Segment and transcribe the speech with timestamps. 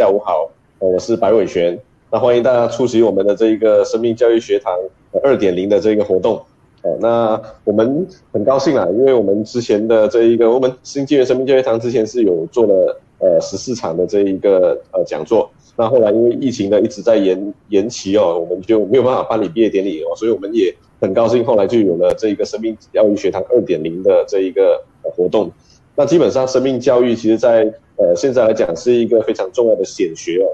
[0.00, 1.78] 下午好，我是白伟璇，
[2.10, 4.72] 那欢迎大家出席我们的这一个生命教育学堂
[5.22, 6.40] 二点零的这个活动。
[6.80, 25.52] 哦，那我们很高兴啊，因为我们之前的这一个，我们新纪元生命教育堂之前是有做了呃十四场的这一个呃讲座，那后来因为疫情呢一直在延延期哦，我们就没有办法办理毕业典礼哦，所以我们也很高兴后来就有了这一个生命教育学堂二点零的这一个活动。
[25.96, 30.48] 那基本上，生命教育其实，在呃现在来讲是一个非常重要的显学哦。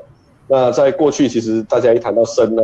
[0.48, 2.62] 那在过去，其实大家一谈到生呢，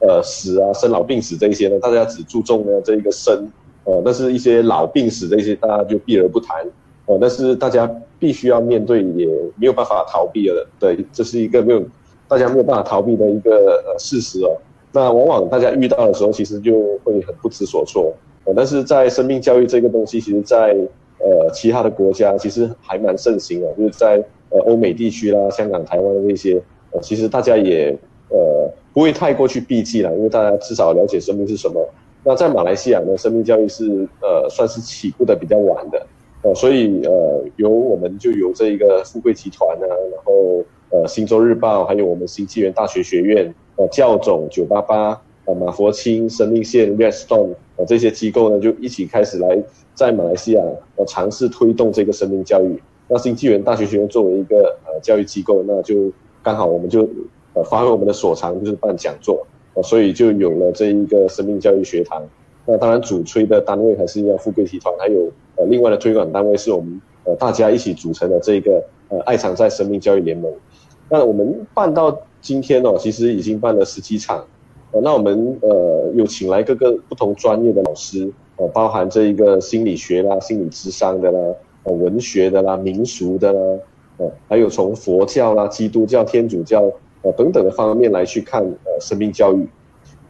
[0.00, 3.48] 呃死啊，生老病死这一些呢，大家只注重呢这一个生，
[3.84, 6.64] 呃，但是一些老病死这些，大家就避而不谈。
[7.06, 10.66] 呃，但是大家必须要面对，也没有办法逃避了。
[10.78, 11.82] 对，这是一个没有
[12.28, 14.56] 大家没有办法逃避的一个呃事实哦。
[14.92, 18.14] 那往往大家遇到的时候，其实就会很不知所措。
[18.44, 20.76] 呃，但是在生命教育这个东西，其实在
[21.20, 27.92] 呃，其他的国家其实还蛮盛行的，就是在呃欧美地区啦、香港、台湾的那些，呃，其实大家也
[28.30, 31.84] 呃不会太过去避忌了，因为大家至少了解生命是什么。
[32.22, 36.06] 那在马来西亚呢，生命教育是呃算是起步的比较晚的，
[36.42, 49.60] 呃，所以呃由我们就由这一个富贵集团啊，然后呃星洲日报，还有我们新纪元大学学院，呃教总九八八，呃马佛清生命线 Redstone，呃这些机构呢就一起开始来。
[49.98, 50.62] 在马来西亚，
[50.94, 52.80] 呃，尝试推动这个生命教育。
[53.08, 56.08] 那新纪元大学学院作为一个呃教育机构，那就
[56.40, 57.00] 刚好我们就
[57.52, 62.22] 呃发挥我们的所长，就是办讲座，呃，所以就有了这一个生命教育学堂。
[62.64, 70.52] 那当然主推的单位还是要富贵集团，还有呃另外的推广单位是我们呃大家一起组成的这个呃爱常在生命教育联盟。
[71.10, 74.46] 那我们办到今天哦，其实已经办了十几场。
[74.92, 78.32] 呃，那我们呃有请来各个不同专业的老师。
[78.58, 81.38] 呃，包含这一个心理学啦、心理智商的啦、
[81.84, 83.60] 呃、文学的啦、民俗的啦，
[84.16, 86.82] 呃，还有从佛教啦、基督教、天主教
[87.22, 89.64] 呃等等的方面来去看呃生命教育。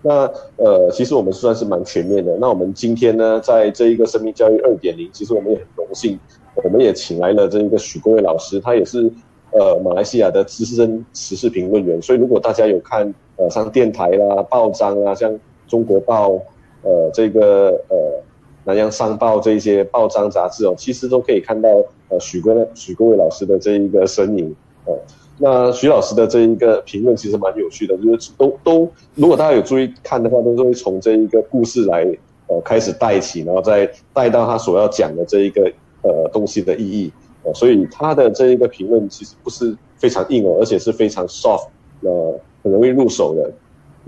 [0.03, 2.37] 那呃，其实我们算是蛮全面的。
[2.37, 6.19] 那我们今天呢，在这一个生命教育二点零，其实我们也很荣幸，
[6.63, 9.11] 我们也请来了这一个许国伟老师，他也是
[9.53, 12.01] 呃马来西亚的资深时事评论员。
[12.03, 15.35] 所以如果大家有看呃像电台啦、报章啊，像
[15.67, 16.39] 中国报。
[16.83, 18.23] 呃，这个呃，
[18.65, 21.69] 南洋商报这些报章杂志哦，其实都可以看到
[22.09, 24.97] 呃许国许国伟老师的这一个身影哦。
[25.39, 32.05] 那许老师的这一个评论其实蛮有趣的，就是都都，如果大家有注意看的话，都是会从这一个故事来
[32.49, 35.71] 呃开始带起，然后再带到他所要讲的这一个
[36.03, 37.13] 呃东西的意义
[37.45, 37.55] 哦。
[37.55, 41.69] 所以他的这一个评论其实不是非常硬哦，而且是非常 soft，
[42.03, 43.51] 呃，很容易入手的。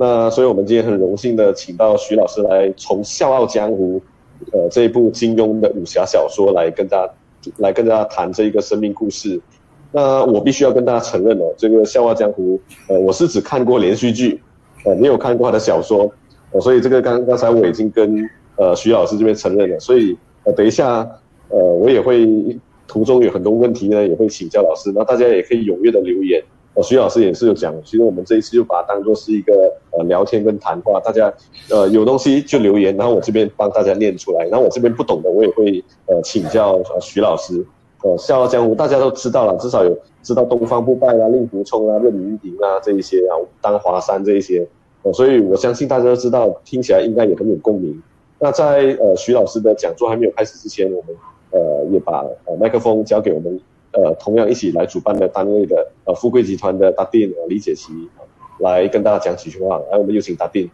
[0.00, 4.00] 那所以，我们今天很荣幸的请到徐老师来从《笑傲江湖》
[4.58, 7.12] 呃这一部金庸的武侠小说来跟大家
[7.58, 9.38] 来跟大家谈这一个生命故事。
[9.92, 14.40] 那我必须要跟大家承认哦，这个《笑傲江湖》呃，我是只看过连续剧，
[14.86, 16.10] 呃，没有看过他的小说，
[16.62, 19.78] 所以这个刚刚才我已经跟呃徐老师这边承认了。
[19.80, 21.06] 所以呃，等一下
[21.50, 22.26] 呃，我也会
[22.88, 26.42] 途中有很多问题呢，也会请教老师，那大家也可以踊跃的留言。
[26.82, 29.52] 徐老师也是有讲，其实我们这一次就把它当做是一个
[29.90, 31.32] 呃聊天跟谈话，大家
[31.70, 37.64] 呃有东西就留言，然后我这边帮大家念出来，然后我这边不懂的我也会呃请教徐老师。
[38.02, 44.66] 呃，笑傲江湖大家都知道了，至少有知道东方不败啦、令狐冲啊、任盈盈啊这一些啊，当华山这一些，
[45.12, 48.02] 所以我相信大家都知道，听起来应该也很有共鸣。
[48.38, 51.14] 那在呃徐老师的讲座还没有开始之前，我们
[51.50, 53.60] 呃也把呃麦克风交给我们。
[54.02, 58.08] 呃，同样一起来主办的单位的呃富贵集团的达定李解琪，
[58.58, 59.76] 来跟大家讲几句话。
[59.90, 60.70] 来，我们有请达定。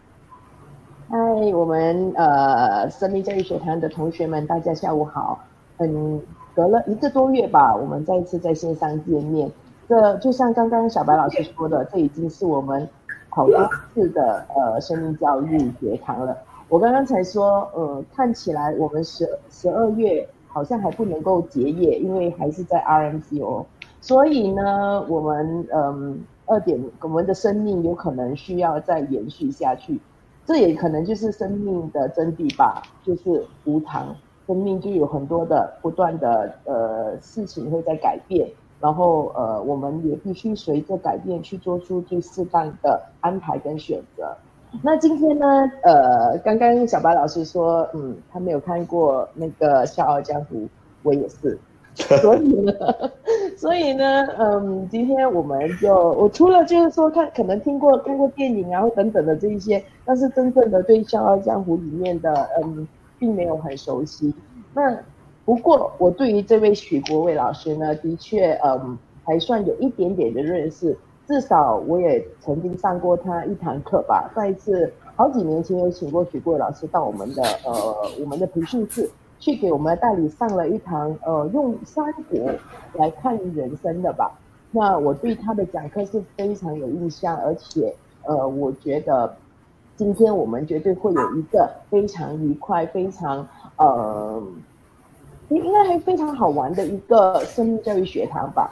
[1.09, 1.17] 嗨，
[1.53, 5.45] 我们呃生命教育学堂的同学们，大家下午好。
[5.79, 6.21] 嗯，
[6.55, 9.51] 隔了一个多月吧，我们再一次在线上见面。
[9.89, 12.89] 这就像刚刚小白老师说的，这已经是我们
[13.29, 16.37] 好多次的呃生命教育学堂了。
[16.69, 20.29] 我刚刚才说，呃，看起来我们十十二月。
[20.57, 23.67] 好像还不能够结业，因为还是在 RMCO，
[24.01, 30.01] 所以呢，我们嗯二点我们的生命有可能需要再延续下去，
[30.47, 34.17] 这也可能就是生命的真谛吧，就是无常，
[34.47, 38.51] 生命就有很多的不断的呃事情会在改变，
[38.81, 44.35] 然后呃我们也必须随着改变去做出最适当的安排跟选择。
[44.83, 45.71] 那今天呢？
[45.83, 50.57] 呃，刚刚小白老师说，嗯，他没有看过那个《笑傲江湖》，
[51.03, 51.59] 我也是，
[51.95, 52.73] 所以呢，
[53.57, 62.87] 所以呢，嗯，今天我们就，我除了就是说看，可能听过看过电影啊，或等等的这一些，但是真正的对《笑傲江湖》里面的，嗯，
[63.19, 64.35] 并没有很熟悉。
[64.75, 64.97] 那
[65.45, 70.97] 不过我对于这位许国伟老师呢，的确，嗯，还算有一点点的认识。
[71.27, 74.31] 至少我也曾经上过他一堂课吧。
[74.35, 77.73] 再一次，好几年前有请过许国老师到我们的呃
[78.21, 82.39] 我们的培训室去给我们的代理上了一堂呃用三国
[82.95, 84.39] 来看人生的吧。
[84.71, 87.95] 那我对他的讲课是非常有印象，而且
[88.25, 89.35] 呃我觉得
[89.97, 93.47] 今天我们绝对会有一个非常愉快、非常
[93.77, 94.43] 呃。
[95.49, 98.69] 应该还非常好玩的一个生命教育学堂吧。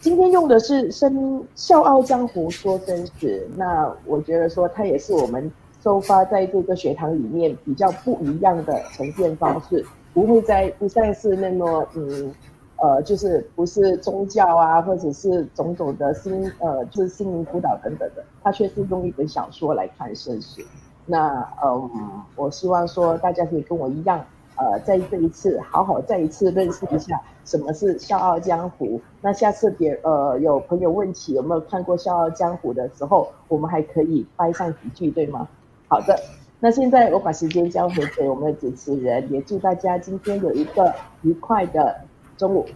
[0.00, 3.12] 今天用的是《生笑傲江湖说生死》，
[3.54, 5.52] 那我觉得说它也是我们
[5.82, 12.32] 收发在这个学堂里面比较不一样的呈现方式，不会再不再是那么嗯
[12.78, 20.62] 呃，就是不是宗教啊，或者是种种的心呃，就是心灵辅导等等的，它却是用一本小说来看生死。
[21.04, 24.24] 那嗯，我希望说大家可以跟我一样。
[24.60, 28.98] 呃，在这一次好好再一次认识一下什么是《笑傲江湖》。
[29.22, 35.48] 那下次别呃有朋友问起有没有看过《笑傲江湖》的时候，我们还可以掰上几句，对吗？
[35.88, 36.14] 好的，
[36.58, 40.92] 那现在我把时间交回给我们的主持人，也祝大家今天有一个
[41.22, 41.96] 愉快的
[42.36, 42.66] 中午。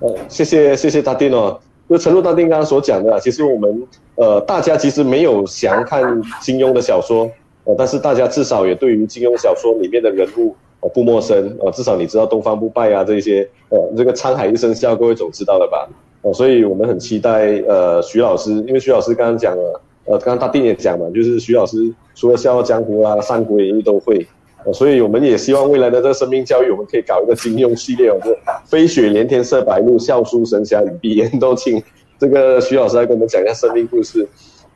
[0.00, 1.60] 呃，谢谢谢谢大丁哦。
[1.86, 6.02] 就陈露大丁刚刚所讲的，其实我们呃大家其实没有详看
[6.40, 7.30] 金庸的小说。
[7.64, 15.88] 呃，但是大家至少也对于金庸小说里面的人物呃不陌生，呃，至少你知道东方不败啊这些，呃，这个沧海一声笑，各位总知道了吧？
[16.22, 21.76] 呃，所以我们很期待呃徐老师，因为徐老师刚刚讲了，呃，刚刚大定也讲嘛，就是徐老师
[22.14, 24.26] 除了笑傲江湖啊、三国演义都会，
[24.64, 28.36] 呃，所以我们也希望未来的这个生命教育，我们可以搞一个金庸系列，哦，就
[28.66, 31.80] 飞雪连天射白鹿，笑书神侠语必言，都请
[32.18, 34.26] 这个徐老师来跟我们讲一下生命故事。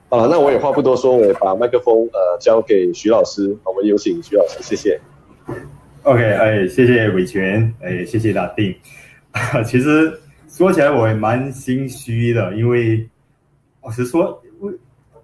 [0.08, 5.00] 啊，那我也话不多说，我也把麦克风呃交给徐老师，我们有请徐老师，谢谢。
[6.04, 8.72] OK，哎，谢谢伟权，哎，谢谢大定。
[9.66, 10.16] 其实
[10.48, 13.08] 说起来我也蛮心虚的，因为
[13.82, 14.40] 老实说，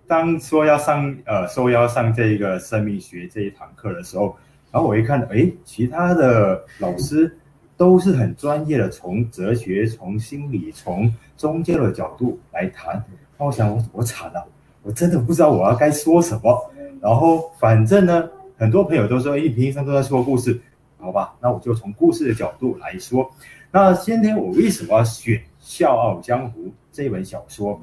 [0.09, 4.37] 当说要上呃受邀上这个生命学这一堂课的时候，
[4.73, 7.33] 然后我一看，哎，其他的老师
[7.77, 13.01] 都是很专业的，从哲学、从心理、从宗教的角度来谈，
[13.39, 14.45] 那我想我我惨了。
[14.83, 16.71] 我真的不知道我要该说什么，
[17.01, 20.61] 然后反正呢，很多朋友都说，哎，平时都在说故事，
[20.99, 23.31] 好吧，那我就从故事的角度来说。
[23.71, 27.81] 那今天我为什么要选《笑傲江湖》这本小说？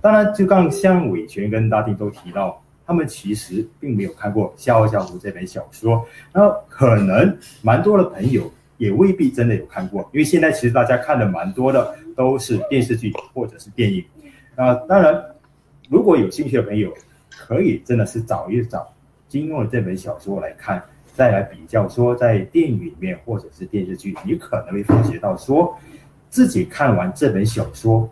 [0.00, 14.04] 当然，就刚像伟权跟大地都提到，他们其实并没有看过《笑傲江湖》这本小说，那可能蛮多的朋友也未必真的有看过，因为现在其实大家看的蛮多的都是电视剧或者是电影，
[14.56, 15.24] 那，当然。
[15.88, 16.92] 如果有兴趣的朋友，
[17.30, 18.92] 可以真的是找一找
[19.28, 20.82] 金庸的这本小说来看，
[21.14, 25.76] 再来比较说在电影里面或者是电视剧，你可能会发觉到说，
[26.30, 28.08] 自己看完这本小说，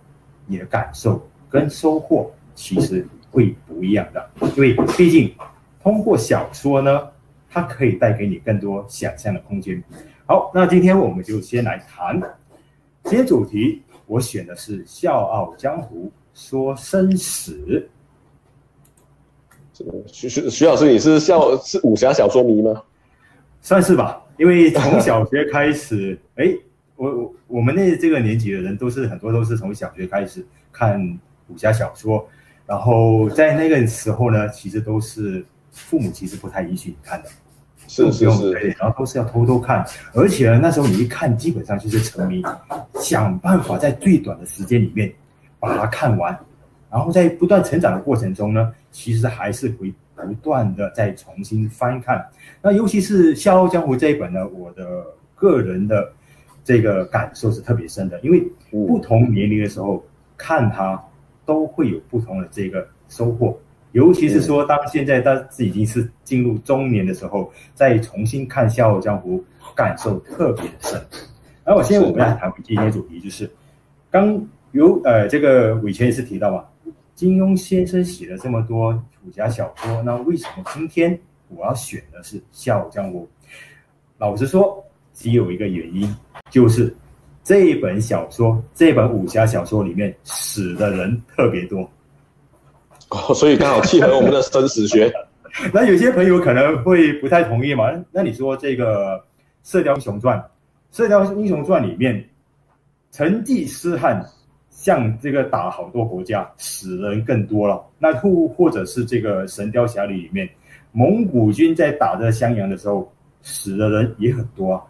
[0.46, 5.32] 你的感受跟收获其实会不一样的，因为毕竟
[5.82, 7.09] 通过小说呢，
[7.49, 9.83] 它可以带给你更多想象的空间。
[10.26, 12.21] 好，那今天我们就先来谈，
[13.04, 16.06] 今天主题我选的是《笑傲江湖》。
[16.40, 17.87] 说生死，
[20.06, 22.82] 徐徐徐老师，你是笑是武侠小说迷吗？
[23.61, 26.47] 算是吧，因为从小学开始， 哎，
[26.97, 30.99] 我我我们那这个年纪的人都是很多都是从小学开始看
[31.49, 32.26] 武侠小说，
[32.66, 37.28] 然后在那个时候呢，其实都是父母其实不太允许你看的，
[37.87, 42.42] 是是是，然后都是要偷偷看，而且那时候你一看，基本上就是沉迷，
[42.94, 45.12] 想办法在最短的时间里面。
[45.61, 46.37] 把它看完，
[46.90, 52.26] 然后在不断成长的过程中呢，其实还是会不断的再重新翻看。
[52.62, 56.11] 那尤其是《笑傲江湖》这一本呢，我的个人的
[56.64, 60.02] 这个感受是特别深的，因为不同年龄的时候
[60.37, 61.00] 看它
[61.45, 63.57] 都会有不同的这个收获。
[63.93, 69.38] 尤其是说，当现在他是已经是进入中年的时候，再重新看《笑傲江湖》，
[69.75, 71.00] 感受特别的深。
[71.64, 73.50] 然后，现在我们来谈今天主题，就是
[74.11, 74.43] 刚。
[74.72, 76.64] 有呃，这个伟权也是提到啊，
[77.14, 78.92] 金庸先生写了这么多
[79.26, 83.28] 武侠小说，那为什么今天我要选的是《笑傲江湖》？
[84.16, 86.16] 老实说，只有一个原因，
[86.50, 86.94] 就是
[87.42, 91.90] 这一本小说，这本武侠小说里面死的人特别多，
[93.08, 95.12] 哦，所以刚好契合我们的生死学。
[95.74, 97.90] 那有些朋友可能会不太同意嘛？
[98.12, 99.18] 那你说这个
[99.64, 100.38] 《射雕英雄传》，
[100.96, 102.24] 《射雕英雄传》里面
[103.10, 104.24] 成吉思汗。
[104.80, 107.84] 像这个打好多国家，死人更多了。
[107.99, 110.49] 那或或者是这个《神雕侠侣》里面，
[110.90, 113.06] 蒙古军在打这襄阳的时候，
[113.42, 114.82] 死的人也很多啊。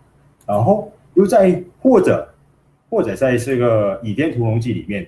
[0.46, 2.32] 然后又在或者
[2.88, 5.04] 或者在这个《倚天屠龙记》里面，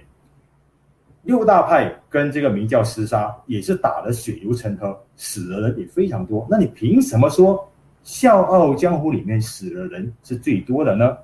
[1.22, 6.44] 六大派跟这个明教厮杀，也是打得血流成河，死的人也非常多。
[6.50, 7.70] 那你凭什么说
[8.02, 11.16] 笑傲江湖里面死的人是最多的呢？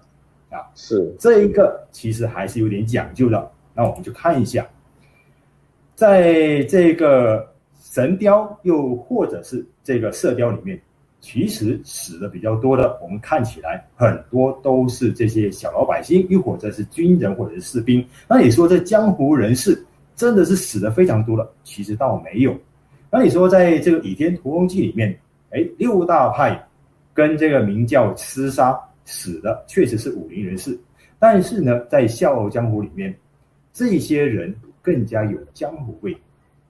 [0.51, 3.51] 啊，是这一个其实还是有点讲究的。
[3.75, 4.67] 那我们就看一下，
[5.95, 7.47] 在这个
[7.81, 10.81] 神雕又或者是这个射雕里面，
[11.21, 18.05] 其实死的比较多的，我们看起来很多都是这些小老百姓，又或者是军人或者是士兵。
[18.27, 19.85] 那你说这江湖人士
[20.17, 21.49] 真的是死的非常多了？
[21.63, 22.57] 其实倒没有。
[23.11, 25.17] 那你说在这个《倚天屠龙记》里面，
[25.51, 26.67] 哎，六大派
[27.15, 28.77] 跟这个明教厮杀。
[29.11, 30.79] 死的确实是武林人士，
[31.19, 33.17] 但是呢，在《笑傲江湖》里面，
[33.73, 36.15] 这些人更加有江湖味，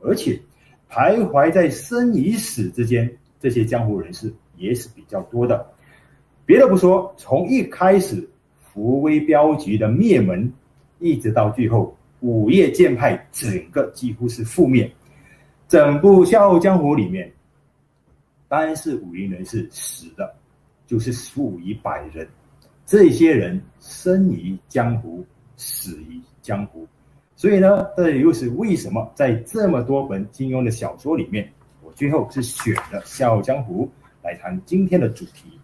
[0.00, 0.40] 而且
[0.88, 5.66] 徘徊在生与死之间，这些江湖人士也是比较多的。
[6.46, 8.24] 别的不说，从一开始
[8.62, 10.50] 福威镖局的灭门，
[11.00, 14.88] 一直到最后五岳剑派整个几乎是覆灭，
[15.66, 17.32] 整部《笑傲江湖》里面，
[18.46, 20.32] 单是武林人士死的。
[20.88, 22.26] 就是数以百人，
[22.86, 25.22] 这些人生于江湖，
[25.54, 26.88] 死于江湖，
[27.36, 31.46] 所以呢，这又是为什么在这么多本金庸的小说里面，
[31.82, 33.84] 我最后是选了《笑傲江湖》
[34.24, 35.60] 来谈今天的主题。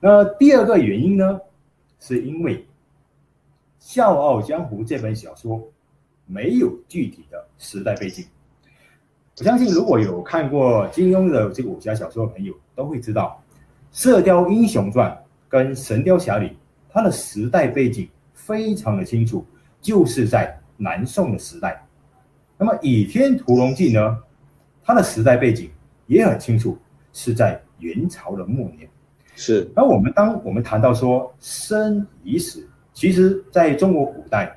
[0.00, 1.40] 那第二个原因呢，
[1.98, 2.58] 是因为
[3.78, 5.66] 《笑傲江湖》这本小说
[6.26, 8.22] 没有具体的时代背景。
[9.38, 13.42] 我相信，如果有看过金庸的这个武侠小说的朋友，都会知道。
[13.92, 15.10] 《射雕英雄传》
[15.48, 16.46] 跟《神雕侠侣》，
[16.90, 19.44] 它的时代背景非常的清楚，
[19.80, 21.84] 就是在南宋的时代。
[22.56, 24.18] 那么《倚天屠龙记》呢，
[24.82, 25.70] 它的时代背景
[26.06, 26.76] 也很清楚，
[27.12, 28.88] 是在元朝的末年。
[29.34, 29.70] 是。
[29.74, 34.56] 而我们当我们谈到说生与死，其实在中国古代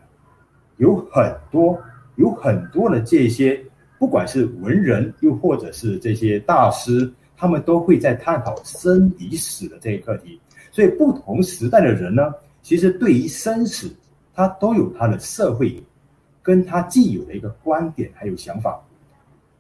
[0.78, 1.80] 有很多
[2.16, 3.64] 有很多的这些，
[3.98, 7.12] 不管是文人，又或者是这些大师。
[7.42, 10.40] 他们都会在探讨生与死的这一课题，
[10.72, 12.32] 所以不同时代的人呢，
[12.62, 13.92] 其实对于生死，
[14.32, 15.82] 他都有他的社会，
[16.44, 18.80] 跟他既有的一个观点还有想法。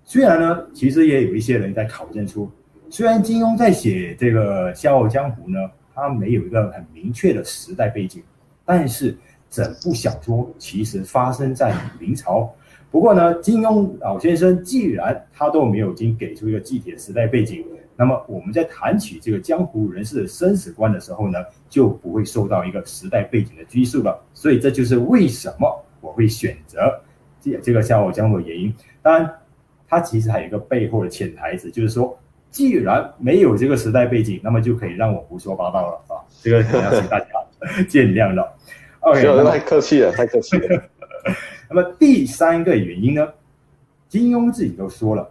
[0.03, 2.47] 虽然呢，其实也有一些人在考证出，
[2.87, 8.21] 虽然金庸在写这个《笑傲江湖》呢，他没有一个很明确的时代背景，
[8.63, 9.17] 但是
[9.49, 12.47] 整部小说其实发生在明朝。
[12.91, 24.19] 不过呢，金庸老先生既然他都没有经给出一个具体的时代背景，那么我们在谈起这个江湖人士的生死观的时候呢，就不会受到一个时代背景的拘束了。
[24.33, 26.99] 所以这就是为什么我会选择
[27.39, 28.73] 这这个《笑傲江湖》的原因。
[29.01, 29.33] 当然，
[29.87, 32.19] 它其实还有一个背后的潜台词，就是说，
[32.49, 36.19] 既然没有这个时代背景，那么就可以让我胡说八道了啊！
[36.41, 37.25] 这个要请大家
[37.87, 38.53] 见谅了。
[38.99, 40.83] OK，太客气了，太客气了。
[41.73, 43.33] 那么第三个原因呢，
[44.09, 45.23] 金庸自己都说了，《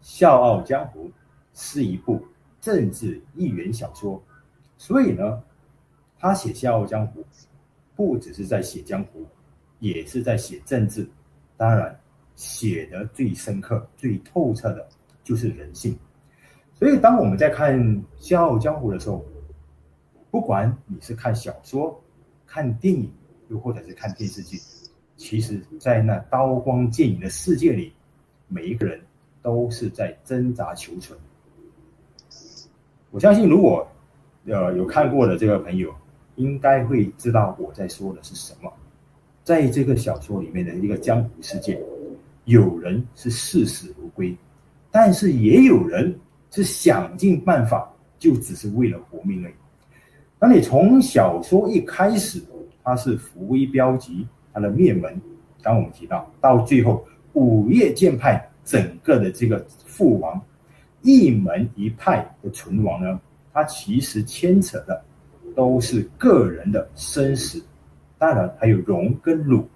[0.00, 1.08] 笑傲江湖》
[1.54, 2.24] 是一部
[2.60, 4.22] 政治寓言小说，
[4.78, 5.42] 所以呢，
[6.16, 7.20] 他写《笑傲江湖》
[7.96, 9.26] 不只是在写江湖，
[9.80, 11.04] 也是在写政治。
[11.56, 11.98] 当然，
[12.36, 14.88] 写得最深刻、最透彻的
[15.24, 15.98] 就是人性。
[16.74, 17.76] 所以，当我们在看
[18.16, 19.26] 《笑傲江湖》的时候，
[20.30, 22.00] 不管你是看小说、
[22.46, 23.12] 看电影，
[23.48, 24.56] 又或者是看电视剧。
[25.20, 27.92] 其实，在那刀光剑影的世界里，
[28.48, 28.98] 每一个人
[29.42, 31.16] 都是在挣扎求存。
[33.10, 33.86] 我相信，如果
[34.46, 35.94] 呃有看过的这个朋友，
[36.36, 38.72] 应该会知道我在说的是什么。
[39.44, 41.78] 在这个小说里面的一个江湖世界，
[42.46, 44.34] 有人是视死如归，
[44.90, 46.18] 但是也有人
[46.50, 49.54] 是想尽办法，就只是为了活命而已。
[50.38, 52.42] 那你从小说一开始，
[52.82, 54.26] 它是伏威镖局。
[54.52, 55.20] 他的灭门，
[55.62, 60.40] 当我们提到到最后五岳剑派整个的这个覆亡，
[61.02, 63.20] 一门一派的存亡呢，
[63.52, 65.02] 它其实牵扯的
[65.54, 67.62] 都是个人的生死，
[68.18, 69.66] 当然还有荣跟辱。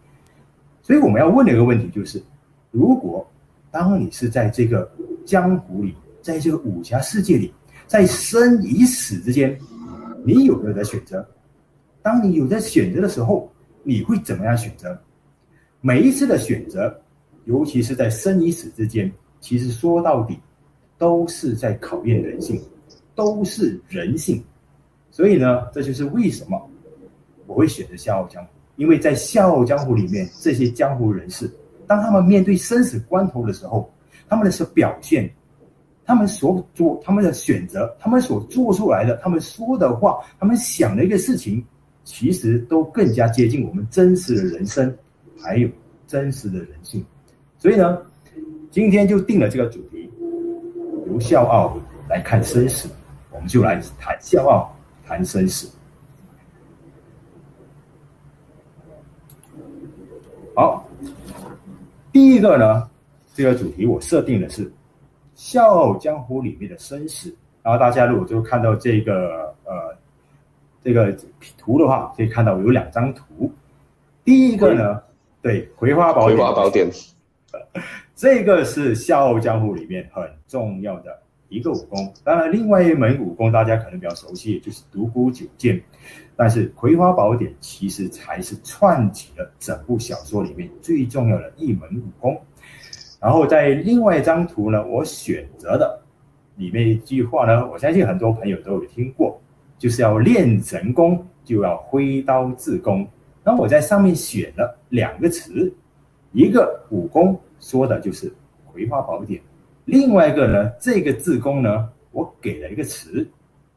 [0.83, 2.23] 所以我们要问的一个问题就是：
[2.71, 3.27] 如果
[3.71, 4.91] 当你是在这个
[5.25, 7.53] 江湖里，在这个武侠世界里，
[7.87, 9.59] 在生与死之间，
[10.25, 11.27] 你有没有在选择？
[12.03, 13.51] 当你有在选择的时候，
[13.85, 14.99] 你会怎么样选择？
[15.81, 16.99] 每一次的选择，
[17.45, 20.39] 尤其是在生与死之间，其实说到底，
[20.97, 22.61] 都是在考验人性，
[23.15, 24.43] 都是人性。
[25.11, 26.61] 所以呢，这就是为什么
[27.47, 31.49] 我会选择《笑傲江湖》，因为在《笑傲江湖》里面，这些江湖人士，
[31.87, 33.93] 当他们面对生死关头的时候，
[34.27, 35.31] 他们的所表现，
[36.07, 41.63] 他们所做，他们的选择，他们所做出来的，他们说的话，他们想的一个事情。
[42.05, 44.95] 其实都更加接近我们真实的人生，
[45.43, 45.69] 还有
[46.07, 47.05] 真实的人性。
[47.59, 47.99] 所以呢，
[48.71, 50.11] 今天就定了这个主题，
[51.07, 51.77] 由笑傲
[52.09, 52.89] 来看生死，
[53.31, 54.71] 我们就来谈笑傲，
[55.05, 55.69] 谈生死。
[60.55, 60.87] 好，
[62.13, 62.89] 第一个呢，
[63.33, 64.67] 这个主题我设定的是
[65.35, 67.35] 《笑傲江湖》里面的生死。
[67.63, 69.97] 然后大家如果就看到这个呃
[70.85, 71.17] 这个
[71.57, 73.51] 图的话，可以看到有两张图。
[74.23, 75.03] 第一个呢，
[75.41, 76.37] 对《葵花宝典》。
[76.37, 76.91] 葵花宝典。
[78.15, 82.13] 这个是《笑傲江湖》里面很重要的一个武功。
[82.23, 85.83] 当然，另外一门武功大家可能比较熟悉，就是独孤九剑。
[86.37, 92.41] 但是《葵花宝典》其实才是串起了整部小说里面最重要的一门武功。
[93.21, 96.01] 然后在另外一张图呢，我选择的。
[96.57, 99.43] 里面一句话呢，我相信很多朋友都有听过，
[99.79, 103.07] 就是要练神功就要挥刀自宫。
[103.43, 105.73] 那我在上面选了两个词，
[106.33, 108.31] 一个武功说的就是
[108.73, 109.41] 《葵花宝典》，
[109.85, 113.29] 另外一个呢，这个自宫呢，我给了一个词，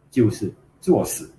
[0.09, 1.29] 就是作死。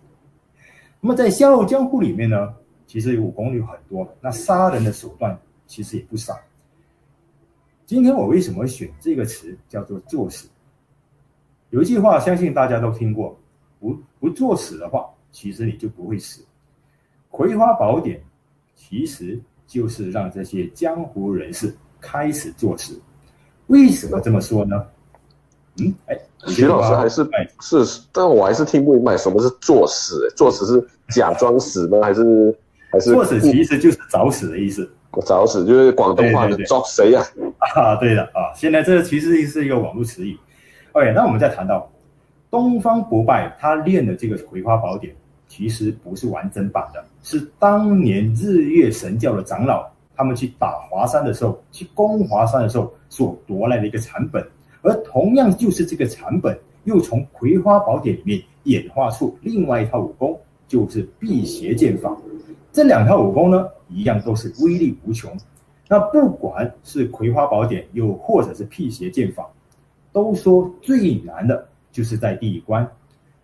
[1.01, 2.55] 那么在《笑傲江湖》里面呢，
[2.87, 6.37] 其实武功有很多，那杀人的手段其实也不少。
[7.87, 10.49] 今天我为什么选这个词，叫做作死？
[11.71, 13.39] 有一句话，相信大家都听过：
[13.81, 16.41] 不不作死的话，其实你就不会死。
[17.31, 18.19] 《葵花宝典》
[18.75, 23.01] 其实就是让这些江湖人士开始作死。
[23.67, 24.85] 为什么这么说呢？
[25.81, 27.23] 嗯，哎，徐老师还是
[27.61, 30.29] 是，是，但我还是听不明白什么是作死。
[30.37, 32.01] 作死是假装死吗？
[32.03, 32.53] 还是
[32.91, 33.13] 还是？
[33.13, 34.91] 作死其实就是找死的意思。
[35.27, 37.23] 找死就是广东话的找谁呀？
[37.77, 40.37] 啊，对的啊，现在这其实是一个网络词语。
[40.93, 41.91] OK，那我们再谈到
[42.51, 45.13] 东方不败，他练的这个《葵花宝典》，
[45.49, 54.43] 其实不是完整版的，是当年日月神教的长老他们去打华山的时候，去攻华山的时候所夺来的一个残本，
[54.83, 62.17] 而同样就是这个残本，又从《葵花宝典》里面演化出另外一套武功，就是辟邪剑法。
[62.73, 65.31] 这两套武功呢，一样都是威力无穷。
[65.87, 69.47] 那不管是《葵花宝典》，又或者是辟邪剑法。
[70.11, 72.89] 都说最难的就是在第一关，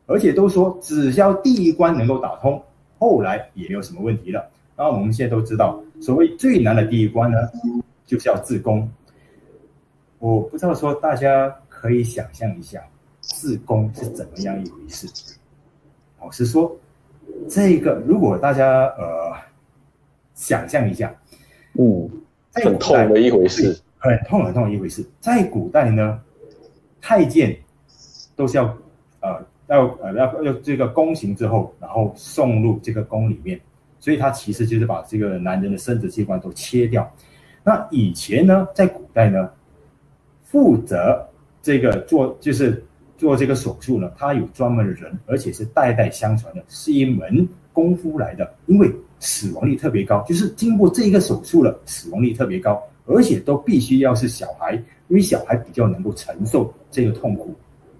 [0.06, 2.62] 而且都说只要第一关能够打通，
[2.98, 4.50] 后来也没有什么问题了。
[4.76, 7.38] 那我们现在都知道，所谓最难的第一关呢，
[8.06, 8.88] 就是要自宫。
[10.18, 12.82] 我不知道说大家可以想象一下，
[13.20, 15.08] 自宫是怎么样一回事？
[16.20, 16.76] 老实说，
[17.48, 19.32] 这个如果大家呃
[20.34, 21.14] 想象一下，
[21.74, 22.10] 嗯，
[22.52, 26.20] 很痛的一回事，很痛很痛的一回事，在古代呢。
[27.06, 27.54] 太监
[28.36, 28.64] 都是要，
[29.20, 33.60] 呃，要呃要要这个宫刑之后，然后送入这个宫里面，
[34.00, 37.10] 所以他其实就是把这个男人的生殖器官都切掉。
[37.62, 39.50] 那以前呢，在古代呢，
[40.42, 41.26] 负责
[41.62, 42.84] 这个做就是
[43.16, 48.52] 做这个手术呢，他有专门的人，而且是代代相传的，是一门功夫来的。
[48.66, 54.74] 因为死亡率特别高，就是经过这一个手术了，死亡率特别高，而且都必须要是小孩。
[55.08, 57.54] 因为小孩比较能够承受这个痛苦，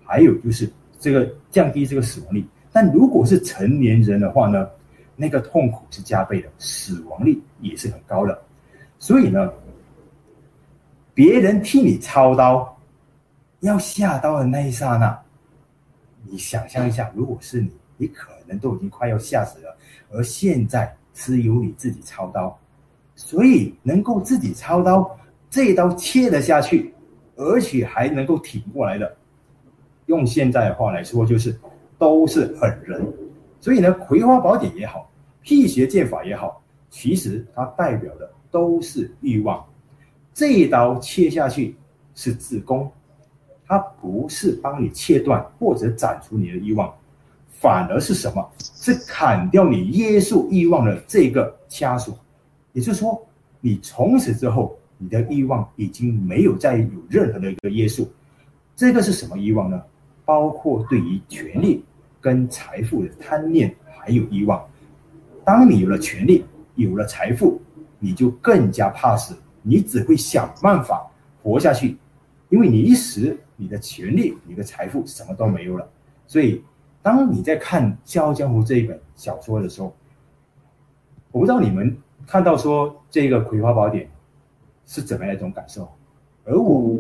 [0.05, 2.45] 还有就是这个降低这个死亡率。
[2.73, 4.69] 但如果是成年人的话呢，
[5.17, 8.40] 那个痛苦是加倍的，死亡率也是很高的。
[8.99, 9.53] 所以呢，
[11.14, 12.77] 别人替你操刀，
[13.61, 15.17] 要下刀的那一刹那，
[16.25, 19.77] 你想象一下，如果是你，你可能都已经快要吓死了。
[20.11, 22.59] 而现在是由你自己操刀，
[23.14, 25.17] 所以能够自己操刀，
[25.49, 26.93] 这一刀切了下去。
[27.37, 29.17] 而且还能够挺过来的，
[30.07, 31.59] 用现在的话来说，就是
[31.99, 33.07] 都是狠人。
[33.61, 35.11] 所以呢，《葵花宝典》也好，
[35.43, 39.64] 辟邪剑法也好，其实它代表的都是欲望。
[40.33, 41.77] 这一刀切下去
[42.14, 42.90] 是自宫，
[43.67, 46.93] 它不是帮你切断或者斩除你的欲望，
[47.49, 48.47] 反而是什么？
[48.59, 52.17] 是砍掉你约束欲望的这个枷锁。
[52.73, 53.21] 也就是说，
[53.61, 54.77] 你从此之后。
[54.97, 58.09] 你的欲望已经没有再有任何的一个约束，
[58.77, 59.83] 这个是什么欲望呢？
[60.25, 61.85] 包括对于权力
[62.21, 64.65] 跟财富的贪念，还有欲望。
[65.45, 67.61] 当你有了权力，有了财富，
[67.99, 71.07] 你就更加怕死，你只会想办法
[71.43, 71.97] 活下去，
[72.49, 75.89] 因为你一时你的权力、你的财富什么都没有了。
[76.27, 76.63] 所以，
[77.03, 79.95] 当你在看《笑傲江湖》这一本小说的时候，
[81.31, 84.05] 我不知道你们看到说这个《葵花宝典》。
[84.87, 85.89] 是怎么样一种感受？
[86.45, 86.95] 而我，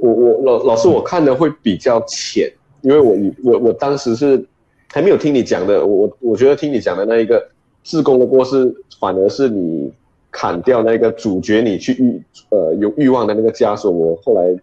[0.00, 4.44] 我我老老师，我看的会比较浅，因为我我我当时是
[4.92, 7.44] 还没有听你讲的，我我觉得听你讲的那一个
[7.82, 9.92] 自宫的过是，反而是你
[10.30, 13.90] 砍掉那个主角你去欲呃有欲望的那个枷锁。
[13.90, 14.56] 我后来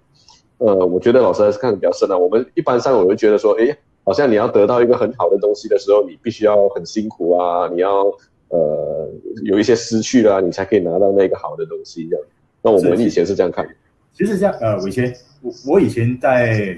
[0.57, 2.17] 呃，我觉得老师还是看的比较深啊。
[2.17, 8.05] 我们一般上我就觉得说，哎，好像你要得到一个很好的东西的时候，你必须要很辛苦啊，你要
[8.49, 9.09] 呃
[9.43, 12.25] 有一些失去了啊，你才可以拿到那个好的东西这样。
[12.61, 13.73] 那我们以前是这样看的。
[14.13, 16.77] 其实这样呃，伟谦，我我以前在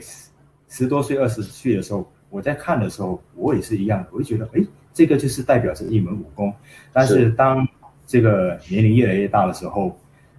[0.69, 4.61] 十多岁、二十岁的时候，我在看的时候，我也是一样的，我就觉得，哎，
[4.93, 6.53] 这个就是代表着一门武功。
[6.91, 7.67] 但是当
[8.05, 9.97] 这个年龄越来越大的时候，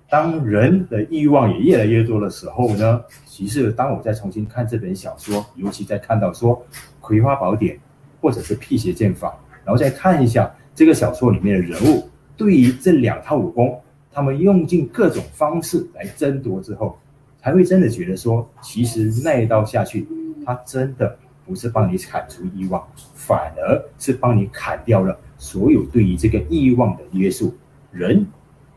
[0.09, 6.57] 当人的欲望也越来越多的时候呢，其实当我再重新看这本小说，尤其在看到说
[7.01, 7.77] 《葵花宝典》
[8.21, 9.29] 或者是《辟邪剑法》，
[9.65, 13.81] 然后再看一下这个小说里面的人物，对于这两套武功，
[14.15, 16.97] 他们用尽各种方式来争夺之后，
[17.43, 20.07] 才会真的觉得说，其实那一刀下去，
[20.47, 27.53] 他真的不是帮你砍除欲望，反而是帮你砍掉了所有对于这个欲望的约束，
[27.91, 28.25] 人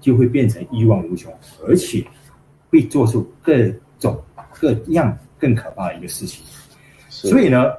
[0.02, 1.32] 就会变成欲望无穷，
[1.68, 2.04] 而且
[2.72, 3.54] 会做出各
[4.00, 4.20] 种
[4.60, 6.44] 各样更可怕的一个事情。
[7.10, 7.72] 所以呢，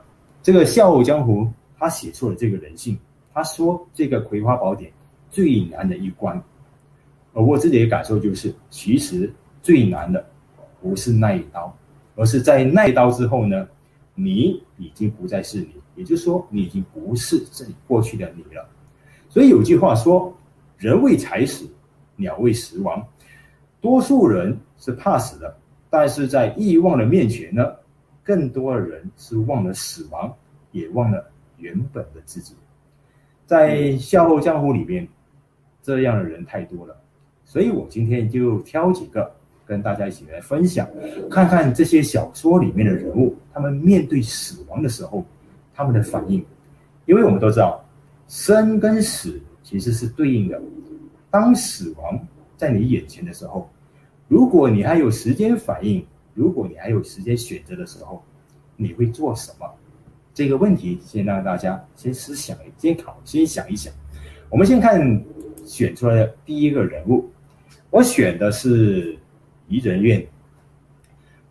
[0.45, 1.43] 这个《笑傲江湖》
[1.77, 2.97] 他写出了这个人性，
[3.35, 4.89] 他说这个《葵花宝典》
[5.29, 6.41] 最难的一关。
[7.43, 10.25] 我自己的感受就是，其实最难的
[10.81, 11.77] 不是那一刀，
[12.17, 13.69] 而是在那一刀之后呢，
[14.15, 18.69] 你已经不再是你，也就是说，你已经不是这里过去的你了。
[19.29, 20.37] 所以有句话说
[20.79, 21.69] ：“人为财死，
[22.17, 23.07] 鸟为食亡。”
[23.81, 25.57] 多数人是怕死的，
[25.89, 27.65] 但是在欲望的面前呢，
[28.25, 30.35] 更多的人是忘了死亡，
[30.73, 31.25] 也忘了
[31.59, 32.57] 原本的自己。
[33.47, 35.07] 在《笑傲江湖》里面，
[35.83, 36.97] 这样的人太多了。
[37.49, 39.33] 所以我今天就挑几个
[39.65, 40.87] 跟大家一起来分享，
[41.31, 45.25] 看看这些小说里面的人物，他们面对死亡的时候，
[45.75, 46.45] 他们的反应。
[47.07, 47.83] 因为我们都知道，
[48.29, 50.61] 生跟死其实是对应的。
[51.31, 52.21] 当死亡
[52.55, 53.67] 在你眼前的时候，
[54.29, 58.23] 如果你还有时间反应，如果你还有时间选择的时候，
[58.77, 59.67] 你会做什么？
[60.35, 63.91] 这个问题先让大家先思想，先考，先想一想。
[64.51, 65.25] 我们先看
[65.65, 67.27] 选出来的第一个人物。
[67.91, 69.17] 我选的是
[69.67, 70.27] 怡人院，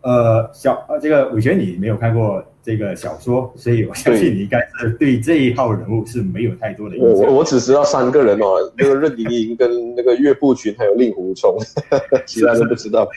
[0.02, 7.26] 呃，小呃，这个伟权你没有看过这个小说，所以我相信你应该是对这一号人物是没有太多的印象。
[7.26, 11.56] 我我只知道三个人哦，那个任盈盈跟那个岳不群还有令狐冲，
[12.24, 13.08] 其他人不知道。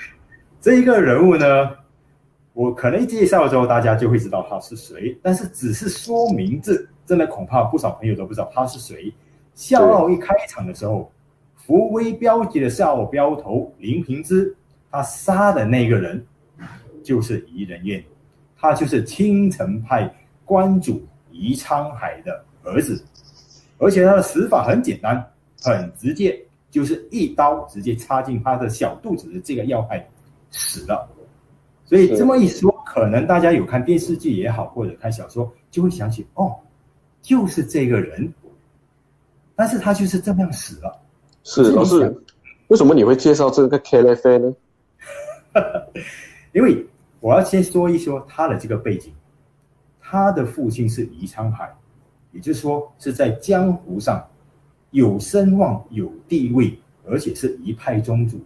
[0.59, 1.69] 这一个人物呢，
[2.53, 9.13] 我可能介绍之后大家就会知道他是谁，但是只是说名字，真的恐怕不少朋友都不知道他是谁。
[9.53, 11.11] 笑傲一开场的时候。
[11.71, 14.53] 扶危标节的少镖头林平之，
[14.91, 16.21] 他杀的那个人
[17.01, 18.03] 就是怡人院，
[18.57, 23.01] 他就是青城派关主怡沧海的儿子，
[23.77, 25.25] 而且他的死法很简单，
[25.61, 26.37] 很直接，
[26.69, 30.05] 就是一刀直接插进他的小肚子的这个要害
[30.49, 31.07] 死了。
[31.85, 36.53] 所以这么一说，可能大家有看电视剧也好，或者看小说，就会想起哦，
[37.21, 38.29] 就是这个人，
[39.55, 41.00] 但是他就是这么样死了。
[41.43, 42.15] 是，老师，
[42.67, 44.55] 为什么你会介绍这个 KLF 呢？
[46.53, 46.85] 因为
[47.19, 49.11] 我要先说一说他的这个背景，
[49.99, 51.73] 他的父亲是宜昌海，
[52.31, 54.23] 也就是说是在江湖上
[54.91, 58.39] 有声望、有地位，而且是一派宗主。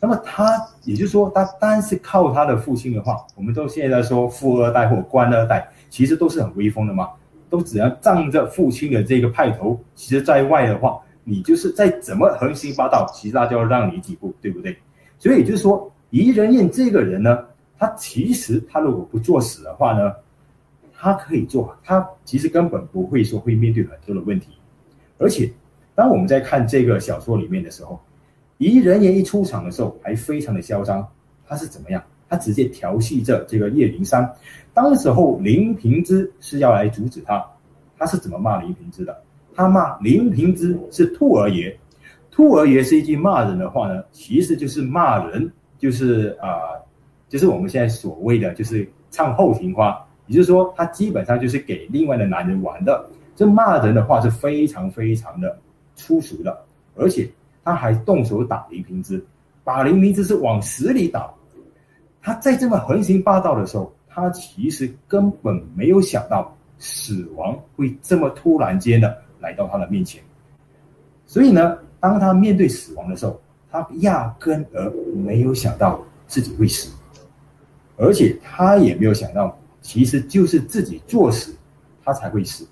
[0.00, 7.10] 那么他，也就是说，他单是靠他的父亲的话，我们都现在说富二代或官二代，其实都是很威风的嘛，
[7.50, 11.00] 都只要仗着父亲的这个派头，其实在外的话。
[11.24, 14.76] 你就是再怎么横行霸道，其实他就要让你几步，对不对？
[15.18, 17.44] 所以就是说，怡人院这个人呢，
[17.78, 20.12] 他其实他如果不作死的话呢，
[20.92, 24.48] 他可以做，他其实根本不会说会面对很多的问题。
[25.18, 25.52] 而且，
[25.94, 28.00] 当我们在看这个小说里面的时候，
[28.58, 31.06] 怡人院一出场的时候还非常的嚣张，
[31.46, 32.02] 他是怎么样？
[32.28, 34.28] 他直接调戏着这个叶灵珊。
[34.72, 37.44] 当时候林平之是要来阻止他，
[37.98, 39.22] 他是怎么骂林平之的？
[39.54, 41.76] 他骂林平之是兔儿爷，
[42.30, 46.78] 兔儿爷是一句骂人的话呢，其实就是骂人，就是啊、
[47.28, 53.04] 就是我们现在所谓的就是唱后庭花，也就是说他基本上就是给另外的男人玩的。
[53.34, 55.58] 这骂人的话是非常非常的
[55.96, 56.64] 粗俗的，
[56.96, 57.28] 而且
[57.64, 59.24] 他还动手打林平之，
[59.64, 61.30] 把林平之是往死里打。
[62.20, 69.16] 他在这么横行霸道的时候，他其实根本没有想到死亡会这么突然间的。
[69.42, 70.22] 来到他的面前，
[71.26, 73.38] 所以呢，当他面对死亡的时候，
[73.70, 76.90] 他压根儿没有想到自己会死，
[77.96, 81.54] 而且他也没有想到，其实就是自己作死，
[82.04, 82.66] 他才会死。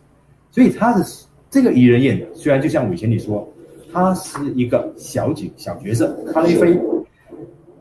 [0.51, 1.05] 所以他的
[1.51, 3.47] 这个怡人院，虽然就像以前你说，
[3.93, 6.81] 他是一个小景小角色，咖喱飞。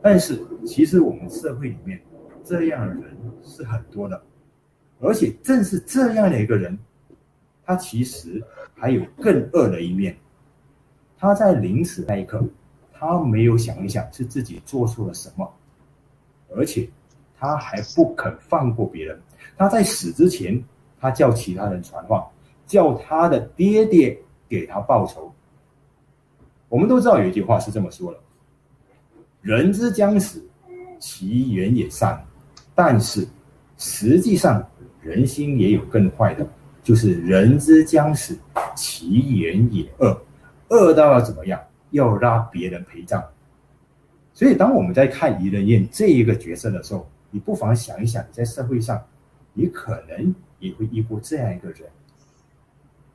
[0.02, 2.00] 但是其实我们社会里面
[2.42, 3.04] 这样的人
[3.44, 4.20] 是很多的，
[4.98, 6.78] 而且正是这样的一个人，
[7.70, 8.42] 他其实
[8.74, 10.16] 还有更恶的一面。
[11.16, 12.42] 他在临死那一刻，
[12.92, 15.48] 他没有想一想是自己做错了什么，
[16.52, 16.88] 而且
[17.38, 19.16] 他还不肯放过别人。
[19.56, 20.60] 他在死之前，
[20.98, 22.28] 他叫其他人传话，
[22.66, 25.32] 叫他的爹爹给他报仇。
[26.68, 28.18] 我们都知道有一句话是这么说的。
[29.42, 30.44] 人之将死，
[30.98, 32.20] 其言也善。
[32.74, 33.24] 但是
[33.78, 34.68] 实际上，
[35.00, 36.44] 人心也有更坏的，
[36.82, 38.38] 就是人之将死，
[38.74, 40.22] 其言也恶。
[40.68, 41.60] 恶到要怎么样？
[41.90, 43.22] 要拉别人陪葬。
[44.32, 49.02] 所以，当我们在看疑人宴这一个角色的时候，你不妨想一想，在社会上，
[49.52, 51.80] 你可能也会遇过这样一个人。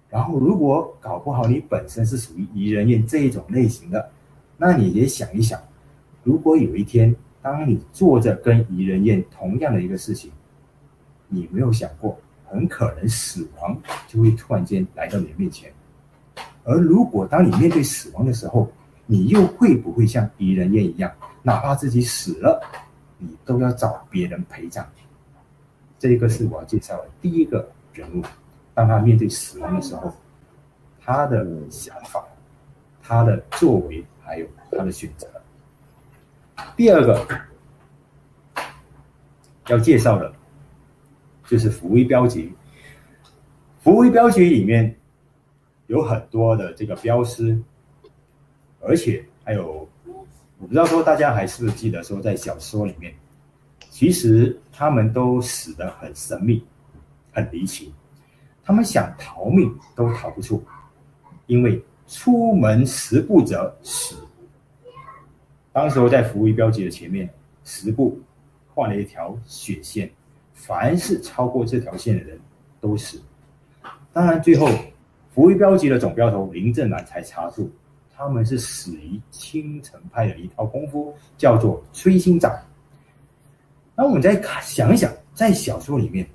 [0.09, 4.11] 然后，如果搞不好你本身是属于疑人宴这一种类型的，
[4.57, 5.59] 那你也想一想。
[6.23, 10.31] 如果有一天，当你做着跟疑人宴同样的一个事情，
[11.27, 13.77] 你没有想过，很可能死亡
[14.07, 15.71] 就会突然间来到你的面前。
[16.63, 18.71] 而如果当你面对死亡的时候，
[19.05, 21.11] 你又会不会像疑人宴一样，
[21.43, 22.59] 哪怕自己死了，
[23.17, 24.83] 你都要找别人陪葬？
[25.99, 28.23] 这个是我要介绍的第一个人物。
[28.73, 30.11] 当他面对死亡的时候，
[30.99, 32.25] 他的想法、
[33.01, 35.27] 他的作为，还有他的选择。
[36.75, 37.25] 第二个
[39.67, 40.33] 要介绍的，
[41.47, 42.51] 就是福威镖局。
[43.81, 44.95] 福威镖局里面
[45.87, 47.57] 有很多的这个镖师，
[48.79, 49.87] 而且还有，
[50.57, 53.13] 我不知道说大家还是不是记得说，在小说里面，
[53.89, 56.65] 其实他们都死得很神秘、
[57.31, 57.93] 很离奇，
[58.63, 60.63] 他们想逃命都逃不出，
[61.45, 64.15] 因为出门十步者死。
[65.71, 67.29] 当时我在福威镖局的前面
[67.63, 68.19] 十步
[68.73, 70.09] 画了一条血线，
[70.65, 72.39] 凡是超过这条线的人
[72.81, 73.21] 都死。
[74.11, 74.67] 当然，最后
[75.33, 77.69] 福威镖局的总镖头林正南才查出
[78.15, 82.51] 他们是死于青城派的一套功夫，叫做摧心掌。
[83.95, 86.25] 那我们再看想一想，在小说里面，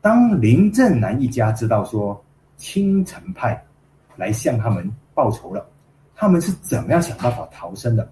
[0.00, 2.22] 当林正南一家知道说
[2.56, 3.64] 青城派
[4.16, 5.66] 来向他们报仇了，
[6.14, 8.10] 他们是怎么样想办法逃生的？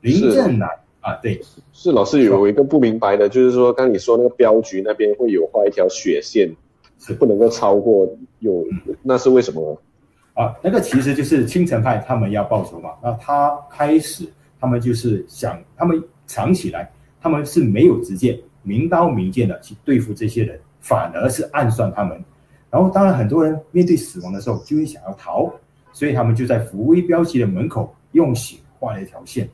[0.00, 0.68] 林正南
[1.08, 1.40] 啊，对，
[1.72, 6.54] 是老师有一个不明白的，就是说，刚你说那个镖局那边会有画一条血线，
[6.98, 8.06] 是不能够超过，
[8.40, 8.62] 有
[9.02, 10.42] 那是为什么呢？
[10.42, 14.26] 啊，那个其实就是青城派他们要报仇嘛，那他开始
[14.60, 16.92] 他们就是想，他们藏起来，
[17.22, 22.22] 他们是没有直接明刀明剑的去对付这些人，反而是暗算他们。
[22.68, 25.50] 然后当然很多人面对死亡的时候就会想要逃，
[25.90, 29.48] 所以他们就在福威镖局的门口用血画了一条线。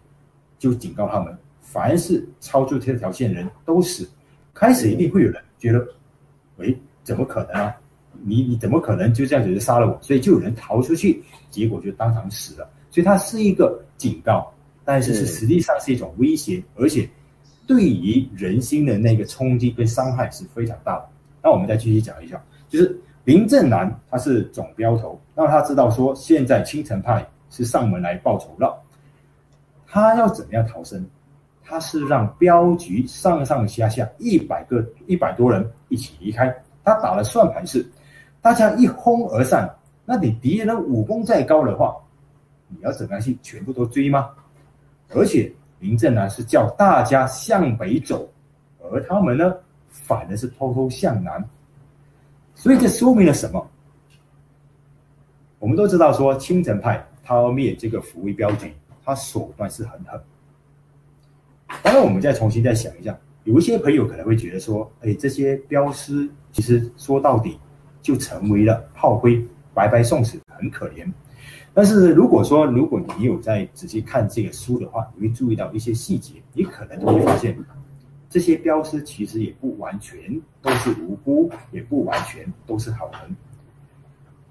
[0.57, 1.37] 就警告他们，
[1.75, 4.09] 凡是超出这条线的人都死。
[4.55, 5.85] 开始一定会有人觉得，
[6.59, 7.75] 喂，怎么可能啊？
[8.23, 9.99] 你你怎么可能就这样子就杀了我？
[10.01, 12.71] 所以就有人逃出去，结果就当场死了。
[12.93, 17.11] 所以它是一个警告，但是是实际上是一种威胁，而且
[17.67, 21.09] 对于人心的那个冲击跟伤害是非常大的。
[21.43, 28.81] 那我们再继续讲一下，就是林正南他是总镖头，那他知道说现在青城派是上门来报仇了。
[29.89, 31.05] 他要怎么样逃生？
[31.65, 36.55] 他是让镖局上上下下一百个一百多人一起离开。
[36.85, 37.85] 他打了算盘是，
[38.43, 39.69] 大家一哄而散。
[40.05, 41.97] 那你敌人武功再高的话，
[42.69, 44.31] 你要怎么样去全部都追吗？
[45.15, 45.51] 而且
[45.81, 48.29] 林正南是叫大家向北走，
[48.83, 49.55] 而他们呢，
[49.89, 51.43] 反而是偷偷向南。
[52.55, 53.67] 所以这说明了什么？
[55.59, 58.71] 我们都知道说青城派他要灭这个福威镖局。
[59.07, 60.21] 他手段是很狠。
[61.83, 67.59] 当然，我们再重新再想一下，有一些朋友可能会觉得说：“哎，这些镖师其实说到底
[68.01, 69.43] 就成为了炮灰，
[69.75, 71.07] 白白送死，很可怜。”
[71.75, 77.59] 但是如果说，如果你有在仔细看这个书的话，你会注意到一些细节，你可能就会发现，
[78.31, 80.17] 这些镖师其实也不完全
[80.63, 83.37] 都是无辜，也不完全都是好人。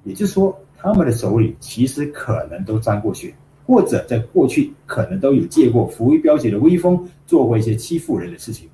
[0.04, 3.34] 也就是说，他们的手里其实可能都沾过血。
[3.66, 8.70] 或者在过去可能都有借过福威镖局的威风，做过一些欺负人的事情。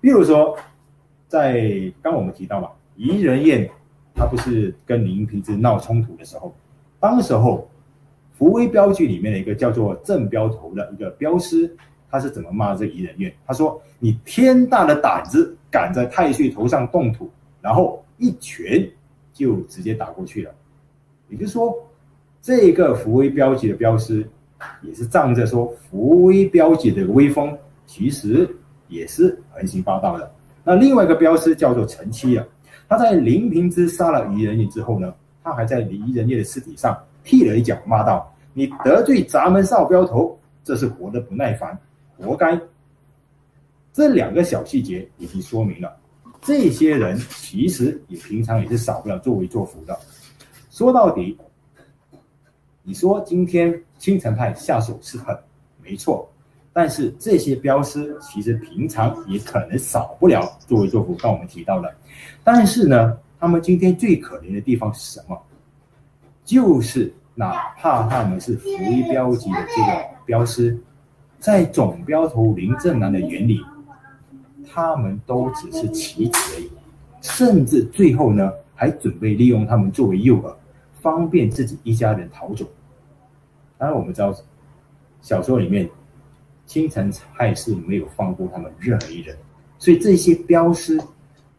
[0.00, 0.56] 比如说，
[1.26, 3.68] 在刚我们提到嘛，怡人宴
[4.14, 6.54] 他不是跟林平之闹冲突的时候，
[7.00, 7.68] 当时候
[8.32, 11.76] 福威镖局里面的一个叫做郑镖头的一个镖师，
[12.08, 13.34] 他是怎么骂这怡人宴？
[13.44, 17.28] 他说：“你天大的胆子，敢在太岁头上动土！”
[17.60, 18.88] 然后一拳
[19.32, 20.54] 就直接打过去了。
[21.28, 21.76] 也就是说。
[22.46, 24.24] 这个福威标记的标师，
[24.80, 27.52] 也是仗着说福威标记的威风，
[27.86, 28.48] 其实
[28.86, 30.32] 也是横行霸道的。
[30.62, 32.46] 那另外一个标师叫做陈七啊，
[32.88, 41.76] 他在林平之杀了于仁义之后呢，他还在于仁义的尸体上踢了一脚，骂道：“你得罪咱们少镖头，这是活得不耐烦，
[42.16, 42.56] 活该。”
[43.92, 45.96] 这两个小细节已经说明了。
[46.42, 49.98] 这些人其实也平常也是少不了作威作福的。
[50.70, 51.36] 说到底，
[52.88, 55.36] 你说今天青城派下手是狠，
[55.82, 56.30] 没错。
[56.72, 61.92] 但是这些镖师其实平常也可能少不了作威作福，刚我们提到了。
[62.44, 65.36] 但是呢，他们今天最可怜的地方是什么？
[66.44, 70.78] 就是哪怕他们是福威标级的这个镖师，
[71.40, 73.60] 在总镖头林正南的眼里。
[74.72, 76.70] 他们都只是棋子而已，
[77.20, 80.54] 甚至最后呢，还准备利用他们作为诱饵，
[81.06, 82.66] 方便自己一家人逃走。
[83.78, 84.34] 当然，我们知道
[85.22, 85.88] 小说里面
[86.66, 89.36] 青城派是没有放过他们任何一人，
[89.78, 91.00] 所以这些镖师，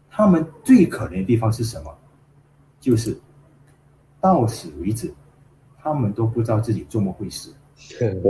[0.10, 1.98] 他们最可怜的地方是什么？
[2.82, 3.18] 就是
[4.20, 5.14] 到死为止，
[5.78, 7.54] 他们都不知道自己做梦会死。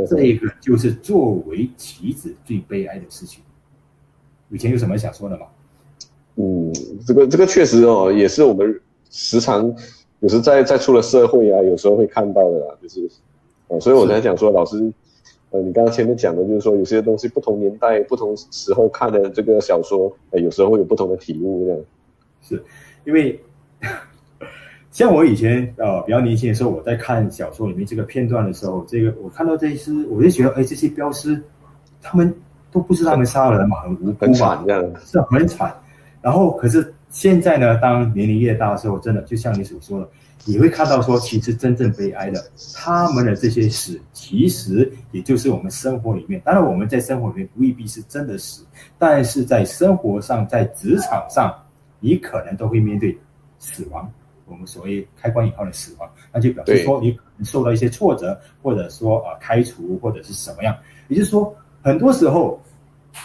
[0.08, 3.44] 这一个就是作为棋子最悲哀的事情。
[4.50, 5.48] 以前有什么想说的吗？
[6.36, 6.72] 嗯，
[7.08, 9.74] 这个这个确实哦，也是我们时常
[10.20, 13.08] 有时在在出了社会啊，有时候会看到的啦，就是，
[13.68, 14.78] 哦，所以我才讲说，老师，
[15.52, 21.80] 呃，你刚刚前面讲的，就是说有些东西不同年代、不同时候看的这个小说，呃，有时候会有不同的体悟，这样。
[22.42, 22.64] 是，
[23.06, 23.40] 因为
[24.92, 31.42] 像我以前呃比较年轻的时候，我在看小说里面这个片段的时候，这个我看到这些，我就觉得，哎，这些镖师
[32.02, 32.34] 他们。
[32.70, 35.74] 都不是他们杀人嘛，很无辜嘛，这样是很惨。
[36.22, 40.10] 然后，可是现在呢，当年龄越大的时候，真的就像你所说的，
[40.46, 42.44] 你会看到说，其实真正悲哀的，
[42.74, 46.42] 他们的这些死，其实也就是我们生活里面。
[46.44, 48.66] 当然，我们在生活里面未必是真的死，
[48.98, 51.54] 但是在生活上，在职场上，
[52.00, 53.18] 你可能都会面对
[53.60, 54.10] 死亡。
[54.46, 60.76] 我们所谓开关以后的死亡，那就表示说你可能受到一些挫折，或者说啊开除，或者是什么样。
[61.08, 61.56] 也就是说。
[61.84, 62.62] 很多时候，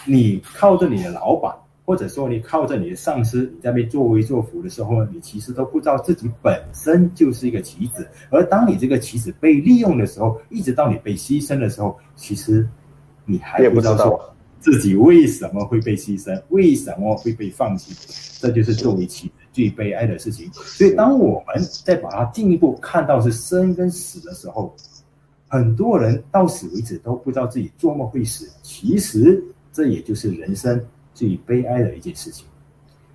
[0.05, 1.53] 你靠着你的老板，
[1.85, 8.07] 或者说你靠着你的上司，你在被作威作福的时候，你其实都不知道自己本身就是一个棋子。
[8.29, 12.67] 而当你这个棋子被利用的时候，一直到你被牺牲的时候，其实
[13.25, 17.93] 你还不知道自己为什么会被牺牲，为什么会被放弃。
[18.39, 20.49] 这就是作为棋子最悲哀的事情。
[20.53, 24.73] 所以，当我们再把它进一步看到是生跟死的时候，
[25.47, 30.81] 很多人到死为止都不知道自己做梦会死，其实这也就是人生
[31.13, 32.45] 最悲哀的一件事情。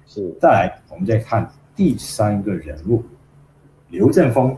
[0.07, 3.05] 是，再来，我们再看第三个人物
[3.91, 4.57] 刘振峰，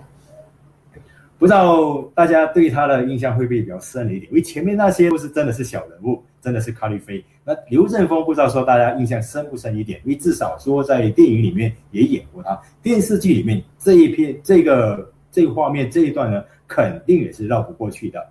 [1.38, 4.30] 不知道大家对他的印象会不会比较深了一点？
[4.30, 7.24] 因为前面那些都是真的是小人物，真的是咖喱飞。
[7.44, 10.00] 那刘振峰不知道说大家印象深不深一点？
[10.04, 18.24] 因为至少说在电影里面也演过他，电视剧里面这一篇这个这个画面这一段呢，肯定也是绕不过去的。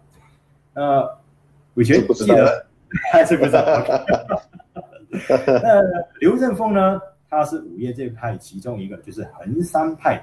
[0.75, 1.17] 呃，
[1.73, 2.65] 伟权记得
[3.11, 3.63] 还是不知道？
[5.63, 5.81] 那
[6.19, 6.99] 刘振峰呢？
[7.29, 10.19] 他是五岳剑派其中一个，就是衡山派。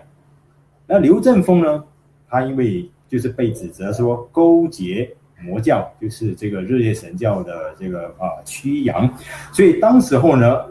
[0.86, 1.84] 那刘振峰呢？
[2.28, 5.08] 他因为就是被指责说勾结
[5.40, 9.08] 魔教，就是这个日月神教的这个啊曲阳，
[9.52, 10.66] 所以当时候呢，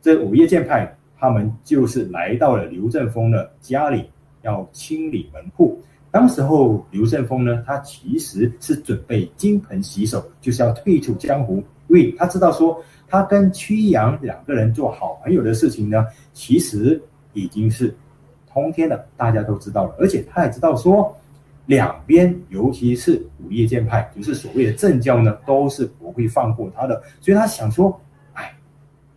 [0.00, 4.08] 这五岳剑派他们就是来到了刘振峰的家里，
[4.42, 5.78] 要清理门户。
[6.10, 11.62] 当时候，刘振峰呢，他其实是准备金盆洗手，就是要退出江湖，
[11.94, 17.00] 因为他知道说，他跟曲阳两个人做好朋友的事情呢，其实
[17.34, 17.94] 已经是
[18.52, 19.94] 通天了，大家都知道了。
[19.96, 21.16] 而且他也知道说，
[21.66, 27.00] 两边尤其是五叶剑派，就是所谓的正教呢，都是不会放过他的。
[27.20, 27.96] 所以他想说，
[28.32, 28.52] 哎，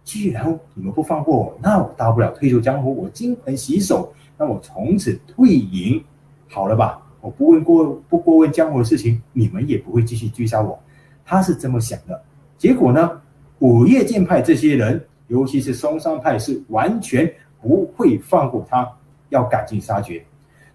[0.03, 5.99] 既然你们不放过我，那我大不了退出江湖，我金盆洗手，那我从此退隐。
[6.47, 10.79] 好了吧，我不问过不过问江湖的事情，你们也不会继续追杀我。
[11.25, 12.21] 他是这么想的。
[12.57, 13.21] 结果呢，
[13.59, 17.31] 五叶剑派这些人，尤其是松山派，是完全
[17.61, 18.91] 不会放过他，
[19.29, 20.23] 要赶尽杀绝。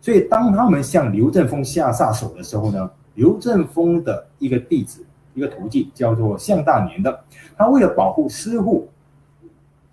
[0.01, 5.05] 所以当他们向刘振峰下杀手的时候呢，刘振峰的一个弟子，
[5.35, 7.25] 一个徒弟叫做向大年的，
[7.57, 8.89] 他为了保护师父，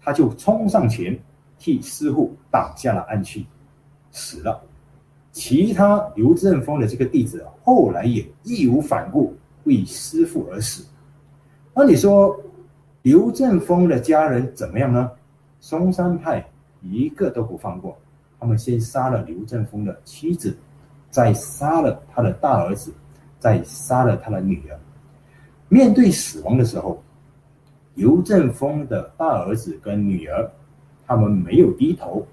[0.01, 1.17] 他就冲上前
[1.57, 3.45] 替师父挡下了暗器，
[4.11, 4.61] 死了。
[5.31, 10.83] 其他刘振峰的这个弟子后来也义无反顾为师父而死。
[11.81, 12.37] 那你说
[13.03, 15.09] 刘振峰的家人怎么样呢？
[15.61, 16.45] 嵩山派
[16.81, 17.97] 一个都不放过，
[18.37, 20.57] 他们先杀了刘振峰的妻子，
[21.09, 22.93] 再杀了他的大儿子，
[23.39, 24.77] 再杀了他的女儿。
[25.69, 27.01] 面对死亡的时候，
[27.93, 30.51] 刘振峰的大儿子跟女儿，
[31.07, 32.27] 他们没有低头，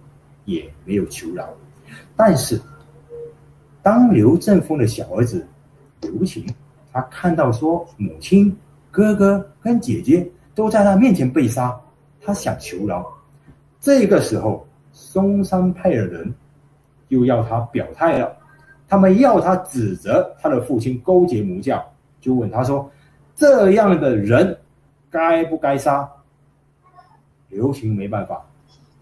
[0.45, 1.49] 也没有求饶。
[2.17, 2.61] 但是，
[3.81, 5.47] 当刘振峰的小儿子
[6.01, 6.45] 刘晴，
[6.93, 8.53] 他看到说母亲、
[8.97, 11.79] 哥哥跟姐姐都在他面前被杀，
[12.23, 13.07] 他想求饶。
[13.79, 16.35] 这个时候，松山派的人
[17.09, 18.35] 又要他表态了，
[18.89, 21.87] 他们要他指责他的父亲勾结魔教，
[22.23, 22.91] 就问他说
[23.37, 24.59] ：“这样的人
[25.11, 26.11] 该不该杀？”
[27.51, 28.43] 刘晴没办法，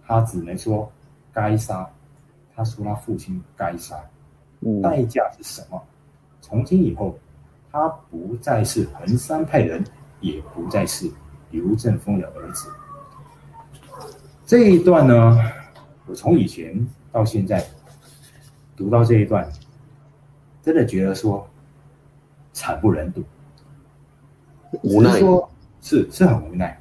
[0.04, 0.90] 他只能说
[1.32, 1.88] 该杀。
[2.56, 3.94] 他说他父亲该杀，
[4.82, 5.80] 代价是什么？
[6.40, 7.16] 从今以后，
[7.74, 9.82] 他不再是衡山派人，
[10.20, 11.10] 也不再是
[11.50, 12.70] 刘振峰的儿子。
[14.46, 15.36] 这一段呢，
[16.06, 17.66] 我从以前到现在
[18.76, 19.50] 读到这一段，
[20.62, 21.44] 真的觉得说
[22.52, 23.24] 惨不忍睹，
[24.84, 25.50] 无奈，说
[25.80, 26.78] 是是很无奈。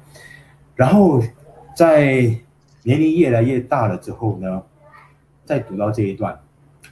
[0.76, 1.20] 然后
[1.74, 2.12] 在
[2.84, 4.62] 年龄越来越大了之后呢，
[5.44, 6.38] 再读到这一段，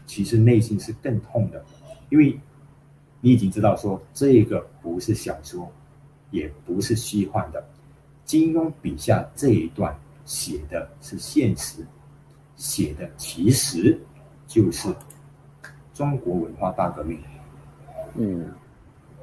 [0.07, 1.65] 其实内心是更痛的，
[2.09, 2.41] 因为
[3.23, 5.67] 你已经知道说这个不是小说，
[6.31, 7.65] 也不是虚幻的，
[8.27, 9.97] 金庸笔下这一段。
[10.25, 11.85] 写的是现实，
[12.55, 14.01] 写的其实
[14.47, 14.89] 就是
[15.93, 17.19] 中国文化大革命。
[18.15, 18.47] 嗯，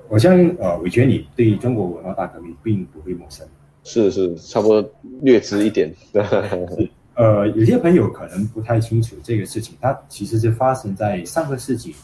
[0.09, 3.47] 我相信呃，伟权你对中国文化大革命并不会陌生。
[3.85, 4.91] 是是，差不多
[5.21, 5.89] 略知一点。
[6.11, 6.19] 是
[7.15, 11.95] 呃，有些朋友可能不太清楚这个事情，它其实是发生在上个世纪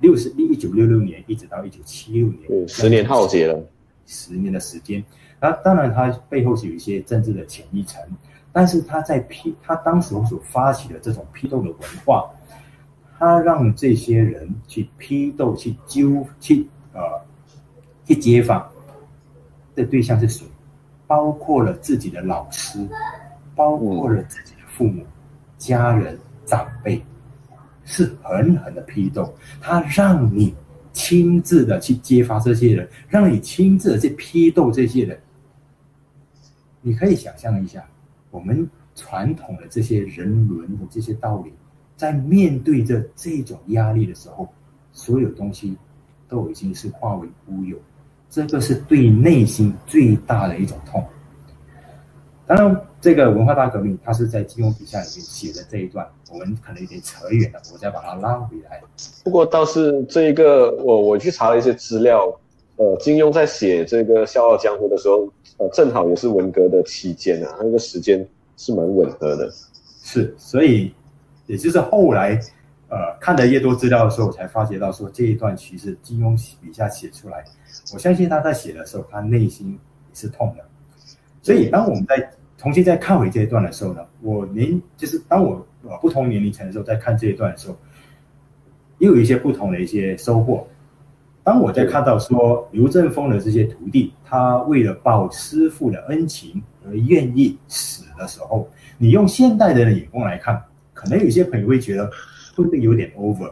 [0.00, 3.62] 六十一九六六年一直到一九七六年，嗯，十年浩劫了，
[4.06, 5.04] 十年的时间。
[5.40, 8.02] 那当然，它背后是有一些政治的潜意层。
[8.52, 12.28] 但是他在批，他当时所发起的这种批斗的文化，
[13.16, 17.00] 他让这些人去批斗、去纠、去呃
[18.04, 18.68] 去街访
[19.76, 20.44] 的对象是谁？
[21.06, 22.84] 包括了自己的老师，
[23.54, 25.04] 包括了自己的父母、
[25.56, 27.00] 家人、长辈，
[27.90, 29.34] 是狠狠的批斗。
[29.60, 30.54] 他让你
[30.92, 35.18] 亲自的去揭发这些人，让你亲自的去批斗这些人。
[36.80, 37.84] 你可以想象一下。
[38.30, 41.52] 我们传统的这些人伦的这些道理，
[41.96, 44.48] 在面对着这种压力的时候，
[44.92, 45.76] 所有东西
[46.28, 47.76] 都已经是化为乌有。
[48.28, 51.04] 这个是对内心最大的一种痛。
[52.46, 58.80] 当然，这个文化大革命，它是在金庸笔下里面写的这一段，我们可能有点扯远了，我再把它拉回来。
[59.24, 62.26] 不过倒是这一个，我我去查了一些资料，
[62.76, 65.28] 呃，金庸在写这个《笑傲江湖》的时候。
[65.58, 68.26] 呃，正好也是文革的期间啊，那个时间
[68.56, 69.52] 是蛮吻合的。
[70.02, 70.90] 是，所以
[71.44, 72.40] 也就是后来，
[72.88, 77.44] 呃，看的越多资料的时候，我才发觉到说这一段其实金庸笔下写出来，
[77.92, 79.78] 我相信他在写的时候，他内心
[80.08, 80.64] 也是痛的。
[81.42, 87.76] 所以当我们在重新再看回这一段的时候呢，我年就是当我呃不同年龄层的时候，在看这一段的时候，
[88.98, 90.68] 也有一些不同的一些收获。
[91.42, 102.04] 当我在看到说刘正峰的这些徒弟，他为了报师傅的恩情而愿意死的时候，你用现代人的眼光来看，可能有些朋友会觉得
[102.54, 103.50] 会不会有点 over，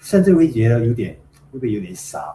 [0.00, 1.16] 甚至会觉得有点
[1.52, 2.34] 会不会有点傻。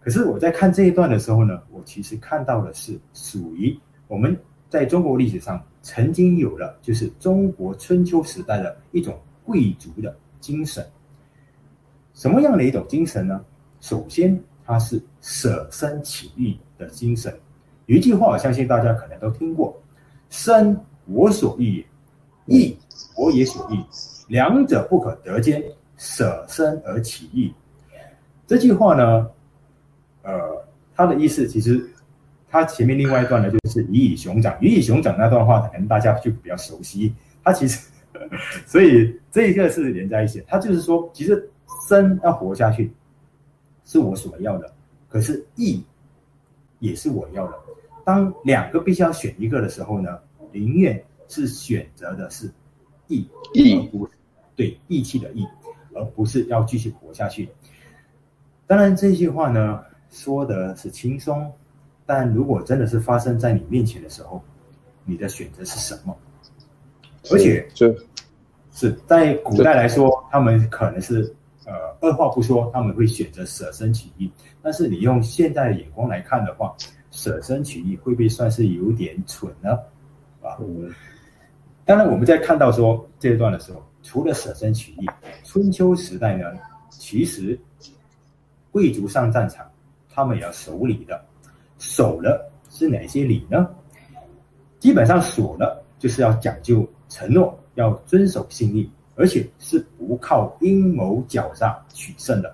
[0.00, 3.78] 可是我在看这一段的时候呢，我其实看到的是属于
[4.08, 4.36] 我们
[4.74, 10.84] 在中国历史上曾经有了，就是中国春秋时代的一种贵族的精神。
[12.12, 13.40] 什么样的一种精神呢？
[13.80, 17.32] 首先，它是舍身取义的精神。
[17.86, 19.80] 有一句话，我相信大家可能都听过
[20.28, 21.86] ：“生我所欲
[22.46, 22.78] 也，义
[23.16, 23.78] 我也所欲，
[24.26, 25.62] 两者不可得兼，
[25.96, 27.54] 舍生而取义。”
[28.44, 29.30] 这句话呢，
[30.22, 30.66] 呃，
[30.96, 31.88] 它的意思其实，
[32.54, 34.56] 它前面另外一段呢，就是“鱼与熊掌”。
[34.62, 37.12] “鱼与熊掌”那段话，可能大家就比较熟悉。
[37.42, 37.84] 它其实，
[38.64, 40.40] 所以这一个是连在一起。
[40.46, 41.50] 它就是说，其实
[41.88, 42.92] 生要活下去。
[43.82, 44.72] 是我所要的，
[45.08, 45.84] 可是义
[46.78, 47.58] 也是我要的。
[48.04, 50.16] 当两个必须要选一个的时候呢，
[50.52, 52.48] 宁愿是选择的是
[53.08, 54.08] 义，义不
[54.54, 55.44] 对义气的义，
[55.92, 57.48] 而不是要继续活下去。
[58.64, 61.52] 当然这句话呢说的是轻松，
[62.06, 64.42] 但如果真的是发生在你面前的时候，
[65.04, 66.16] 你的选择是什么？
[67.30, 67.94] 而且就
[68.72, 71.34] 是在古代来说，他们可能是。
[71.66, 74.30] 呃，二话不说，他们会选择舍身取义。
[74.60, 76.76] 但是你用现在的眼光来看的话，
[77.10, 79.70] 舍身取义会不会算是有点蠢呢？
[80.42, 80.92] 啊，嗯，
[81.86, 85.08] 当然我们在看到说这一段的时候，除了舍身取义，
[85.42, 86.52] 春秋时代呢，
[86.90, 87.58] 其实
[88.70, 89.66] 贵族上战场，
[90.10, 91.24] 他们也要守礼的。
[91.78, 93.68] 守了是哪些礼呢？
[94.78, 102.52] 基本上守了就是要讲究承诺，要遵守信义，而且是不靠阴谋狡诈取胜的。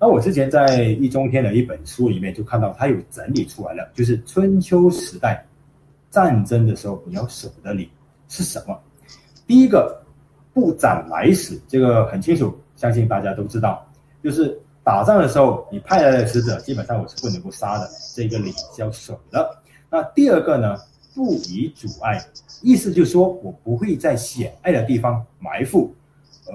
[0.00, 5.46] 那我之前在易中天的一本书里面就看到，他有整理出来了，就是春秋时代
[6.10, 7.90] 战争的时候你要守的礼
[8.28, 8.78] 是什么？
[9.46, 9.98] 第一个。
[10.52, 13.88] 不斩来使，这个很清楚，相信大家都知道。
[14.20, 19.58] 就是打仗的时候，你派来的使者，基本上我是不能够杀的，这个礼是要守的。
[19.90, 20.76] 那第二个呢，
[21.14, 22.20] 不以阻碍，
[22.62, 25.94] 意思就是说我不会在险隘的地方埋伏，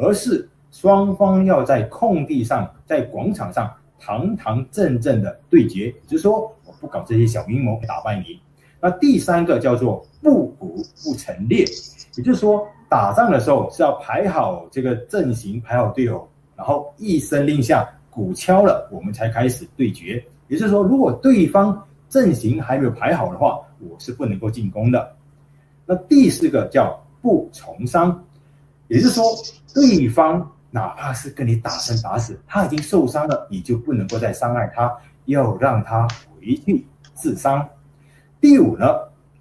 [0.02, 8.40] 而是双方要在空地上，在广场上堂堂正正的对决，就是说我不搞这些小阴谋打败你。
[8.82, 11.66] 那第三个叫做不鼓不成列，
[12.16, 12.68] 也就是说。
[12.88, 17.86] 打仗的时候是要排好这个阵型，排好队友，然后一声令下，
[18.16, 20.24] 鼓敲了，我们才开始对决。
[20.48, 25.16] 也就是说，如果对方阵型还没有排好的话，我是不能够进攻的。
[25.86, 28.24] 那第四个叫不从伤，
[28.88, 29.24] 也就是说，
[29.74, 37.68] 对方哪怕是跟你打生打死，他已经受伤了，你就不能够再伤害他，要让他回去治伤。
[38.40, 38.88] 第五呢？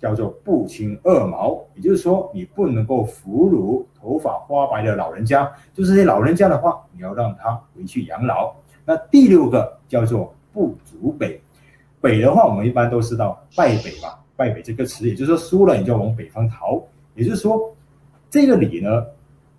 [0.00, 8.54] 叫做不轻恶毛，也就是说你不能够俘虏头发花白的老人家，就是这些老人家的话，你要让他回去养老。
[8.84, 11.40] 那第六个叫做不足北，
[12.00, 16.82] 北的话我们一般都知道败北嘛，败北这个词，也就是说输了你就往北方逃。
[17.14, 17.74] 也就是说
[18.28, 19.06] 这个礼呢，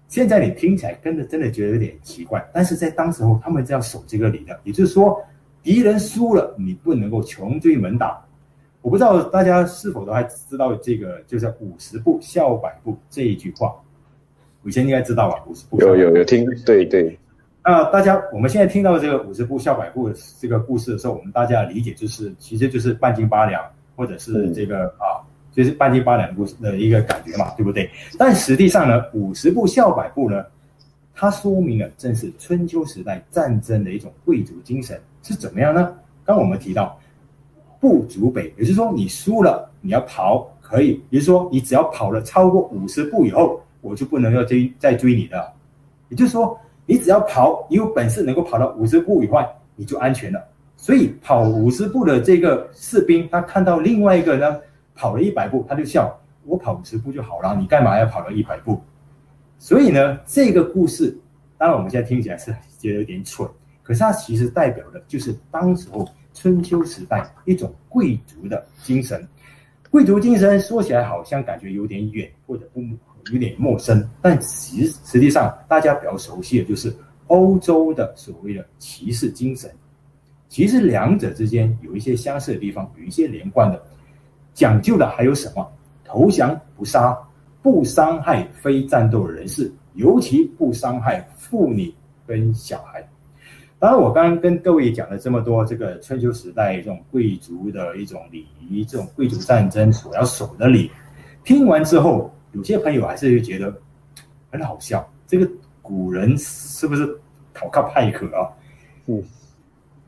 [0.07, 5.19] 现在你听起来跟着真的觉得有点奇怪，但是在当时候他们是要守这个礼的，也就是说
[5.63, 8.23] 敌人输了你不能够穷追猛打。
[8.81, 13.75] 我不知道大家是否都还知道这个，就是五十步笑百步这一句话，
[14.63, 15.43] 以前应该知道吧？
[15.47, 17.17] 五十步有有有听，对对。
[17.65, 23.63] 那大家我们现在听到这个五十步笑百步这个故事的时候，我们大家的理解就是，其实就是半斤八两，
[23.95, 27.89] 或者是这个、嗯、啊，就是半斤八两的故事的一个感觉嘛，对不对？
[28.19, 30.45] 但实际上呢，五十步笑百步呢，
[31.15, 35.91] 它说明了正是春秋时代战争的一种贵族精神是怎么样呢？
[36.23, 36.97] 刚我们提到。
[37.77, 45.53] 不足北，也就是说你输了，你要跑可以，也就是说你只要跑了超过五十步以后，我就不能要追再追你的。
[46.09, 50.43] 也就是说你只要跑，你有本事能够跑到五十步以外，你就安全了。
[50.77, 54.59] 所以跑五十步的这个士兵，他看到另外一个呢
[54.93, 58.81] 跑了一百步，他就笑：我跑五十步就好了，你干嘛要跑到一百步？
[59.57, 61.17] 所以呢，这个故事
[61.57, 63.49] 当然我们现在听起来是觉得有点蠢，
[63.83, 66.07] 可是它其实代表的就是当时候。
[66.37, 69.25] 春秋时代一种贵族的精神，
[69.89, 72.81] 贵族精神说起来好像感觉有点远或者不
[73.31, 76.95] 有点陌生，但实实际上大家比较熟悉的就是
[77.27, 79.69] 欧洲的所谓的骑士精神。
[80.47, 83.81] 其实两者之间有一些相似的地方，有一些连贯的。
[84.53, 85.69] 讲究的还有什么？
[86.05, 87.17] 投降不杀，
[87.61, 91.93] 不伤害非战斗人士，尤其不伤害妇女
[92.25, 93.05] 跟小孩。
[93.79, 100.89] 当然，我刚刚跟各位讲了这么多，这个春秋时代这种贵族的一种礼仪，这种贵族战争所要守的礼，
[101.43, 103.75] 听完之后，有些朋友还是会觉得
[104.51, 105.07] 很好笑。
[105.27, 105.49] 这个
[105.81, 107.05] 古人是不是
[107.53, 108.49] 讨靠派克啊？
[109.07, 109.21] 嗯，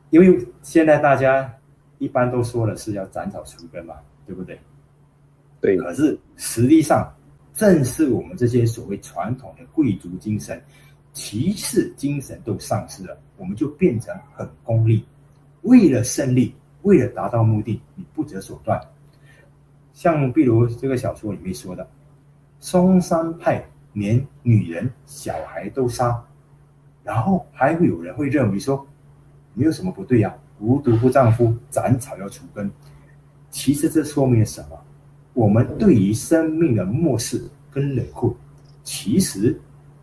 [0.10, 1.54] 因为现在大家
[2.00, 3.96] 一般都说的是要斩草除根嘛，
[4.26, 4.58] 对不对？
[5.60, 5.78] 对。
[5.78, 7.14] 可是实际上，
[7.54, 10.62] 正是我们这些所谓传统的贵族精神。
[11.14, 15.04] 骑士精神都丧失了，我们就变成很功利，
[15.64, 18.80] 为了胜利，为了达到目的，你不择手段。
[19.94, 21.90] 像比如这个小说里面说的，
[22.60, 26.24] 嵩山派连女人、小孩都杀，
[27.04, 28.86] 然后还会有人会认为说，
[29.54, 32.72] 没有什么不对呀、啊，无毒不丈夫，斩草要除根。
[33.50, 34.80] 其实这说明了什么？
[35.34, 38.36] 我们对于生命的漠视跟冷酷，
[38.84, 39.60] 其实。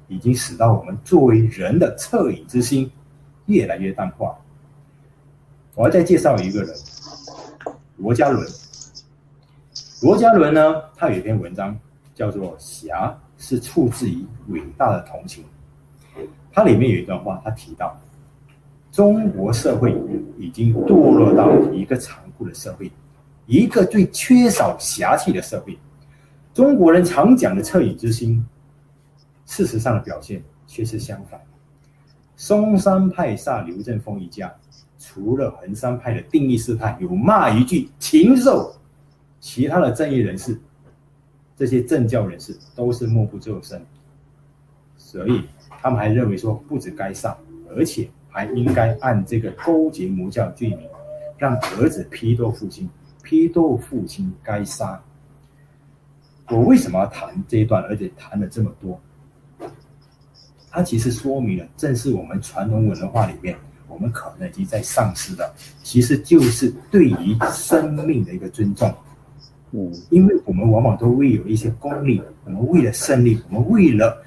[0.07, 2.89] 已经使到我们作为人的恻隐之心
[3.47, 4.39] 越来越淡化。
[5.75, 6.77] 我要再介绍一个人，
[7.97, 8.47] 罗家伦。
[10.03, 11.75] 罗家伦呢，他有一篇文章
[12.15, 15.45] 叫做《侠是出自于伟大的同情》。
[16.53, 17.99] 它里面有一段话，他提到，
[18.93, 19.95] 中国社会
[20.39, 22.91] 已经堕落到一个残酷的社会，
[23.47, 25.77] 一个最缺少侠气的社会。
[26.53, 28.47] 中国人常讲的恻隐之心。
[29.47, 31.39] 事实上的表现却是相反。
[32.35, 34.51] 嵩山派杀刘振峰一家，
[34.99, 38.75] 除了衡山派的定义师派有骂一句“禽兽”，
[39.41, 40.59] 其他的正义人士，
[41.57, 43.81] 这些政教人士都是默不作声。
[44.97, 45.43] 所以
[45.81, 47.37] 他们还认为说，不止该杀，
[47.71, 50.81] 而且还应该按这个勾结魔教罪名，
[51.39, 52.89] 让儿子批斗父亲，
[53.23, 55.01] 批斗父亲该杀。
[56.49, 59.01] 我为什么要谈这一段，而且谈了这么多？
[60.71, 68.93] 它其实说明了，正是我们传统文化里面，我们可能已经在丧失的，其实就是对于生命的一个尊重。
[70.11, 74.23] 因为我们往往都会有一些功利，我们为了胜利，我们为了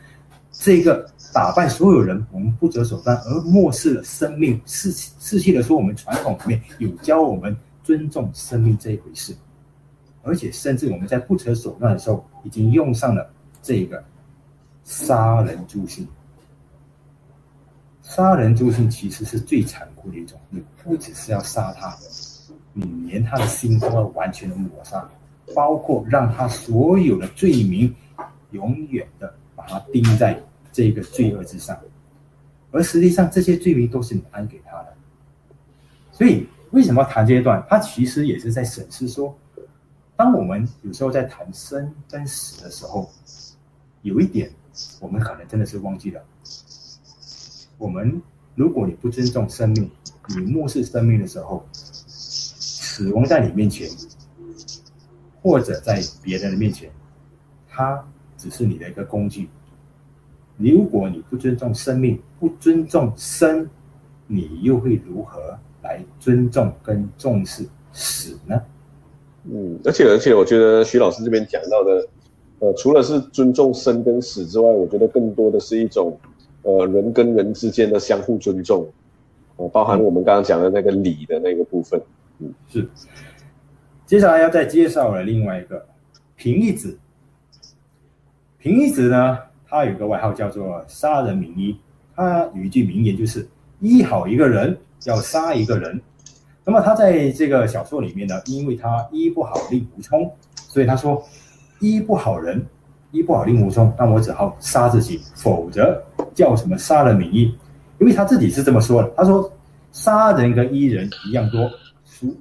[0.52, 9.34] 这个打败所有人，我们不择手段，而漠视了生命，失失去的说我们传统里面有教我们尊重生命这一回事。
[10.24, 13.32] 而且，甚至我们在不择手段的时候，已经用上了
[13.64, 14.04] 这个
[14.84, 16.06] 杀人诛心。
[18.02, 21.96] 杀人诛心其实是最残酷的一种，你不只是要杀他，
[22.74, 25.10] 你连他的心都要完全的抹杀，
[25.56, 27.94] 包括让他所有的罪名
[28.52, 30.42] 永远的把他钉在
[30.72, 31.78] 这个罪恶之上。
[32.72, 34.94] 而实际上，这些罪名都是你安给他的。
[36.12, 37.66] 所以，为什么要谈这一段？
[37.70, 39.36] 他其实也是在审视说。
[40.16, 43.10] 当我们有时候在谈生跟死的时候，
[44.02, 44.52] 有一点
[45.00, 46.22] 我们可能真的是忘记了。
[47.78, 48.22] 我们
[48.56, 49.90] 如果你不尊重生命，
[50.30, 53.88] 你漠视生命的时候，死亡在你面前，
[55.42, 56.90] 或者在别人的面前，
[57.70, 58.04] 他
[58.38, 59.50] 只是你的一个工具。
[60.58, 63.70] 如果你不尊重生命，不尊重生，
[64.26, 67.64] 你又会如何来尊重跟重视
[67.94, 68.60] 死呢？
[69.44, 72.08] 嗯，而且而且，我觉得徐老师这边讲到的，
[72.60, 76.20] 呃，除了是尊重生跟死之外，我觉得更多的是一种，
[76.64, 78.86] 呃，人跟人之间的相互尊重，
[79.58, 82.02] 呃，包含我们刚刚讲的那个礼的那个部分。
[82.40, 82.90] 嗯，是。
[84.08, 85.86] 接下来要再介绍了另外一个
[86.38, 86.98] 平义子。
[88.58, 89.38] 平义子呢，
[89.68, 91.78] 他有个外号叫做杀人名医，
[92.16, 93.46] 他有一句名言就是：
[93.82, 96.02] 医好一个人，要杀一个人。
[96.64, 101.22] 那么他在这个小说里面呢，因为他医不好令狐冲，所以他说
[101.82, 102.66] 医不好人，
[103.12, 106.02] 医不好令狐冲，那我只好杀自己，否则
[106.34, 107.54] 叫什么杀人名医？
[108.00, 109.52] 因为他自己是这么说的，他说
[109.92, 111.70] 杀人跟医人一样多，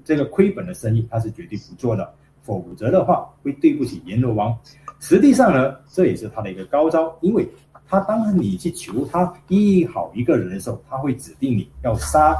[0.04, 4.56] 这个亏本的生意他是绝对不做的，否则的话会对不起阎罗王。
[5.00, 7.48] 实际上呢，这也是他的一个高招，因为
[7.88, 12.36] 他当你去求他医好一个人的时候，他会指定你要杀。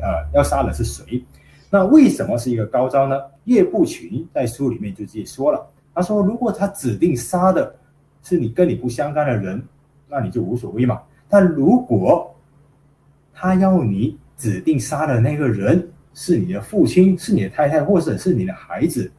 [0.00, 1.22] 呃，要杀的是谁？
[1.68, 3.20] 那为什么是一个高招呢？
[3.44, 7.74] 岳不群在书里面就直接说了，他说，如果他指定杀的
[8.22, 9.62] 是你跟你不相干的人，
[10.08, 11.02] 那你就无所谓嘛。
[11.28, 12.34] 但如果
[13.34, 19.10] 他要你指定杀的那个人是你的父亲、是你的太太，或者是你的孩子，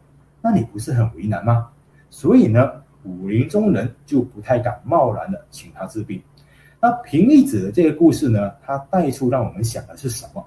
[0.42, 1.70] 那你不是很为难吗？
[2.10, 2.72] 所以呢，
[3.04, 6.22] 武林中人就不太敢贸然的请他治病。
[6.80, 10.46] 那平义子的这个故事呢，他带出让我们想的是什么？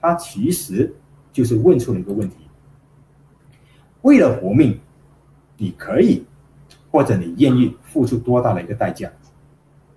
[0.00, 0.92] 他其实
[1.32, 2.36] 就是问出了一个问题：
[4.02, 4.78] 为了活命，
[5.56, 6.26] 你可以
[6.90, 9.10] 或者你愿意付出多大的一个代价？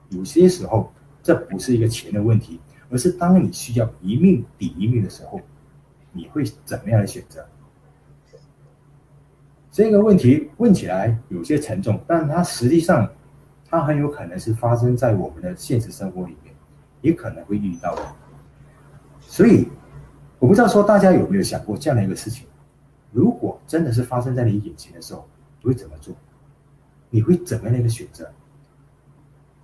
[0.09, 2.59] 有些时候，这不是一个钱的问题，
[2.91, 5.41] 而是当你需要一命抵一命的时候，
[6.15, 7.45] 你会怎么样的选择？
[9.69, 13.07] 这个问题问起来有些沉重，但它实际上，
[13.65, 16.55] 它很有可能是发生在我们的现实生活里面，
[17.01, 18.01] 也可能会遇到的。
[19.19, 19.67] 所以。
[20.37, 22.45] 我不知道说大家有没有想过这样的一个事情：
[23.11, 25.25] 如果真的是发生在你眼前的时候，
[25.61, 26.13] 你会怎么做？
[27.09, 28.29] 你会怎么样的一个选择？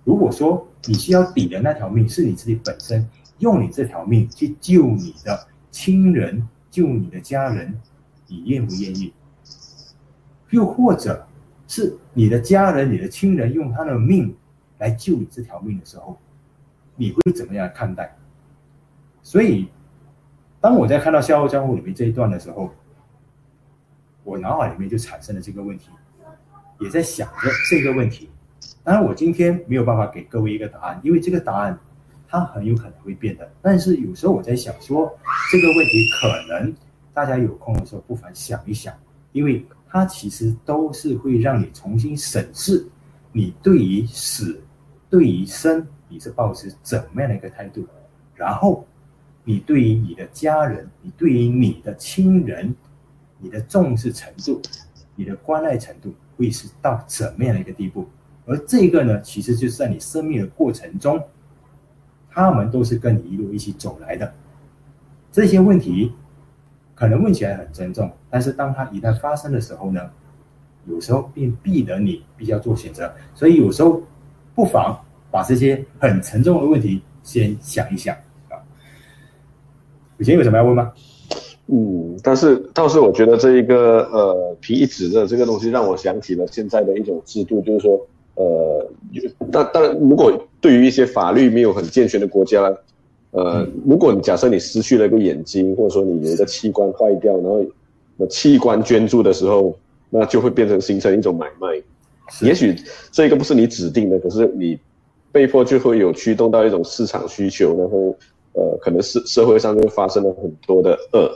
[0.02, 3.06] 如果说你需要抵的那条命是你自己本身
[3.38, 7.76] 用你这条命去救你的亲人、救你的家人，
[8.28, 9.12] 你愿不愿意？
[10.50, 11.26] 又或者
[11.66, 14.32] 是你的家人、你的亲人用他的命
[14.78, 16.16] 来救你这条命的时候，
[16.94, 18.16] 你会怎么样看待？
[19.20, 19.68] 所以。
[20.60, 22.72] 当我在看到《笑傲江湖》里面这一段的时候，
[24.22, 25.90] 我脑海里面就产生了这个问题，
[26.78, 28.30] 也在想着这个问题。
[28.84, 31.76] 当然，我今天没有办法给各位一个答案，因为这个答案
[32.32, 33.48] 它很有可能会变的。
[33.62, 35.16] 但是有时候我在想说，
[35.52, 36.74] 这个问题可能
[37.14, 38.92] 大家有空的时候不妨想一想，
[39.30, 42.84] 因为它其实都是会让你重新审视
[43.30, 44.60] 你对于死、
[45.08, 47.86] 对于生，你是抱持怎么样的一个态度，
[48.34, 48.84] 然后。
[49.44, 52.72] 你对于你的家人，你对于你的亲人，
[53.40, 54.62] 你的重视程度，
[55.16, 58.08] 你的关爱程度，会是到怎么样的一个地步？
[58.46, 61.20] 而这个呢，其实就是在你生命的过程中，
[62.32, 64.32] 他们都是跟你一路一起走来的。
[65.30, 66.12] 这些问题
[66.94, 70.00] 可能问起来很沉重，但是当它一旦发生的时候呢，
[70.86, 73.12] 有时候便逼得你必须要做选择。
[73.34, 74.02] 所以有时候
[74.54, 74.98] 不妨
[75.30, 78.14] 把这些很沉重的问题先想一想
[78.48, 78.56] 啊。
[80.18, 80.92] 以前有什么要问吗？
[81.68, 88.90] 嗯，但是倒是我觉得这一个呃皮一指的这个东西让我想起了现在的一种制度，就是说呃，
[89.50, 92.62] 当当然如果对于一些法律没有很健全的国家，
[93.32, 97.64] 呃，嗯、如果你假设你失去了一个眼睛，或者说你有一个器官坏掉，然后
[98.16, 99.76] 那器官捐助的时候，
[100.10, 101.68] 那就会变成形成一种买卖。
[102.40, 102.74] 也许
[103.10, 104.78] 这个不是你指定的，可是你
[105.30, 108.16] 被迫就会有驱动到一种市场需求，然后
[108.52, 111.30] 呃，可能是社会上就会发生了很多的恶。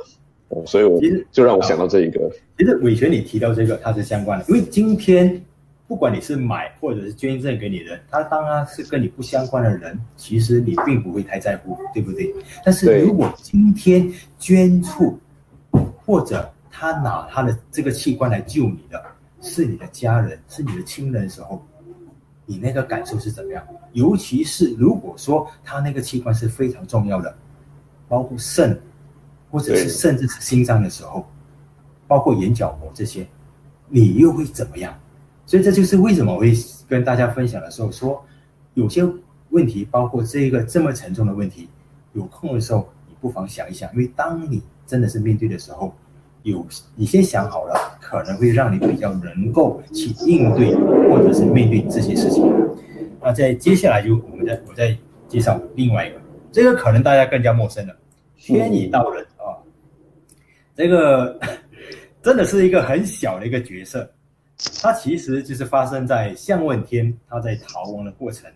[0.48, 2.30] 哦，所以我其实就让我想到这一个。
[2.56, 5.42] 其实伟权你提到这个，它是相关的，因为今天
[5.88, 12.34] 不管你是买或者是捐赠给你的人，他当他是跟你不相关的人，其实你并不会太在乎，对不对？
[12.64, 15.18] 但是如果今天捐助
[16.04, 19.02] 或者他拿他的这个器官来救你的，
[19.40, 21.64] 是你的家人，是你的亲人的时候，
[22.44, 23.66] 你那个感受是怎么样？
[23.92, 27.36] 尤其是如果说他那个器官是非常重要的，
[28.08, 28.80] 包括肾。
[29.48, 31.24] 或者是甚至是心脏的时候，
[32.08, 33.24] 包括眼角膜这些，
[33.88, 34.92] 你又会怎么样？
[35.46, 36.52] 所以这就是为什么我会
[36.88, 38.22] 跟大家分享的时候说，
[38.74, 39.02] 有些
[39.50, 41.68] 问题，包括这个这么沉重的问题，
[42.14, 45.94] 有空的时候你不妨想一想，因为当你真的是面对的时候，
[46.42, 50.74] 有你先想好了，可能会让你比较能够去应对
[51.08, 52.44] 或者是面对这些事情。
[53.22, 54.96] 那在接下来就我们再我再
[55.28, 56.20] 介绍另外一个，
[56.52, 57.96] 这个可能大家更加陌生了，
[58.36, 59.54] 天乙道人啊。
[60.74, 61.38] 这个
[62.22, 64.08] 真的是一个很小的一个角色，
[64.82, 68.50] 他其实就是发生在向问天他在逃亡的过程，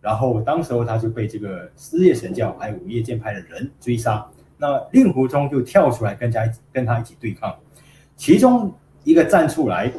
[0.00, 4.26] 然后当时候他就被这个狮叶神教还有五叶剑派的人追杀，
[4.58, 7.56] 那令狐冲就跳出来跟他跟他一起对抗，
[8.16, 8.70] 其中
[9.04, 9.90] 一个站出来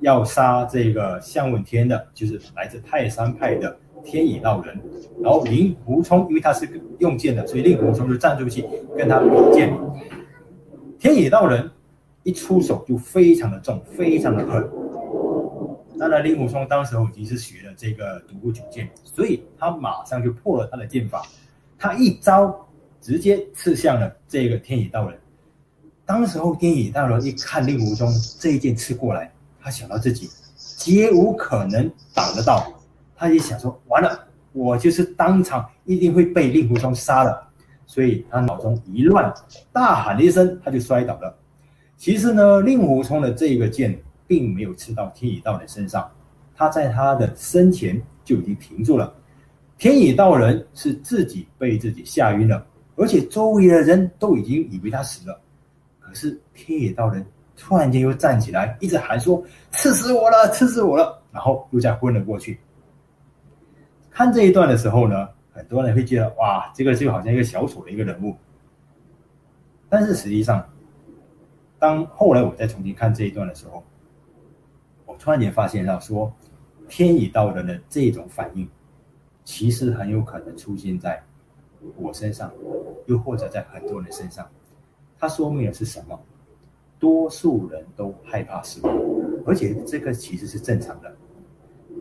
[0.00, 4.78] 要杀这个向问天的，就是来自泰山派的天乙道人，
[5.20, 6.68] 然后令狐冲因为他是
[7.00, 8.64] 用剑的，所以令狐冲就站出去
[8.96, 9.72] 跟他比剑。
[11.00, 11.68] 天乙道人
[12.22, 14.83] 一出手就非常的重，非常的狠。
[16.04, 21.22] 当然，令狐冲当时候已经是学了这个独孤九剑，所以他马上就破了他的剑法，
[21.78, 22.54] 他一招
[23.00, 25.18] 直接刺向了这个天乙道人。
[26.04, 28.06] 当时候天乙道人一看令狐冲
[28.38, 30.28] 这一剑刺过来，他想到自己
[30.76, 32.70] 绝无可能挡得到，
[33.16, 37.48] 他一想说完了，我就是当场一定会被令狐冲杀了。
[37.86, 39.32] 所以他脑中一乱，
[39.72, 41.34] 大喊了一声，他就摔倒了。
[41.96, 46.10] 其实呢，令狐冲的这个剑并没有刺到天乙道人身上，
[46.54, 49.14] 他在他的身前就已经停住了。
[49.76, 52.64] 天乙道人是自己被自己吓晕了，
[52.96, 55.40] 而且周围的人都已经以为他死了。
[56.00, 62.58] 可是天乙道人突然间又站起来，一直喊说：“刺死我了，刺死我了！”然后又再昏了过去。
[64.10, 68.36] 看这一段的时候呢，很多人会觉得哇，这个就好像一个小丑的一个人物。
[69.88, 70.64] 但是实际上，
[71.80, 73.82] 当后来我再重新看这一段的时候，
[75.18, 76.32] 突然间发现到说，
[76.88, 78.68] 天已到人的这种反应，
[79.44, 81.22] 其实很有可能出现在
[81.96, 82.50] 我身上，
[83.06, 84.46] 又或者在很多人身上。
[85.18, 86.18] 它说明的是什么？
[86.98, 88.96] 多数人都害怕死亡，
[89.46, 91.14] 而且这个其实是正常的。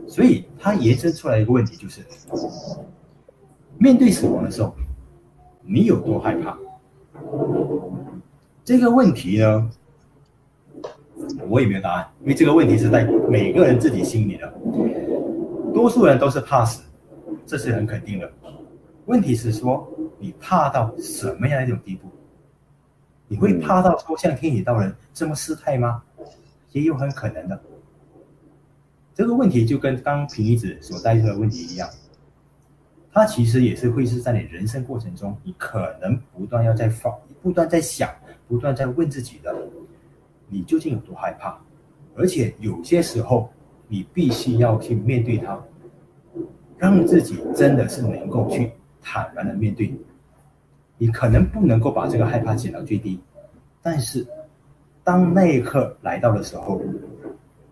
[0.07, 2.01] 所以它延伸出来一个问题就是。
[3.78, 4.74] 面对死亡的时候，
[5.61, 6.57] 你有多害怕？
[8.64, 9.70] 这个问题呢，
[11.48, 14.54] 我也没有答案，因为这个问题是在每个人自己心里的。
[15.74, 16.84] 多数人都是怕死，
[17.46, 18.32] 这是很肯定的。
[19.06, 19.88] 问题是说，
[20.20, 22.08] 你怕到什么样一种地步？
[23.28, 26.04] 你会怕到说像天野道人这么失态吗？
[26.72, 27.60] 也有很可能的。
[29.16, 31.89] 这个问题就跟刚平一子所带出的问题一样。
[33.12, 38.10] 它其实也是会是在你人生过程中，你可能不断要在放，不断在想，
[38.48, 39.56] 不断在问自己的，
[40.54, 41.60] 你究竟有多害怕？
[42.16, 43.49] 而且有些时候，
[43.88, 45.60] 你必须要去面对它，
[46.78, 49.93] 让自己真的是能够去坦然的面对。
[50.97, 53.20] 你可能不能够把这个害怕减到最低，
[53.82, 54.26] 但是
[55.04, 56.80] 当那一刻来到的时候，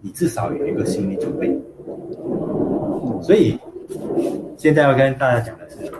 [0.01, 1.55] 你至少有一个心理准备。
[3.21, 3.57] 所以。
[4.57, 5.91] 现在要跟大家讲的是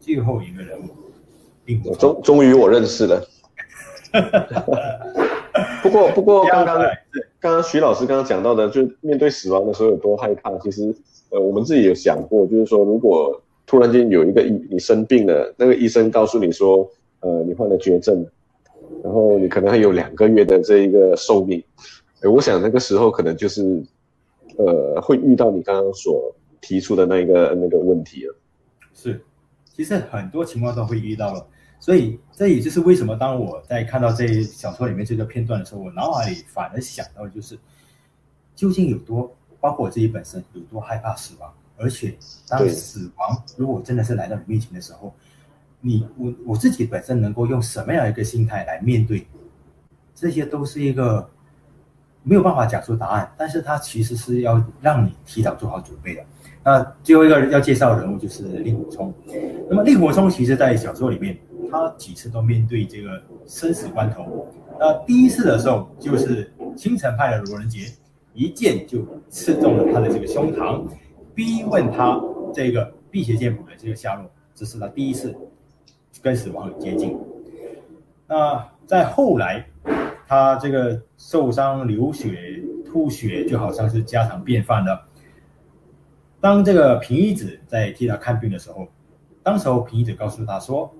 [0.00, 0.84] 最后一个人物，
[1.66, 2.14] 令狐冲。
[2.14, 3.22] 终终于我认识了。
[5.82, 6.78] 不过不过刚刚
[7.40, 10.56] 刚刚徐老师刚刚讲到的，就面对死亡的时候有多害怕。
[10.58, 10.94] 其实
[11.30, 16.88] 呃，我们自己有想过，就是说，如果突然间有一个医你生病了，那个医生告诉你说，
[17.20, 18.26] 呃，你患了绝症，
[19.02, 21.62] 然后你可能还有两个月的这一个寿命，
[22.22, 23.82] 我想那个时候可能就是
[24.56, 26.34] 呃，会遇到你刚刚所。
[26.60, 28.34] 提出的那个那个问题了，
[28.92, 29.20] 是，
[29.72, 31.46] 其实很多情况都会遇到了。
[31.80, 37.58] 所以这也就是为什么当我在看到这小说里面这个片段的时候，我脑海里反而想到的就是，
[38.54, 42.14] 究竟有多，包括我自己本身有多害怕死亡，而且
[42.48, 45.14] 当死亡如果真的是来到你面前的时候，
[45.80, 49.24] 你我我自己本身能够用什么样一个心态来面对，
[50.14, 51.30] 这些都是一个
[52.24, 56.24] 没有办法讲出答案，但是它其实是要让你提早做好准备的。
[56.64, 59.14] 那最后一个要介绍的人物就是令狐冲。
[59.70, 61.38] 那么令狐冲其实在小说里面，
[61.70, 64.46] 他几次都面对这个生死关头。
[64.78, 67.80] 那第一次的时候，就是青城派的罗仁杰
[68.34, 70.86] 一剑就刺中了他的这个胸膛，
[71.34, 72.20] 逼问他
[72.52, 75.34] 这个辟邪剑谱的这个下落，这是他第一次。
[76.20, 77.16] 跟死亡很接近。
[78.26, 79.64] 那在后来，
[80.26, 85.06] 他这个受伤流血吐血，就好像是家常便饭了。
[86.40, 88.88] 当这个平一子在替他看病的时候，
[89.44, 90.92] 当时候平一子告诉他说，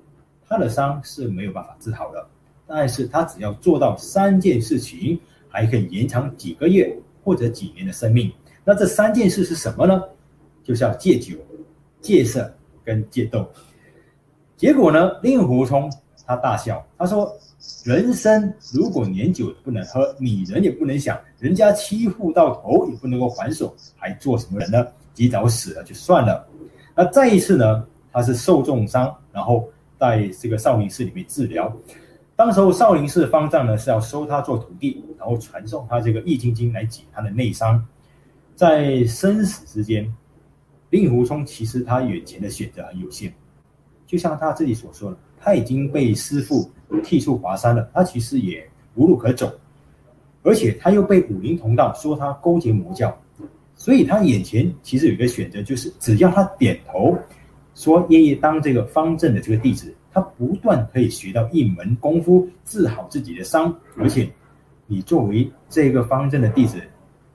[0.48, 2.26] 他的伤是没有办法治好的，
[2.66, 8.32] 但是他只要做到三件事情，还可以延长几个月或者几年的生命。
[8.64, 10.02] 那这三件事是什么呢？
[10.64, 11.36] 就是要戒酒、
[12.00, 12.52] 戒色
[12.84, 13.48] 跟戒斗。
[14.56, 15.12] 结果呢？
[15.22, 15.90] 令狐冲
[16.26, 17.32] 他大笑，他说
[17.84, 24.86] ：“人生如果连酒不能喝，女人也不能想，人家欺负到头也不能够还手，还做什么人呢？
[25.14, 26.46] 及早死了就算了。”
[26.94, 27.86] 那再一次呢？
[28.12, 29.68] 他是受重伤，然后
[29.98, 31.74] 在这个少林寺里面治疗。
[32.36, 37.84] 当时候少林寺方丈呢是要收他做徒弟，然后传授他这个易筋经来解他的内伤。
[38.54, 40.12] 在生死之间，
[40.90, 43.32] 令狐冲其实他眼前的选择很有限。
[44.06, 46.70] 就像他自己所说的，他已经被师父
[47.02, 49.52] 剃出华山了，他其实也无路可走，
[50.42, 53.16] 而且他又被武林同道说他勾结魔教，
[53.74, 57.18] 所以他眼前其实有一个选择，就是只要他点头，
[57.78, 64.28] 说愿意当这个方正的这个弟子，他不断可以学到一门功夫，治好自己的伤，而且
[64.88, 66.78] 你作为这个方正的弟子，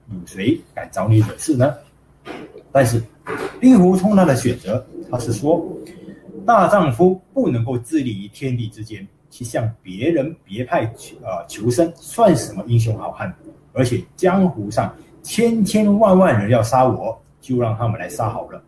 [0.09, 1.73] 有谁敢找你惹事呢？
[2.73, 3.01] 但是
[3.61, 5.65] 令狐冲他的选择，他是说。
[6.45, 13.33] 大丈夫不能够自立于天地之间，去向别人别派求啊、呃、求生，算什么英雄好汉？
[13.71, 18.61] 而且江湖上千千万万人要杀我，就让他们来杀好了。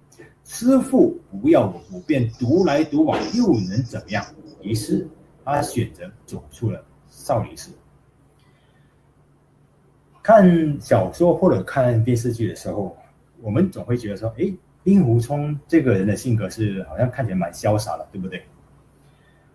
[0.46, 4.26] 师父不要我，我便独来独往，又能怎么样？
[4.62, 5.06] 于是
[5.44, 7.72] 他选择走出了少林寺。
[10.24, 12.96] 看小说或者看电视剧的时候，
[13.42, 14.54] 我们总会觉得说，哎。
[14.86, 18.46] 令狐冲这个人的性格是好像看起来蛮潇洒的，对不对？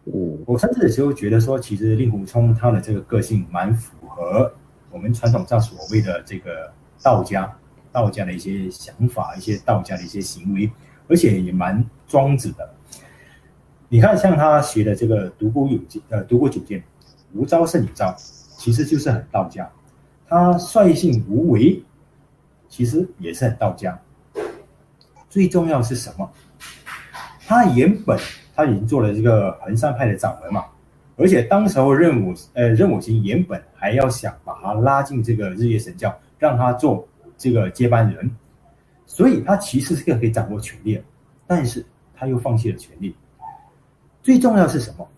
[0.02, 4.52] 我，我甚至有时候觉得说，其实令狐冲他的这个个性蛮符合
[4.90, 7.56] 我们传统上所谓的这个道家，
[7.92, 10.70] 道家的一些想法，一些道家的一些行为，
[11.08, 12.68] 而且也蛮庄子的。
[13.88, 16.82] 你看，像他学的这个独孤有剑，呃，独孤九剑，
[17.32, 18.14] 无招胜有招，
[18.56, 19.68] 其实就是很道家。
[20.28, 21.82] 他率性无为，
[22.68, 24.00] 其实也是很道家。
[25.28, 26.30] 最重要是什么？
[27.46, 28.16] 他原本
[28.54, 30.64] 他已经做了这个衡山派的掌门嘛，
[31.16, 37.08] 而且当时候任我呃任我行原本还要想把他拉进这个日月神教，让他做
[37.40, 38.30] 这个接班人，
[39.06, 41.02] 所以他其实是个可以掌握权力，
[41.46, 41.82] 但是
[42.14, 43.16] 他又放弃了权力。
[44.22, 45.08] 最重要是什么？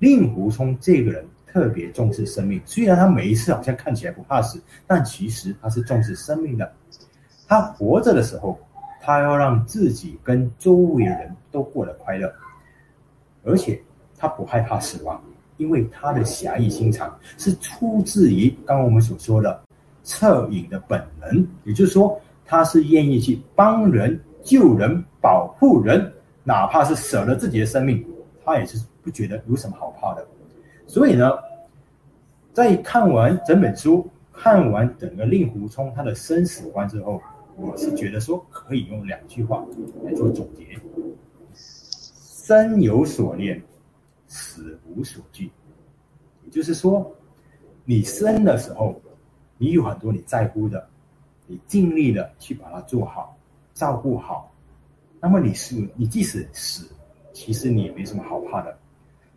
[0.00, 6.72] 令狐冲这个人特别重视生命，虽然他每一次好像看起来不怕死，但其实他是重视生命的。
[7.46, 8.58] 他活着的时候。
[9.04, 12.32] 他要让自己跟周围的人都过得快乐，
[13.42, 13.82] 而且
[14.16, 15.20] 他不害怕死亡，
[15.56, 19.60] 因为他的侠义心肠是出自于刚刚我们所说的
[20.04, 26.12] 恻隐的本能，也就是说，他是愿意去帮人、救人、保护人，
[26.44, 28.04] 哪怕是舍了自己的生命，
[28.44, 30.26] 他也是不觉得有什么好怕的。
[30.86, 31.30] 所以呢，
[32.52, 37.20] 在看完整本书、看完整个令狐冲他的生死观之后。
[37.54, 39.62] 我是觉得说可以用两句话
[40.04, 40.66] 来做总结：
[41.54, 43.62] 生有所恋，
[44.26, 45.50] 死无所惧。
[46.44, 47.14] 也就是说，
[47.84, 48.98] 你生的时候，
[49.62, 50.84] 你有很多你在乎的，
[51.46, 53.38] 你尽力的去把它做好、
[53.74, 54.52] 照顾好。
[55.20, 56.90] 那么你是你即使死，
[57.32, 58.76] 其实你也没什么好怕的。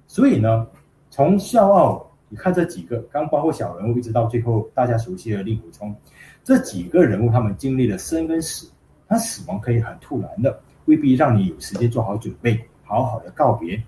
[0.07, 0.65] 所以呢，
[1.11, 5.95] 从笑傲，你看这几个，刚包括小人物，一直到最后大家熟悉的令狐冲。
[6.43, 8.67] 这几个人物，他们经历了生跟死，
[9.07, 13.79] 他死亡可以很突然的，未必让你有时间做好准备，好好的告别。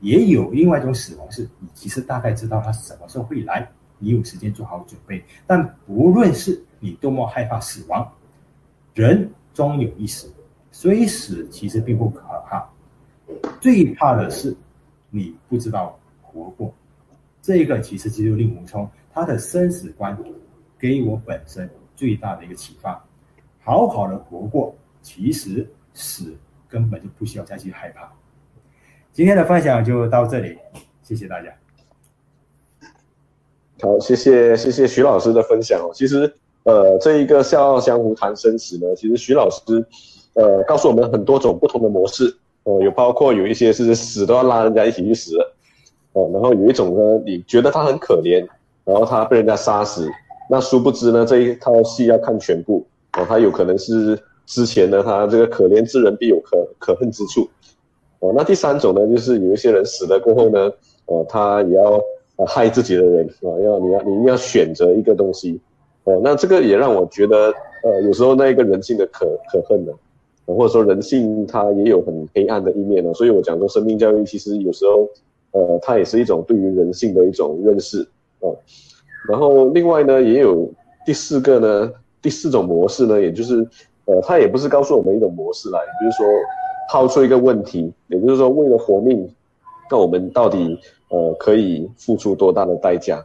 [0.00, 5.22] 也有另外一种死亡，是你其实大概知道他什么时候会来，你有时间做好准备。
[5.46, 8.10] 但不论是你多么害怕死亡，
[8.94, 10.32] 人终有一死，
[10.70, 12.68] 所以死其实并不可怕。
[13.60, 14.56] 最怕的是
[15.10, 16.72] 你不知道活过。
[17.40, 20.16] 这个其实就是令狐冲他的生死观，
[20.78, 23.02] 给我本身最大的一个启发。
[23.60, 26.36] 好好的活过，其实死
[26.68, 28.10] 根本就不需要再去害怕。
[29.12, 30.58] 今天的分享就到这里，
[31.02, 31.63] 谢谢大家。
[33.84, 35.90] 好，谢谢谢谢徐老师的分享哦。
[35.92, 36.32] 其实，
[36.62, 39.60] 呃，这一个《笑傲江湖谈生死》呢，其实徐老师，
[40.32, 45.36] 呃，告诉我们很多种不同的模式，哦、呃，有包括有一些是死都要拉人家一起去死，
[46.14, 48.42] 哦、呃，然后有一种呢，你觉得他很可怜，
[48.86, 50.08] 然后他被人家杀死，
[50.48, 52.86] 那殊不知呢，这一套戏要看全部。
[53.18, 57.46] 哦，他有可能是之前呢，他这个可怜之人必有可可恨之处。
[58.20, 60.72] 哦，那第三种呢，就是有一些人死了过后呢，
[61.04, 62.00] 哦，他也要
[62.46, 65.60] 害自己的人啊，要你要你一定要选择一个东西。
[66.04, 69.92] 哦，那这个也让我觉得，呃，有时候那一个人性的可可恨呢，
[70.46, 73.12] 或者说人性它也有很黑暗的一面呢。
[73.14, 75.08] 所以我讲说，生命教育其实有时候，
[75.52, 78.06] 呃，它也是一种对于人性的一种认识。
[78.40, 78.56] 哦，
[79.28, 80.70] 然后另外呢，也有
[81.04, 81.92] 第四个呢。
[82.24, 83.56] 第四种模式呢，也就是，
[84.06, 86.26] 呃，它也不是告诉我们一种模式来，也就是说，
[86.90, 89.28] 抛出一个问题，也就是说，为了活命，
[89.90, 90.78] 那我们到底
[91.08, 93.24] 呃可以付出多大的代价？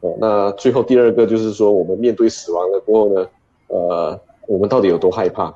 [0.00, 3.26] 哦、那最后第二个就是说，我们面对死亡了过后呢，
[3.68, 5.48] 呃，我们到底有多害怕？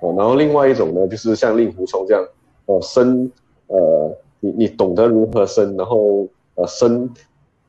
[0.00, 2.24] 哦、然后另外一种呢，就是像令狐冲这样，
[2.66, 3.30] 哦、呃，生，
[3.66, 7.10] 呃，你你懂得如何生，然后呃生。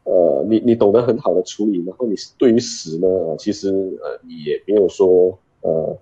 [0.07, 3.07] 呃，你你懂得很好的处理，然后你对于死呢，
[3.39, 3.72] 其实
[4.03, 5.97] 呃你也没有说呃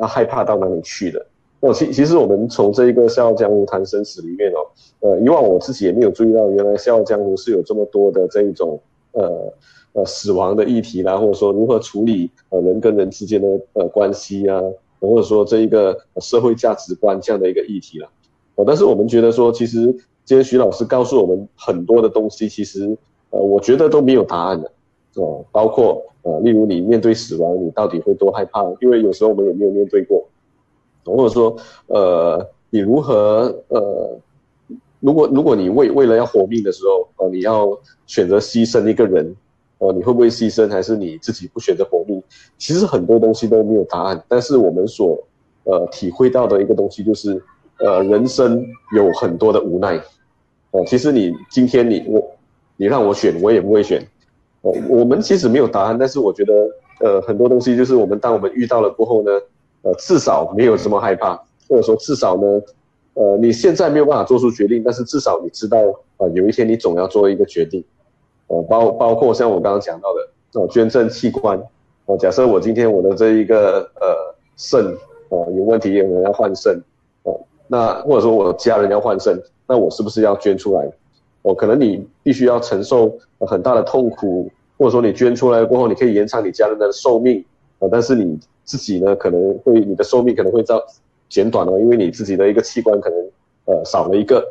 [0.00, 1.26] 要害怕到哪里去的。
[1.64, 4.58] 哦其其实我们从这一个《笑傲江湖谈生死》里面哦，
[5.00, 8.78] 呃，以往我自己也没有注意到，原来《笑傲江湖》是有这么多的这一种
[9.12, 9.52] 呃
[9.94, 14.60] 呃死亡的议题啦，或者说如何处理呃人跟人之间的呃关系啊，
[15.00, 18.08] 或者说这一个社会价值观这样的一个议题啦。
[18.56, 19.86] 呃，但是我们觉得说，其实
[20.24, 22.96] 今天徐老师告诉我们很多的东西，其实。
[23.30, 24.70] 呃，我觉得都没有答案的，
[25.16, 28.62] 哦，包括呃，例如你面对死亡，你到底会多害怕？
[28.80, 30.24] 因为有时候我们也没有面对过，
[31.04, 34.18] 或者说，呃，你如何呃，
[35.00, 37.68] 如果如果你为为了要活命的时候，呃，你要
[38.06, 39.34] 选择牺牲一个人，
[39.78, 40.68] 呃，你会不会牺牲？
[40.68, 42.22] 还是你自己不选择活命？
[42.58, 45.18] 其实很多东西都没有答案，但是我们所
[45.64, 47.42] 呃体会到的一个东西就是，
[47.78, 50.00] 呃，人生有很多的无奈，
[50.70, 52.30] 呃，其实你今天你我。
[52.76, 54.04] 你让我选，我也不会选。
[54.62, 56.52] 哦，我们其实没有答案，但是我觉得，
[56.98, 59.30] 呃，很多东西就是我们当我们遇到了过后呢，
[59.84, 61.36] 呃，至少没有这么害怕，
[61.68, 62.60] 或者说至少呢，
[63.14, 65.78] 呃，你现在没有办法做出决定，但是至少你知道，
[66.16, 67.84] 呃，有一天你总要做一个决定。
[68.48, 71.62] 呃，包包括像我刚刚讲到的，呃，捐赠器官。
[72.18, 74.84] 假设我今天我的这一个呃肾，
[75.30, 76.74] 呃，有问题，有人要换肾，
[77.22, 80.90] 哦、呃，那或者说我家人要换肾，那我是不是要捐出来？
[81.42, 83.10] 哦，可能你必须要承受
[83.40, 87.44] 很大的痛苦，或者说你捐出来过后，你可以延长你家人的寿命，
[87.78, 90.82] 啊，但是你自己呢，可能会你的寿命可能会遭
[91.28, 93.18] 减短了，因为你自己的一个器官可能
[93.66, 94.44] 呃少了一个，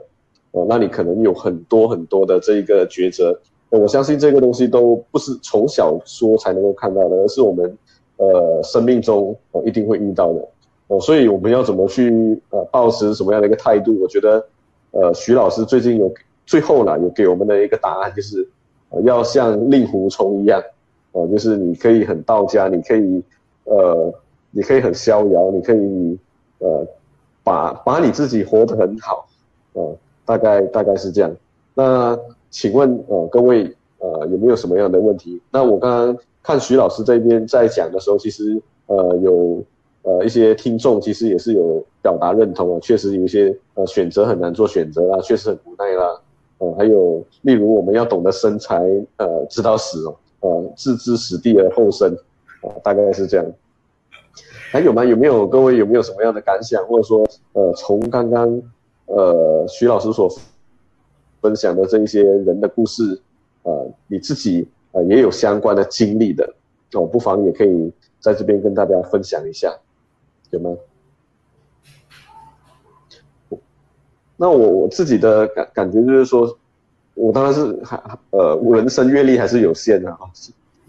[0.52, 3.38] 哦，那你可能有很多很多的这一个抉择。
[3.70, 7.78] 我相信这个东西都不是从小说才能够看到的，而是我们
[8.18, 10.48] 呃生命中哦一定会遇到的，
[10.88, 14.00] 哦，所以我们要怎么去呃保持什么样的一个态度？
[14.02, 14.46] 我觉得
[14.92, 16.14] 呃徐老师最近有。
[16.46, 18.46] 最后呢，有给我们的一个答案，就是，
[19.06, 20.62] 要像令狐冲一样，
[21.14, 23.24] 呃，就是你可以很道家，你可以，
[23.66, 24.14] 呃，
[24.52, 26.18] 你可以很逍遥，你可以，
[26.60, 26.88] 呃，
[27.44, 29.28] 把把你自己活得很好，
[29.74, 29.96] 呃，
[30.26, 31.36] 大概大概是这样。
[31.74, 32.18] 那
[32.50, 35.42] 请问，呃，各位，呃，有没有什么样的问题？
[35.52, 39.64] 那我刚刚看徐老师这边在讲的时候，其实，呃，有。
[40.06, 46.20] 呃，一些听众其实也是有表达认同啊，确实有一些呃选择很难做选择啦，确实很无奈啦。
[46.58, 48.84] 呃，还有例如我们要懂得生财，
[49.16, 52.14] 呃，知道死哦，呃，置之死地而后生，
[52.64, 53.46] 啊、大概是这样。
[54.72, 55.06] 还有吗？
[55.06, 58.62] 有没有各位有没有什么样的感想，或者说呃，从刚刚
[59.06, 60.28] 呃徐老师所
[61.42, 63.22] 分享的这一些人的故事，
[63.62, 66.52] 呃，你自己呃也有相关的经历的，
[66.94, 69.72] 哦，不妨也可以在这边跟大家分享一下。
[70.50, 70.76] 有吗？
[74.36, 76.58] 那我我自己的感感觉就是说，
[77.14, 78.02] 我当然是还
[78.32, 80.20] 呃，人生阅历还是有限的啊，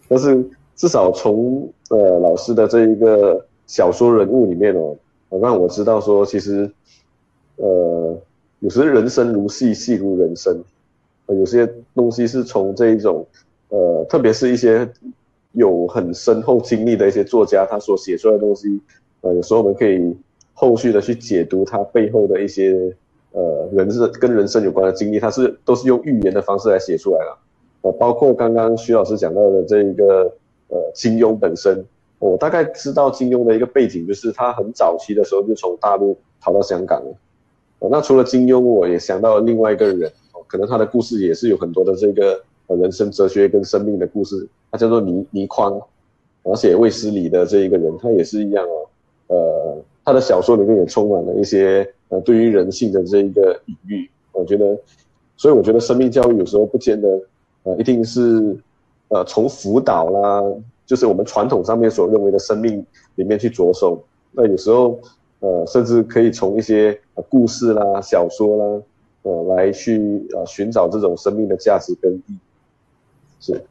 [0.08, 0.42] 但是
[0.76, 4.96] 至少从呃老师的这一个小说人物里面哦，
[5.40, 6.70] 让我知道说，其实
[7.56, 8.16] 呃
[8.60, 10.62] 有时人生如戏，戏如人生，
[11.26, 13.26] 呃，有些东西是从这一种
[13.68, 14.88] 呃，特别是一些
[15.52, 18.80] 有很深厚经历的一些作家，他所写出来的东西。
[19.20, 20.14] 呃，有时候我们可以
[20.52, 22.94] 后续的去解读他背后的一些
[23.32, 27.38] 呃人生跟人生有关的经历，它是都是用寓言的方式来写出来了。
[27.82, 30.32] 呃，包括刚刚徐老师讲到的这一个
[30.74, 31.84] 呃金庸本身，
[32.18, 37.88] 我大概知道金庸的一个背景，就是他很早期的时候就从大陆逃到香港了。
[37.88, 40.10] 那除了金庸，我也想到了另外一个人，
[40.48, 45.80] 可能他的故事也是有很多的这个人生哲学跟生命的故事，他叫做倪倪匡，
[46.42, 48.88] 而且卫斯理的这一个人，他也是一样哦，
[49.28, 54.76] 呃，他的小说里面也充满了一些呃对于人性的这一个隐喻，我觉得，
[55.36, 57.08] 所以我觉得生命教育有时候不见得。
[57.66, 58.54] 呃，一定是，
[59.08, 60.42] 呃，从辅导啦，
[60.86, 62.84] 就是我们传统上面所认为的生命
[63.16, 64.02] 里面去着手。
[64.32, 64.98] 那有时候，
[65.40, 66.98] 呃，甚至可以从一些
[67.28, 68.82] 故事啦、小说啦，
[69.22, 72.38] 呃，来去呃寻找这种生命的价值跟意义。
[73.38, 73.64] 是，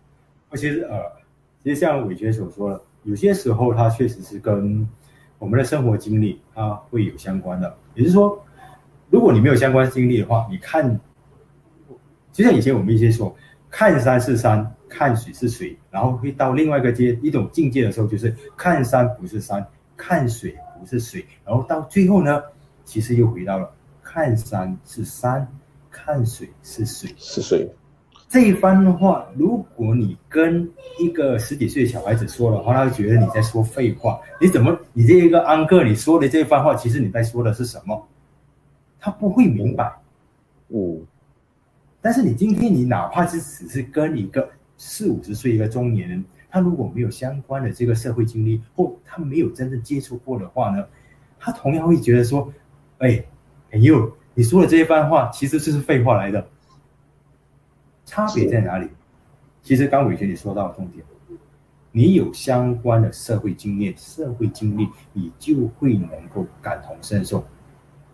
[0.50, 1.02] 而且呃，
[1.64, 4.88] 其实像伟权所说的，有些时候它确实是跟
[5.40, 7.76] 我们的生活经历它会有相关的。
[7.96, 8.40] 也就是说，
[9.10, 11.00] 如果你没有相关经历的话，你看，
[12.32, 13.36] 就像以前我们一些说。
[13.76, 19.66] 看山是山，看水是水，然后会到另外一个阶一种境界的时候，就是看山不是山，
[19.98, 22.44] 看水不是水，然后到最后呢，
[22.86, 23.74] 其实又回到了
[24.04, 25.48] 看山是山，
[25.90, 27.68] 看水是水是水。
[28.30, 30.70] 这一番的话，如果你跟
[31.00, 34.20] 一个十几岁的小孩子说的话，他会觉得你在说废话。
[34.40, 38.08] 你怎么，你这一个安哥，你说的这一番话，其实你在说的是什么？
[39.00, 39.92] 他不会明白。
[40.70, 40.96] 嗯。
[40.98, 41.08] 嗯
[42.06, 50.86] 但是你今天你哪怕是只是跟一个四五十岁一个中年人，他如果没有相关的这个社会经历，或他没有真正接触过的话呢，
[51.40, 52.52] 他同样会觉得说，
[52.98, 53.24] 哎，
[53.72, 56.48] 朋友，你说的这一番话其实就是废话来的。
[58.06, 58.88] 差别在哪里？
[59.62, 61.06] 其实刚伟权你说到重点，
[61.92, 67.44] 你有相关的社会经验、社会经历，你就会能够感同身受。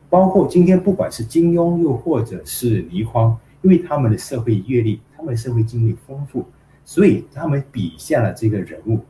[0.09, 3.37] 包括今天不管是金庸，又或者是倪匡。
[3.61, 6.45] 因为他们的社会阅历，他们的社会经历丰富，
[6.85, 9.03] 所以他们笔下的这个人物，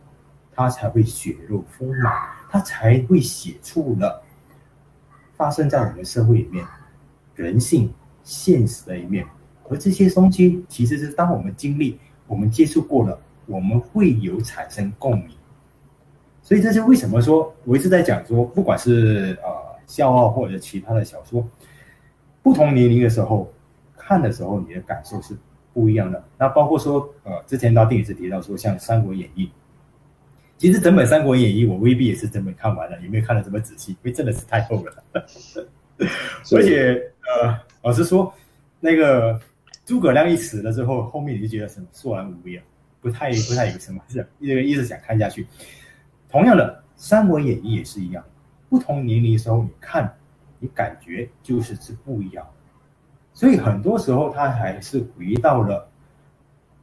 [0.52, 2.12] 他才会血肉丰满，
[2.50, 4.24] 他才会写出了
[5.38, 6.66] 发生在我们社会里面
[7.36, 7.94] 人性
[8.24, 9.24] 现实的一面。
[9.70, 15.30] 而这些东西，其实是当我们经历、我们接触过了，我们会有产生共鸣。
[16.42, 19.50] 所以这是为什么说，我一直在讲说，不管是呃
[19.86, 21.48] 笑傲或者其他的小说，
[22.42, 23.48] 不同年龄的时候。
[24.10, 25.38] 看的时候，你的感受是
[25.72, 26.24] 不一样的。
[26.36, 29.46] 那包括说，呃，之前到电影是提到说，像《三国演义》，
[30.58, 35.04] 其实整本《三国演义》我未必也是整本看完了，也没有看的这么仔细，因为真的是太厚了。
[36.52, 38.34] 而且，呃，老实说，
[38.80, 39.40] 那个
[39.86, 42.64] 诸葛亮一死了之后，后面你就觉得什么索然无味啊，
[43.00, 45.46] 不太不太有什么，是一直一直想看下去。
[46.32, 48.24] 同样的，《三国演义》也是一样，
[48.70, 50.12] 不同年龄的时候你看，
[50.58, 52.44] 你感觉就是是不一样。
[53.40, 55.88] 所以很多时候，他还是回到了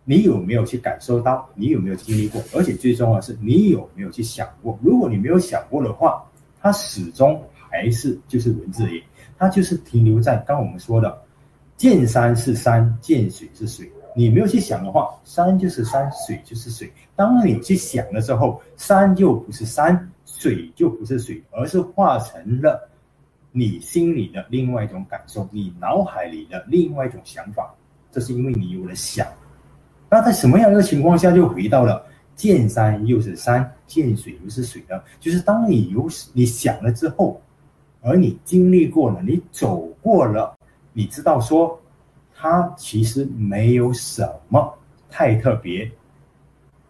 [0.06, 4.78] 你有没有去感受到，你有没有经历过，而且最重要的是你有没有去想过。
[4.82, 6.24] 如果你没有想过的话，
[6.58, 9.02] 它始终还是就是文字而已，
[9.36, 11.22] 它就是停留在刚我们说的
[11.76, 13.92] 见山是山，见水是水。
[14.14, 16.90] 你没有去想的话，山就是山，水就是水。
[17.14, 22.88] 当你去想的时候，山就不是山，水就不是水，而是化成了。
[23.58, 27.74] 你心里的另外一种感受，你脑海里的另外一种想法，
[28.12, 29.26] 这是因为你有了想。
[30.10, 32.04] 那在什么样一个情况下就回到了
[32.34, 35.02] 见山又是山，见水又是水呢？
[35.18, 37.40] 就是当你有你想了之后，
[38.02, 40.54] 而你经历过了，你走过了，
[40.92, 41.80] 你知道说，
[42.34, 44.70] 它其实没有什么
[45.08, 45.90] 太特别，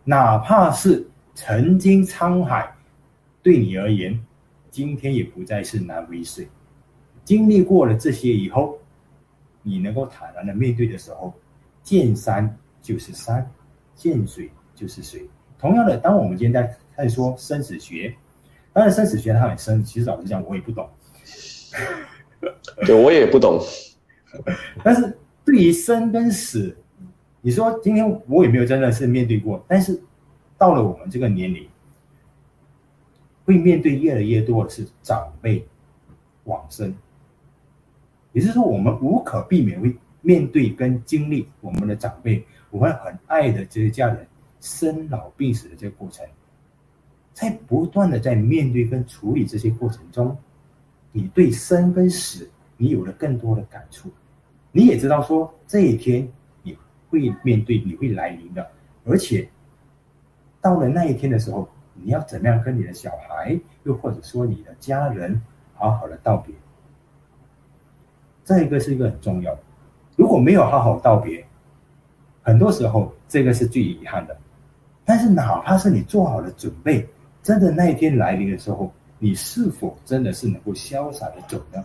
[0.02, 2.74] 哪怕是曾经沧海，
[3.40, 4.20] 对你而言，
[4.68, 6.44] 今天也不再是南为水。
[7.26, 8.78] 经历过了这些以后，
[9.62, 11.34] 你能够坦然的面对的时候，
[11.82, 13.50] 见山就是山，
[13.96, 15.28] 见水就是水。
[15.58, 18.14] 同样的，当我们今天在在说生死学，
[18.72, 20.88] 当然生死学它很深，其实老实讲我也不懂，
[22.86, 23.60] 对，我也不懂。
[24.84, 26.76] 但是对于生跟死，
[27.40, 30.00] 你说今天我也没有真的是面对过，但是
[30.56, 31.68] 到了我们这个年龄，
[33.44, 35.66] 会面对越来越多的是长辈
[36.44, 36.94] 往生。
[38.36, 44.26] 也就是说，我们无可避免会面对跟经历我们的长辈，我们很爱的这些家人
[44.60, 46.22] 生老病死的这个过程，
[47.32, 50.36] 在不断的在面对跟处理这些过程中，
[51.12, 52.46] 你对生跟死，
[52.76, 54.10] 你有了更多的感触，
[54.70, 56.30] 你也知道说这一天
[56.62, 56.76] 你
[57.08, 58.70] 会面对，你会来临的，
[59.06, 59.48] 而且
[60.60, 65.40] 到了那一天的时候，你要怎么样跟你的小孩，又或者说你的家人
[65.72, 66.54] 好好的道别。
[68.47, 69.60] 这一个是一个很重要的。
[70.14, 71.44] 如果没有好好道别，
[72.43, 74.35] 很多时候这个是最遗憾的。
[75.05, 77.06] 但是哪怕是你做好了准备，
[77.43, 81.85] 真的那一天来临的时候，你是否真的是能够潇洒的走呢？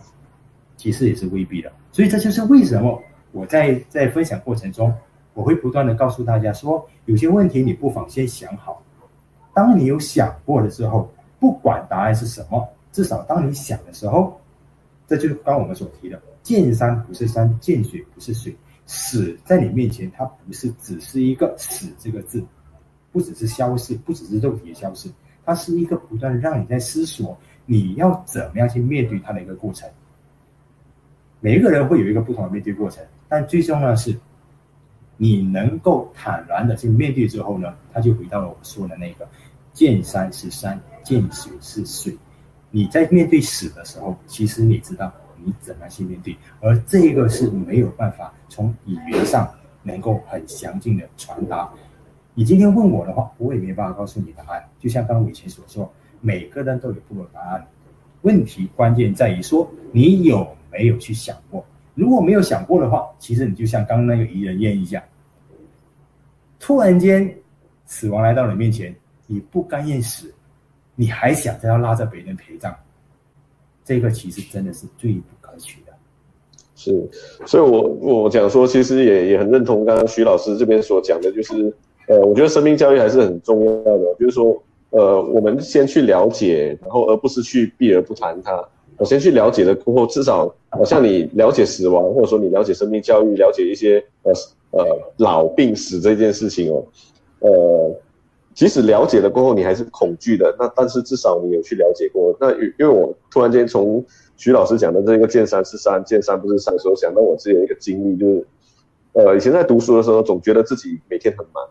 [0.76, 1.70] 其实也是未必的。
[1.90, 3.00] 所以这就是为什么
[3.32, 4.94] 我在在分享过程中，
[5.34, 8.82] 我会不断的告诉大家说，有些问题你不妨先想好。
[9.54, 14.40] 当你有想过的时候，不管答案是什么，至少当你想的时候，
[15.06, 18.56] 这就是刚我们所提的，见山不是山，见水不是水，
[18.86, 22.44] 死在你面前，它不是只是一个死这个字。
[23.12, 25.06] 不只是消失，不只是肉体的消失，
[25.44, 27.36] 它是一个不断让你在思索
[27.66, 29.86] 你要怎么样去面对它的一个过程。
[31.38, 34.18] 每一个人会有一个不同的面对过程，但最重要的是，
[35.18, 39.28] 你能够坦然的去面对之后呢，他就回到了我说的那个：
[39.74, 42.16] 见山是山，见水是水。
[42.70, 45.12] 你在面对死的时候，其实你知道
[45.44, 49.52] 你怎么去面对，而这个是没有办法从语言上
[49.82, 51.70] 能够很详尽的传达。
[52.34, 54.64] 你今天问我的话，我也没办法告诉你答案。
[54.78, 57.66] 就像刚刚伟前所说，每个人都有不同的答案。
[58.22, 61.64] 问题关键在于说，你有没有去想过？
[61.94, 65.02] 如果没有想过的话，其实你就像刚刚那个遗人宴一样，
[66.58, 67.36] 突然间
[67.84, 68.94] 死亡来到你面前，
[69.26, 70.32] 你不甘愿死，
[70.94, 72.74] 你还想着要拉着别人陪葬，
[73.84, 75.92] 这个其实真的是最不可取的。
[76.76, 77.08] 是，
[77.46, 81.72] 所以我我讲说，其实也也很认同刚刚徐老师这边所讲的，就是。
[82.08, 84.60] 呃，我觉得生命教育还是很重要的，就是说，
[84.90, 88.60] 呃，我们先去了解，然后而不是去避而不谈它。
[88.96, 94.32] 我先去了解了过后，至少，好像你了解死亡，或者说你了解生命教育，了解一些呃
[94.72, 94.84] 呃
[95.18, 96.84] 老病死这件事情哦，
[97.38, 97.96] 呃，
[98.54, 102.36] 即使了解了过后，你还是恐惧的，那但是至少你有去了解过。
[102.40, 104.04] 那因为我突然间从
[104.36, 108.46] 徐老师讲的这个见山是山，见山不是山的时候，想到我自己的一个经历，就是，
[109.12, 111.64] 呃，以前在读书的时候，总觉得自己每天很忙。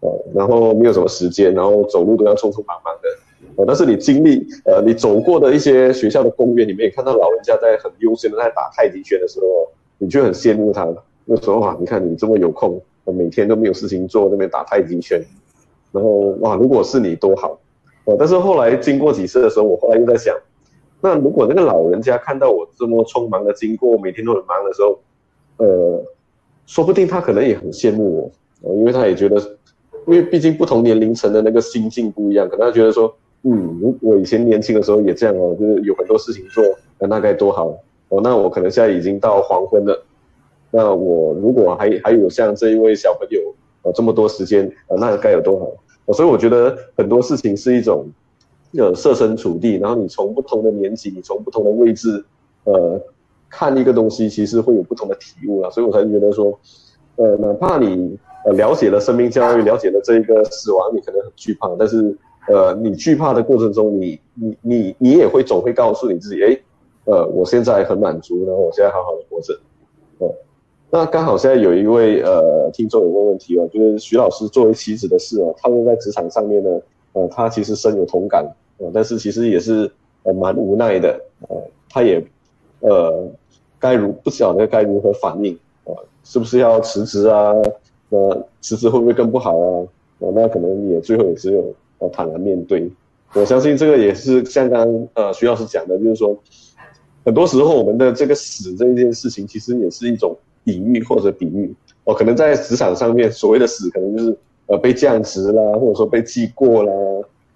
[0.00, 3.08] 呃然后没有什么时间，然后走路都要匆匆忙忙的，
[3.56, 10.86] 呃，但是你经历，呃，你走过的一些学校的公园里面，看到老人家在很悠闲的在打太极拳的时候，你就很羡慕他。
[11.24, 15.20] 那时候哇，你看你这么有空，每天都没有事情做，那边打太极拳，
[15.96, 16.10] 然后
[16.40, 17.58] 哇，如果是你多好，
[18.04, 20.36] 呃，但是后来经过几次的时候，我后来又在想，
[21.00, 24.98] 那如果那个老人家看到我这么匆忙的经过，每天都很忙的时候，
[25.56, 26.04] 呃，
[26.66, 29.40] 说不定他可能也很羡慕我，因为他也觉得。
[30.08, 33.12] 因为毕竟不同年龄层的那个心境不一样，可能他觉得说，
[33.42, 36.62] 嗯，如我以前年轻的时候也这样哦，就是有很多事情做，
[37.00, 37.76] 那那该多好
[38.10, 38.20] 哦。
[38.22, 40.00] 那我可能现在已经到黄昏了，
[40.70, 43.52] 那我如果还还有像这一位小朋友
[43.82, 45.66] 哦这么多时间，呃，那该有多好。
[46.06, 48.06] 哦，所以我觉得很多事情是一种，
[48.78, 52.24] 呃，设身处地，然后你从不同的年纪，你从不同的位置，
[52.64, 53.00] 呃，
[53.50, 55.70] 看一个东西，其实会有不同的体悟啊。
[55.70, 56.58] 所以我才觉得说，
[57.16, 58.18] 呃，哪怕你。
[58.44, 62.16] 呃，了解了生命教育，了解了这一个死亡，你可能很惧怕，但是，
[62.46, 66.60] 呃，你惧怕的过程中，你你你你也会总会告诉你自己，哎，
[67.06, 69.52] 呃，我现在很满足，然后我现在好好的活着，
[70.18, 70.34] 哦、呃，
[70.90, 76.80] 那刚好现在有一位呃听众有问问题哦，就是徐老师作为妻子的事哦，套用在职场上面呢，
[77.12, 78.46] 呃，他其实深有同感，
[78.78, 79.90] 呃，但是其实也是
[80.22, 81.56] 呃蛮无奈的，呃，
[81.90, 82.24] 他也
[82.80, 83.28] 呃
[83.78, 85.52] 该如不晓得该如何反应，
[85.84, 87.52] 啊、呃，是不是要辞职啊？
[88.08, 89.86] 那辞职会不会更不好啊？
[90.20, 92.88] 哦，那可能也最后也只有呃坦然面对。
[93.34, 96.34] 我相信这个也是像刚刚呃徐老师讲的，就是说，
[97.24, 100.34] 很多时候我们的这个死这一件事情，其实也是一种
[100.66, 101.74] 隐喻或者比喻。
[102.04, 106.92] 哦，可能在职场上面所谓的死，可能就是呃被降职啦，或者说被记过啦，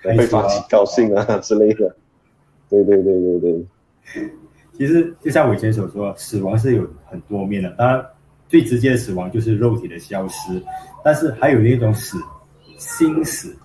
[0.03, 1.95] 被发起高兴啊之类的。
[2.69, 3.67] 对对对对对。
[4.77, 8.05] 其实就像我以前所说，死亡是有很多面的，当然。
[8.49, 10.61] 最直接的死亡就是肉体的消失，
[11.05, 12.19] 但是还有一种死，
[12.77, 13.57] 心死。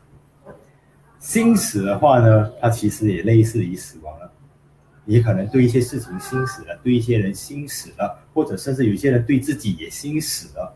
[1.17, 4.04] 心死的话呢，它其实也类似于死亡了。
[5.05, 10.75] 你可能对一些事情心死了，对一些人心死了，或者甚至有些人对自己也心死了。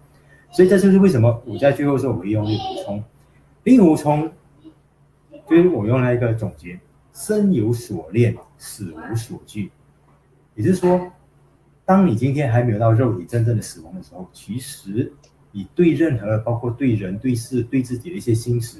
[0.52, 3.04] 所以这就是为什么我在最后说我会用令狐冲。
[3.64, 4.32] 令狐冲
[5.50, 6.80] 就是我用了一个总结：
[7.14, 9.72] 生有所恋，死无所惧。
[10.56, 11.12] 也就是说。
[11.86, 15.12] 当你今天还没有到肉体真正的死亡的时候，其实
[15.52, 18.80] 你对任何包括对人、对事、对自己的一些心思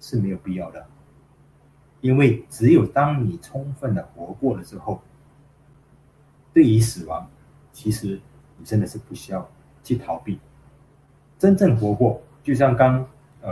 [0.00, 0.84] 是没有必要的，
[2.00, 5.00] 因为只有当你充分的活过了之后，
[6.52, 7.28] 对于死亡，
[7.72, 8.20] 其实
[8.56, 9.48] 你真的是不需要
[9.82, 10.38] 去逃避。
[11.38, 13.06] 真正活过，就像刚
[13.42, 13.50] 呃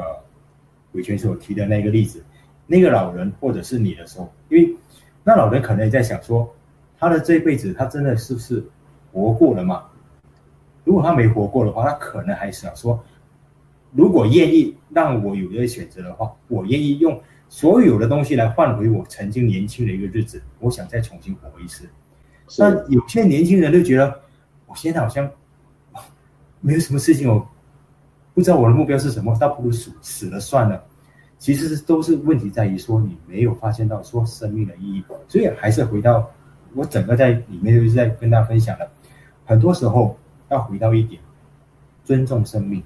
[0.93, 2.25] 伟权所提的那个例子，
[2.67, 4.77] 那个老人或者是你的时候，因为
[5.23, 6.53] 那老人可能也在想说，
[6.99, 8.65] 他的这一辈子，他真的是不是？
[9.13, 9.83] 活过了吗？
[10.85, 13.03] 如果他没活过的话，他可能还想说，
[13.93, 17.19] 如果愿意让我有这个选择的话，我愿意用
[17.49, 21.89] 所有的东西来换回我曾经年轻的一个日子，我想再重新活一次。
[22.59, 24.21] 那有些年轻人就觉得，
[24.67, 25.29] 我现在好像
[26.61, 27.49] 没有什么事情，我
[28.35, 30.85] 不知道我的目标是什么，倒不如死死了算了。
[31.39, 36.31] 其实都是问题在于说你没有发现到说生命的意义，所以还是回到
[36.75, 38.91] 我整个在里面就是在跟大家分享的，
[39.45, 40.19] 很多时候
[40.49, 41.21] 要回到一点，
[42.05, 42.83] 尊重生命，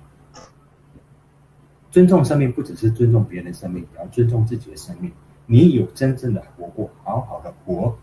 [1.91, 5.11] 尊重生命不只是尊重别人的生命，也要尊重自己的生命。
[5.47, 7.97] 你有真正的活过，好好的活，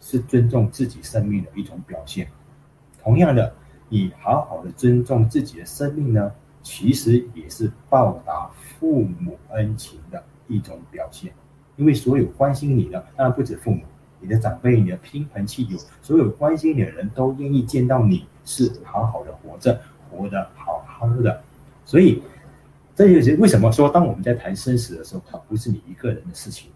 [0.00, 2.28] 是尊重自己生命的一种表现。
[3.02, 3.52] 同样的，
[3.88, 6.32] 你好好的尊重自己的生命呢，
[6.62, 11.32] 其实也是报答父母恩情的一种表现，
[11.74, 13.82] 因为所有关心你的，当然不止父母，
[14.20, 21.42] 你的长辈、你的亲朋戚友，所有关心你的人都愿意见到你是好好的活着，活得好好的。
[21.84, 22.22] 所以，
[22.94, 26.70] 这就是为什么说，当我们在谈生死的时候，它不是你一个人的事情，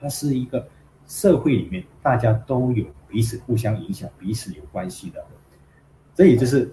[0.00, 0.68] 它是一个
[1.06, 5.24] 社会里面大家都有彼此互相影响、彼此有关系的。
[6.14, 6.70] 这也就是。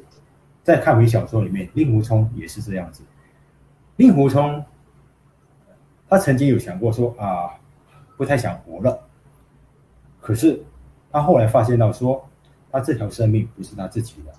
[0.66, 3.04] 在看回小说里面，令狐冲也是这样子。
[3.98, 4.64] 令狐冲，
[6.08, 7.60] 他曾经有想过说啊，
[8.16, 8.98] 不太想活了。
[10.22, 10.64] 可是
[11.12, 12.26] 他后来发现到说，
[12.72, 14.34] 他这条生命不是他自己的，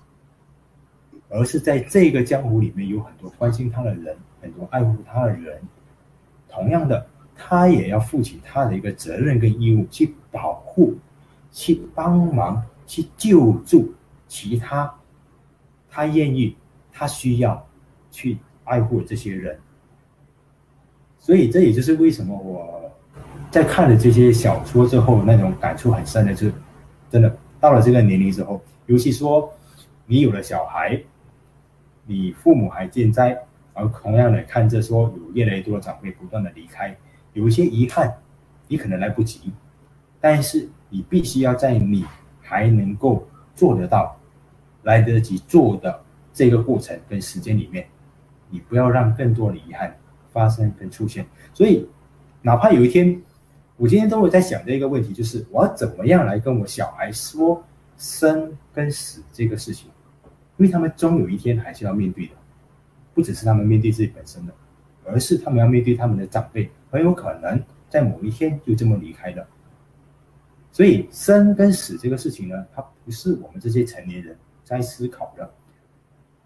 [1.35, 5.61] 而是在这个江湖里面有很多关心他的人，很多爱护他的人。
[6.47, 7.05] 同样的，
[7.35, 10.95] 他也要负起他的一个责任跟义务，去保护、
[11.51, 13.93] 去帮忙、去救助
[14.27, 14.93] 其他。
[15.89, 16.55] 他愿意，
[16.91, 17.67] 他需要
[18.11, 19.57] 去爱护这些人，
[21.19, 22.91] 所以这也就是为什么我
[23.51, 26.53] 在看了这些小说之后，那种感触很深的，就是
[27.09, 29.49] 真的到了这个年龄之后，尤其说
[30.05, 31.01] 你有了小孩，
[32.05, 33.37] 你父母还健在，
[33.73, 36.95] 而同样的看着说有越来越多的长辈不断的离开，
[37.33, 38.15] 有一些遗憾，
[38.67, 39.51] 你可能来不及，
[40.19, 42.05] 但是你必须要在你
[42.41, 44.15] 还能够做得到。
[44.83, 45.99] 来得及做的
[46.31, 47.87] 这个过程跟时间里面，
[48.51, 49.97] 你不要让更多的遗憾
[50.31, 51.25] 发生跟出现。
[51.55, 51.89] 所以，
[52.43, 53.19] 哪怕有一天，
[53.77, 57.63] 我今天都会在想这个问题，就是我要怎么样来跟我小孩说
[57.97, 59.89] 生跟死这个事情，
[60.57, 62.33] 因为他们终有一天还是要面对的，
[63.13, 64.53] 不只是他们面对自己本身的，
[65.05, 69.45] 而是他们要面对他们的长辈，很有可能在某一天就这么离开的。
[70.71, 74.35] 所以，生跟死这个事情呢，它不是我们这些成年人。
[74.65, 75.47] 在思考的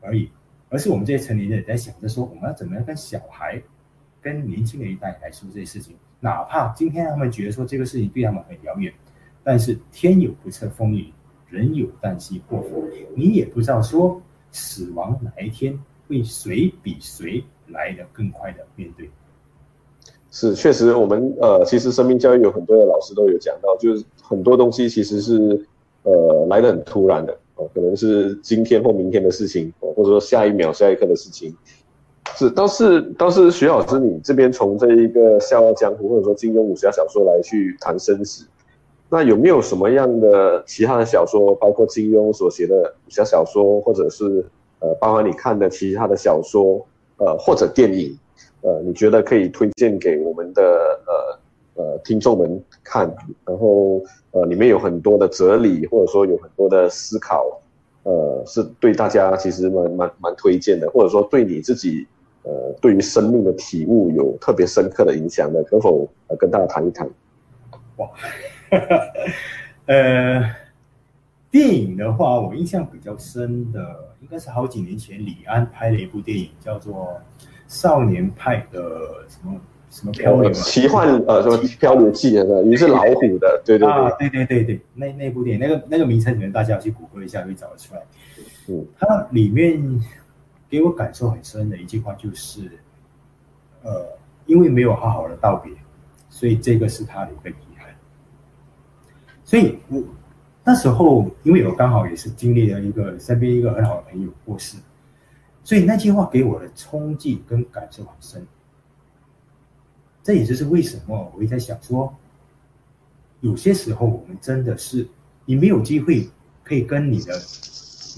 [0.01, 0.29] 而已，
[0.67, 3.63] 而是我们这些成年人在想着说，我们要怎么样跟小孩、
[4.21, 5.95] 跟年轻的一代来说这些事情。
[6.19, 8.93] 哪怕今天他们觉得说这个事情对他们很遥远，
[9.41, 11.09] 但是天有不测风云，
[11.49, 12.83] 人有旦夕祸福，
[13.15, 14.21] 你也不知道说
[14.51, 15.77] 死亡哪一天
[16.07, 19.09] 会谁比谁来得更快的面对。
[20.31, 25.65] 是，确实我们呃，其实生命教育有很多的老师都有讲到，就是很多东西其实是
[26.03, 27.37] 呃来的很突然的。
[27.73, 31.53] 可能是今天或明天的事情，或者说下一秒、下一刻的事情。
[32.35, 38.45] 是，倒是倒是徐老师，你这边从这一个《笑傲江湖》或者说金庸武侠小说来去谈生死，
[39.09, 44.45] 那有没有什么样的其他的小说，包括金庸所写的武侠小说，或者是
[44.79, 46.85] 呃，包括你看的其他的小说，
[47.17, 48.17] 呃，或者电影，
[48.61, 50.61] 呃，你觉得可以推荐给我们的
[51.05, 51.39] 呃？
[51.75, 53.09] 呃，听众们看，
[53.45, 57.57] 然后呃，里面有很多的哲理，或者说有很多的思考，
[58.03, 62.05] 呃，是对大家其实蛮蛮蛮推荐的，或者说对你自己，
[62.43, 67.09] 呃，对于生命的体悟有特别深刻的影响的，可否呃跟大家谈一谈？
[67.95, 68.09] 哇，
[69.87, 70.55] 呃，
[71.51, 77.19] 电影的话，我印象比较深的，应该是好几年前李安拍了一部电影，叫做
[77.67, 78.79] 《少年派的
[79.27, 79.53] 什么》。
[79.91, 80.51] 什么漂流？
[80.51, 82.45] 奇幻呃，什么漂流记啊？
[82.63, 88.01] 鱼是老虎的，对对对，啊，对对对对，那那部电影，那个那个名称，可能大家要去谷歌一下，会找得出来。
[88.67, 89.81] 嗯，它里面
[90.69, 92.69] 给我感受很深的一句话就是，
[93.81, 94.05] 呃，
[94.45, 95.73] 因为没有好好的道别，
[96.29, 97.68] 所以这个是他的一个遗憾。
[99.49, 99.99] 所以我
[100.63, 104.77] 那时候，因为我刚好也是经历了一个身边一个很好的朋友过世，
[105.63, 108.45] 所以那句话给我的冲击跟感受很深。
[110.21, 112.15] 这也就是为什么我一直在想说，
[113.39, 115.07] 有些时候我们真的是
[115.45, 116.29] 你没有机会
[116.63, 117.33] 可以跟你的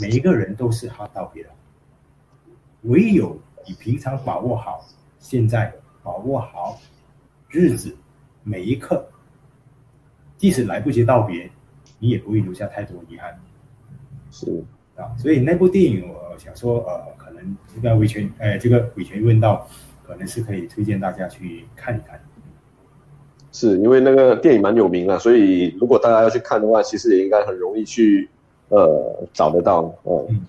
[0.02, 1.49] 每一个人都是好道别的，
[2.82, 4.86] 唯有你平常把握好
[5.20, 6.78] 现在，把握好
[7.48, 7.95] 日子
[8.44, 9.10] 每一刻，
[10.41, 11.47] 即使来不及道别，
[11.99, 13.39] 你也不会留下太多遗憾。
[14.31, 14.63] 是
[14.95, 19.68] 啊，所以那部电影我想说，呃，可能这个维权，呃，这个维权问道，
[20.01, 22.19] 可能是可以推荐大家去看一看。
[23.51, 28.27] 是因为那个电影蛮有名啊，所以如果大家要去看的话，其实也应该很容易去
[28.69, 30.26] 呃找得到哦。
[30.27, 30.43] 嗯、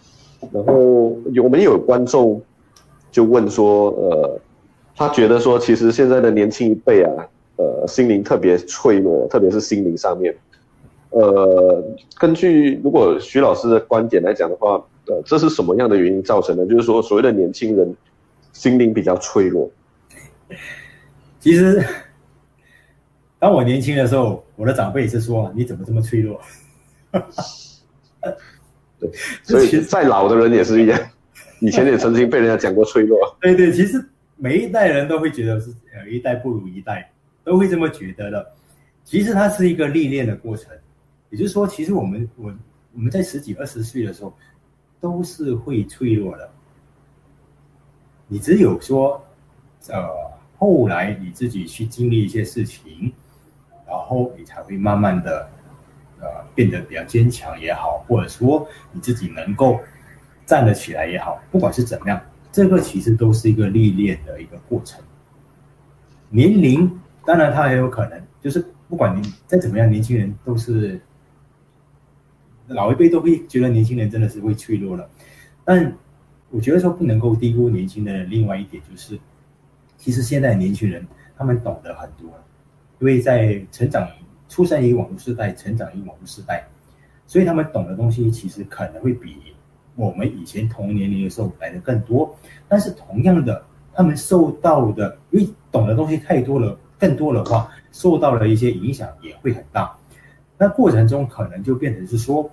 [0.50, 2.40] 然后有没有观众
[3.10, 4.40] 就问说，呃，
[4.96, 7.28] 他觉得说，其实现在的年轻一辈啊，
[7.62, 10.34] 呃，心灵特别脆弱，特别是心灵上面。
[11.10, 11.84] 呃，
[12.18, 16.66] 根据如果徐老师的观点来讲的话，呃，这是什么样的原因造成的？
[16.66, 17.94] 就是说，所谓的年轻人
[18.52, 19.70] 心灵比较脆弱。
[21.40, 21.82] 其实。
[23.38, 26.40] 当我年轻的时候，我的长辈也是说：“你怎么这么脆弱？”
[29.00, 29.10] 对，
[29.42, 30.96] 所以再老的人也是一样，
[31.60, 33.18] 以前也曾经被人家讲过脆弱。
[33.40, 34.00] 对对，其实
[34.36, 37.10] 每一代人都会觉得是呃一代不如一代，
[37.44, 38.52] 都会这么觉得的。
[39.04, 40.72] 其实它是一个历练的过程，
[41.30, 42.52] 也就是说，其实我们我
[42.94, 44.32] 我们在十几二十岁的时候
[45.00, 46.50] 都是会脆弱的。
[48.28, 49.22] 你只有说，
[49.88, 50.08] 呃，
[50.58, 53.12] 后来你自己去经历一些事情。
[53.84, 55.46] 然后你才会慢慢的，
[56.18, 59.78] 呃，变得比较坚强也好，或者说你自己能够
[60.46, 62.18] 站得起来也好，不管是怎么样，
[62.50, 64.98] 这个其实都是一个历练的一个过程。
[66.30, 66.90] 年龄
[67.24, 71.00] 当然他很有可能，就是不管你再怎么样，年轻人都是
[72.66, 75.08] 老一辈都会觉得年轻人真的是会脆弱了。
[75.64, 75.96] 但
[76.50, 79.18] 我觉得说不能够低估年轻的另外一点就是，
[79.96, 82.30] 其实现在年轻人他们懂得很多。
[82.98, 84.08] 因为在成长、
[84.48, 86.64] 出生于网络时代，成长于网络时代，
[87.26, 89.36] 所以他们懂的东西其实可能会比
[89.96, 92.32] 我们以前同年龄的时候来的更多。
[92.68, 99.92] 但是同样的，他们受到的，因为懂的东西太多了，更多的话，受到了一些影响也会很大。
[100.56, 102.48] 那过程中可能就变成是说，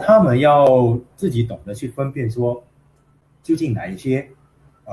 [0.00, 2.60] 他们要自己懂得去分辨说，
[3.44, 4.28] 究竟哪一些，
[4.84, 4.92] 呃，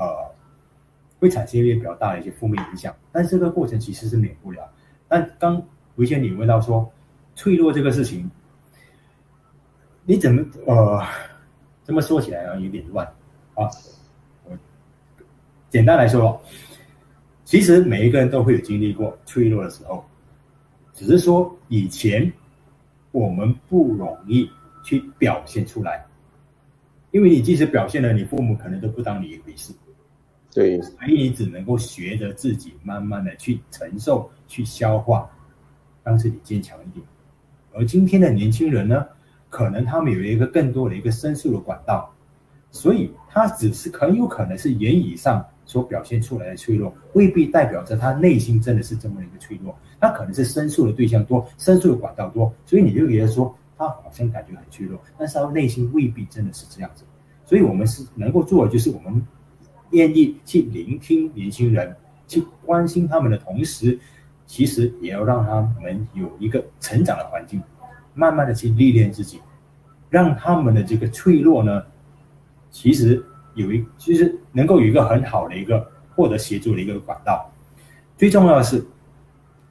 [1.18, 2.94] 会产生一些比较大的一些负面影响。
[3.10, 4.62] 但这个过程其实是免不了。
[5.08, 5.60] 但刚
[5.96, 6.88] 维贤你问到说，
[7.34, 8.30] 脆弱这个事情，
[10.04, 11.02] 你怎么呃，
[11.82, 13.04] 这么说起来啊有点乱
[13.54, 13.68] 啊。
[14.44, 14.56] 我
[15.70, 16.40] 简单来说，
[17.46, 20.04] 其实每一个人都会有经历过脆弱的时候，
[20.92, 22.30] 只是说以前
[23.12, 24.50] 我们不容易
[24.82, 26.04] 去表现出来，
[27.12, 29.72] 因为你即使表现了，你父母可能都不当你一回事。
[30.52, 35.30] 对，所以你只能够学着自己慢慢的去承受、去消化，
[36.02, 37.06] 让自己坚强一点。
[37.72, 39.06] 而今天的年轻人呢，
[39.48, 42.12] 可能他们有一个更多的一个申诉的管道，
[42.72, 49.76] 所以他只是很有可能是言语上所表现出来的脆弱，未必代表着他内心真的是这么一个脆弱。
[50.00, 57.04] 他可能是申诉的对象多，申诉的管道多，所以你就觉得说他好像感觉很脆弱，但是他内心未必真的是这样子。
[57.44, 59.22] 所以我们是能够做的，就是我们。
[59.90, 61.94] 愿意去聆听年轻人，
[62.26, 63.96] 去关心他们的同时，
[64.44, 67.62] 其实也要让他们有一个成长的环境，
[68.12, 69.40] 慢慢的去历练自己，
[70.10, 71.84] 让他们的这个脆弱呢，
[72.68, 73.24] 其实
[73.56, 75.84] 有一其实能够有一个很好的一个
[76.14, 77.50] 获得协助的一个管道。
[78.16, 78.82] 最重要的是，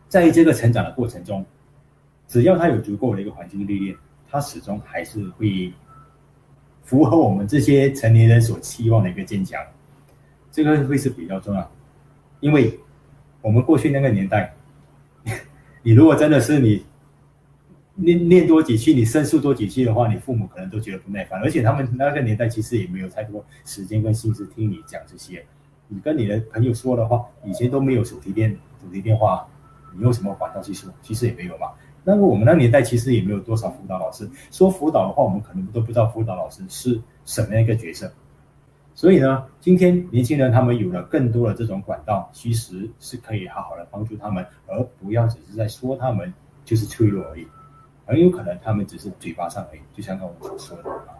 [0.09, 1.45] 在这个成长的过程中，
[2.27, 3.95] 只要他有足够的一个环境历练，
[4.29, 5.71] 他始终还是会
[6.83, 9.61] 符合我们这些成年人所期望的一个坚强。
[10.51, 11.71] 这个会是比较重要，
[12.39, 12.79] 因为
[13.41, 14.53] 我们过去那个年代，
[15.83, 16.83] 你如果真的是你
[17.95, 25.43] 念念多几期，你申诉多几期的话，你父母可能都觉得不耐烦，而且他们那个年代其实也没有太多时间跟心思听你讲这些。
[25.87, 28.51] 你跟你的朋友说的话，以前都没有手提电
[28.81, 29.47] 手提电话，
[29.95, 30.91] 你用什么管道去说？
[31.01, 31.67] 其实也没有嘛。
[32.03, 38.11] 那么我们那年代其实也没有多少辅导老师，说辅导的话，我们可能都不知道辅导老师是什么样一个角色。
[38.93, 47.45] 所以呢，今天年轻人他们有了更多的这种管道，其实是可以好好的帮助他们，而不要只是在说他们就是脆弱而已，
[48.05, 51.19] 很有可能他们只是嘴巴上而已，就像刚我所说的啊。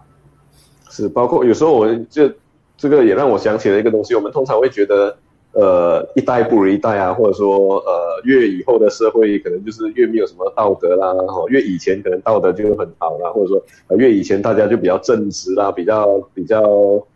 [0.90, 2.30] 是，包括有时候我们就
[2.78, 5.18] 这个也让我想起了一个东西，我们通常会觉得。
[5.58, 16.62] 呃，一代不如一代啊，或者说，呃，越以后的社会可能就是越没有什么道德啦，哈，越以前可能道德就很好啦，或者说，呃，越以前大家就比较正直啦，比较比较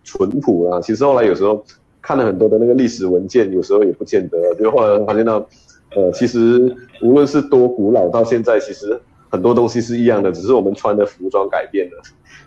[0.06, 0.80] 淳朴啦。
[0.80, 1.62] 其实后来有时候
[2.02, 5.46] 看了很多的那个历史文件，有时候也不见得，就后来发现到，
[5.94, 8.98] 呃，其实无论是多古老到现在，其实
[9.30, 12.02] 很多东西是一样的，只是我们穿的服装改变了，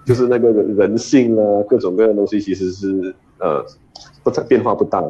[0.05, 3.65] 就是那个人性啊，各种各样的东西其实是呃
[4.25, 5.01] 不太变化不大。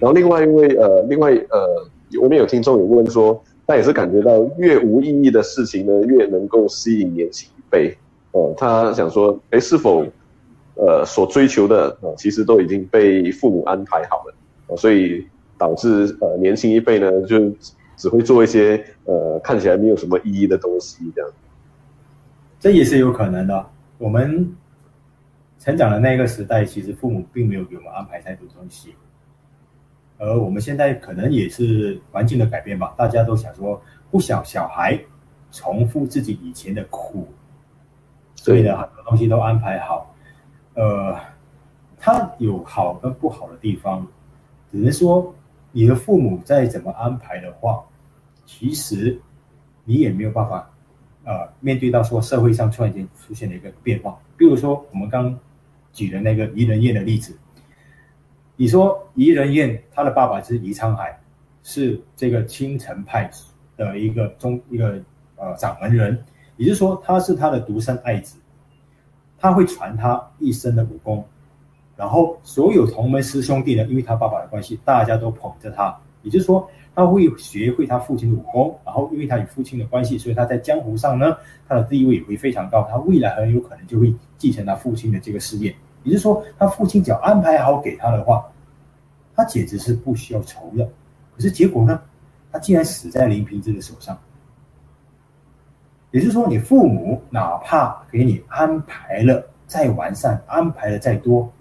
[0.00, 1.86] 然后另外一位呃，另外呃，
[2.22, 7.94] 我们有听众有问说，他也是感觉到越无意义的事情呢，越能够吸引年轻一辈。
[8.32, 10.06] 哦、呃，他想说，哎，是否
[10.76, 14.34] 呃所追求的啊、呃，其实都已经被父母安排好了，
[14.68, 15.26] 呃、所以
[15.58, 17.38] 导致呃年轻一辈呢，就
[17.96, 21.30] 只会做一些呃看起来没有什么意义的东西，这样。
[22.58, 23.66] 这也是有可能的。
[23.98, 24.54] 我们
[25.58, 28.94] 成长的那个时代，其实父母并没有给我们安排太多东西。
[30.16, 34.98] 而我们现在可能也是环境的改变吧，大家都想说不想小孩
[35.50, 37.28] 重复自己以前的苦，
[38.36, 40.14] 所以呢，很多东西都安排好。
[40.74, 41.18] 呃，
[41.98, 44.06] 它有好跟不好的地方，
[44.70, 45.34] 只能说
[45.74, 47.84] 你的父母再怎么安排的话，
[48.46, 49.20] 其实
[49.84, 50.70] 你也没有办法，
[51.24, 55.36] 呃，面对到说社会上突然间出现了一个变化，比如说我们刚
[55.92, 57.36] 举的那个怡人院的例子。
[58.54, 61.18] 你说怡人院，他的爸爸是怡昌海，
[61.64, 63.28] 是这个青城派
[63.76, 65.02] 的一个中一个
[65.34, 66.24] 呃掌门人，
[66.56, 68.38] 也就是说他是他的独生爱子，
[69.38, 71.26] 他会传他一生的武功，
[71.96, 81.36] 然后所有同门师兄弟呢，因为他爸爸的关系，大家都捧着他，也就是说他会学会他父亲的武功，然后因为他与父亲的关系，所以他在江湖上呢，
[81.68, 85.74] 他的地位也会非常高，他未来很有可能就会继承他父亲的这个事业。
[86.02, 88.44] 也就是说，他父亲只要安排好给他的话，
[89.34, 90.84] 他简直是不需要愁的。
[91.34, 92.00] 可是结果呢？
[92.52, 94.16] 他竟然死在林平之的手上。
[96.12, 101.52] 也就是说，你父母哪怕给你安排了再完善，安排了再多，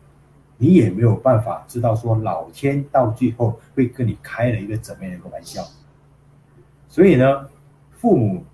[0.63, 5.61] 你也没有办法知道说老天到最后会跟你开了一个怎么样的一个玩笑。
[6.87, 7.49] 所以呢，
[7.97, 8.45] 父母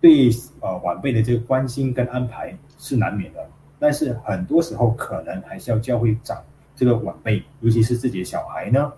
[0.00, 0.30] 对
[0.60, 3.44] 呃晚辈的这个关心跟安排是难免的。
[3.76, 6.40] 但是很多时候，可能还是要教会长
[6.76, 8.92] 这个晚辈，尤其是自己的小孩呢。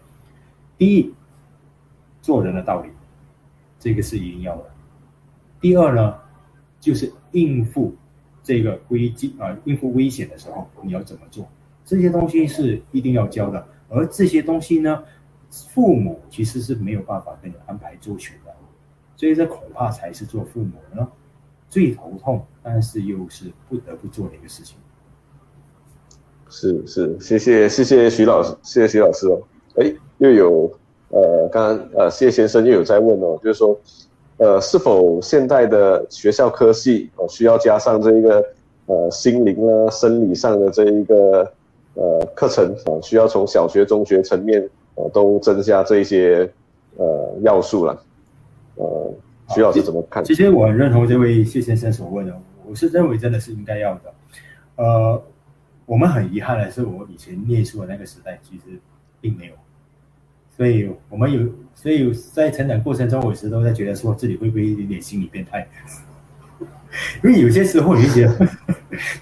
[0.77, 1.15] 第一，
[2.21, 2.91] 做人的道理，
[3.81, 4.71] 这个是一定要的。
[5.63, 6.15] 第二呢，
[6.79, 7.97] 就是应付
[8.43, 11.49] 这个危机啊，应付危险的时候，你要怎么做？
[11.89, 13.67] 这些东西是一定要教的。
[13.89, 15.03] 而这些东西呢，
[15.73, 18.53] 父母其实是没有办法跟你安排周全的。
[19.17, 21.09] 所以这恐怕才是做父母呢。
[21.71, 24.77] 最头痛，但是又是不得不做的一个事情。
[26.51, 29.41] 是是，谢谢谢谢徐老师，谢谢徐老师哦。
[29.77, 30.71] 哎，又有
[31.09, 33.79] 呃，刚刚呃谢先生又有在问哦，就是说
[34.37, 38.45] 呃，是否现代的学校科系哦需要加上这一个
[38.87, 41.53] 呃心灵啊生理上的这一个
[41.99, 44.63] 呃课程啊，需要从小学、中学层面
[44.95, 46.49] 呃都增加这些
[46.97, 48.03] 呃要素了，
[48.77, 49.13] 呃。
[49.55, 50.23] 徐老师怎么看？
[50.23, 54.13] 其实我很认同这位谢先生所问的，我是认为真的是应该要的。
[54.77, 55.23] 呃，
[55.87, 58.79] 我们很遗憾的是，我以前念书的那个时代其实
[59.23, 59.55] 并没有，
[60.55, 65.67] 所以我们有，所以在成长过程中，我一直都在觉得说自己会不会有点心理变态，
[67.25, 68.49] 因为有些时候你会觉得，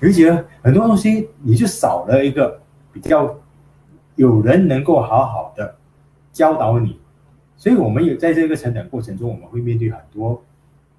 [0.00, 2.60] 你会觉得很多东西你就少了一个
[3.00, 3.38] 比较
[4.14, 5.76] 有人能够好好的
[6.32, 6.98] 教导你。
[7.58, 10.42] 所以，我们有在这个成长过程中，我们会面对很多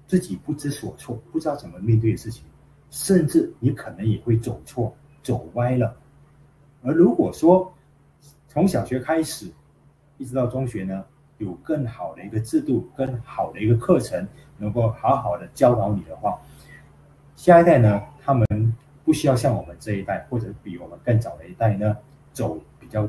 [0.06, 2.44] 自己不知所措、不知道怎么面对的事情，
[2.90, 5.94] 甚至你可能也会走错、走歪了。
[6.82, 7.72] 而如果说
[8.48, 9.50] 从小学开始，
[10.18, 11.04] 一直到中学呢，
[11.38, 14.26] 有更好的一个制度、更好的一个课程，
[14.56, 16.38] 能够好好的教导你的话，
[17.36, 18.46] 下一代呢，他们
[19.08, 21.96] 不需要像我们这一代，或者比我们更早的一代呢，
[22.34, 23.08] 走比较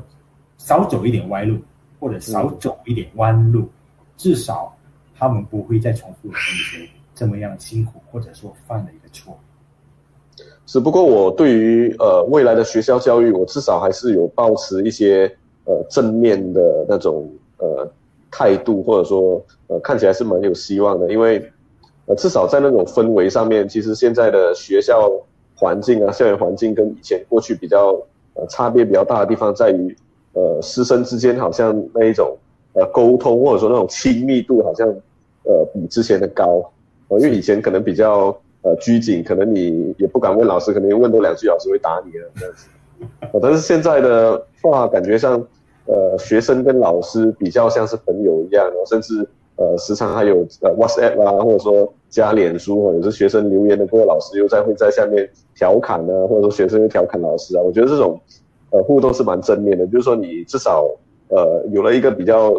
[0.56, 1.58] 少走一点歪路。
[2.00, 3.68] 或者少走一点弯路，
[4.16, 4.74] 至少
[5.14, 9.38] 他们不会再重复以前这么样辛苦，或者说犯了一个错。
[10.64, 15.30] 只不过我对于呃未来的学校教育，我至少还是有抱持一些
[15.64, 17.86] 呃正面的那种呃
[18.30, 21.38] 态度，或者说呃看起来是蛮有希望的，因为
[22.06, 25.06] 呃至少在那种氛围上面，其实现在的学校
[25.60, 27.92] 环境啊，校园环境跟以前过去比较
[28.34, 29.94] 呃差别比较大的地方在于。
[30.32, 32.38] 呃，师生之间好像那一种
[32.74, 34.86] 呃沟通，或者说那种亲密度，好像
[35.42, 36.62] 呃比之前的高。
[37.08, 38.28] 呃，因为以前可能比较
[38.62, 42.68] 呃拘谨，可能你也不敢问老师，可能问多两句老师会打你了这样子。
[43.32, 45.44] 呃，但是现在的话，感觉上
[45.86, 49.28] 呃学生跟老师比较像是朋友一样，甚至
[49.60, 58.20] 呃时常还有呃 WhatsApp 啊，或者说加脸书，或者是学生留言的，各位老师又在会在下面调侃呢，或者说学生又调侃老师啊，我觉得这种。
[58.72, 60.88] 呃，互动是蛮正面的，就是说你至少
[61.26, 62.54] 呃有了一个比较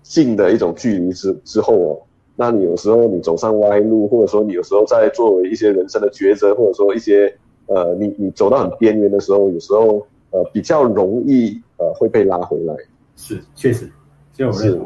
[0.00, 1.98] 近的一种距离之之后哦，
[2.36, 7.34] 那你有时候你走上歪路，或者说你有时候在作为一些人生的抉择，或者说一些
[7.66, 12.72] 呃你你走到很边缘的时候，有时候呃比较容易呃会被拉回来。
[13.16, 13.90] 是，确实，
[14.52, 14.78] 是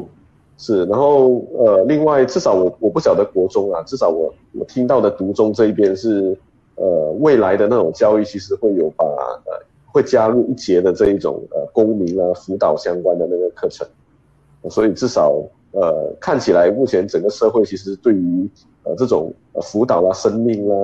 [0.57, 6.37] 是，然后呃另外至少我我不晓得国中啊，至少我我听到的独中这一边是
[6.75, 13.85] 呃未来的那种教育，其实会有把呃会加入一节的这一种呃公民啊辅导相关的那个课程，
[14.69, 18.49] 所以至少呃看起来目前整个社会其实对于
[18.83, 20.75] 呃这种呃辅导啦、生命啦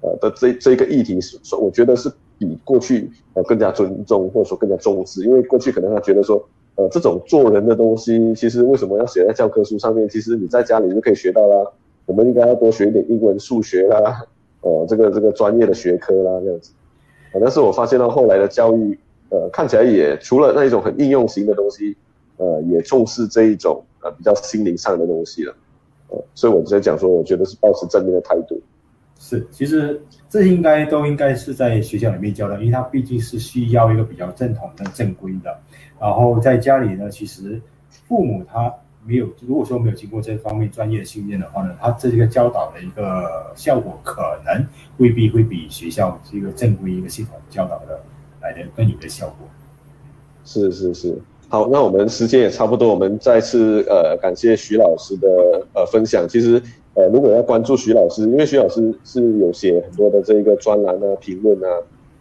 [0.00, 1.20] 呃的这这个议题，
[1.60, 6.44] 我觉得是比过去呃更加尊重或者说更加重视，因为过去可能他觉得说。
[6.78, 10.08] 呃，这种做人的东西，其实为什么要写在教科书上面？
[10.08, 11.68] 其实你在家里就可以学到啦。
[12.06, 14.22] 我们应该要多学一点英文、数学啦，
[14.60, 16.70] 呃，这个这个专业的学科啦，这样子。
[17.32, 18.96] 呃，但是我发现到后来的教育，
[19.28, 21.96] 呃，看起来也除了那一种很应用型的东西，
[22.36, 25.52] 呃，也重视这一种呃比较心灵上的东西了。
[26.10, 28.62] 呃，所以我在讲说，我觉得是抱持正面的态度。
[29.20, 30.00] 是，其实
[30.30, 35.58] 这应该都应该是在学校里面教的，因为它毕竟是需要一个比较正统的、正规的。
[36.00, 37.60] 然后在家里呢，其实
[38.06, 38.72] 父母他
[39.04, 44.66] 没有，如果说没有经过这方面专业训练的话呢，他这一个教导的一个效果可能
[44.98, 48.00] 未必会比学校这个正规一个系统教导的
[48.42, 49.48] 来的更有效果。
[50.44, 51.18] 是是是，
[51.48, 55.28] 好，那我们时间也差不多，我们再次呃感谢徐老师的
[55.72, 56.26] 呃分享。
[56.28, 56.62] 其实
[56.94, 61.68] 呃如果要关注徐老师，因为徐老师是有写很多的这个专栏啊、评论啊，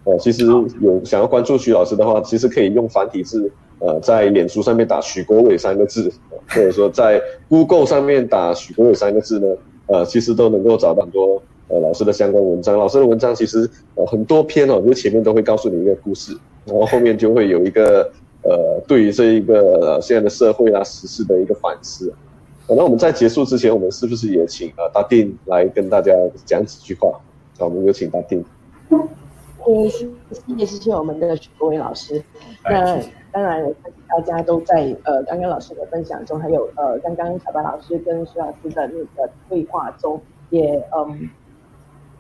[0.05, 0.45] 呃其实
[0.79, 3.51] 有想要关注徐老师的话，其实可以用繁体字。
[3.79, 6.11] 呃，在脸书上面打许国伟三个字，
[6.49, 9.55] 或者说在 Google 上面打许国伟三个字呢，
[9.85, 12.75] 呃，其实都能够找到很多呃老师的相关文章。
[12.75, 16.35] 老师的文章其实呃很多篇哦，就前面都会告诉你一个故事，
[16.65, 22.11] 然后后面就会有一个呃对于这一个呃现在的社会啊时事的一个反思。
[22.65, 26.11] 呃，那我们在结束之前，我们是不是也请呃大定来跟大家
[26.45, 27.11] 讲几句话？
[27.59, 28.43] 那我们有请大定。
[28.89, 30.09] 嗯，谢
[30.57, 32.23] 谢谢谢我们的许国伟老师。
[32.63, 32.99] 那。
[33.37, 33.71] 当然，
[34.07, 40.19] 大家都在呃刚刚老师的分享中，还有呃刚刚小白老师跟徐老师的那个对话中，
[40.49, 41.29] 也嗯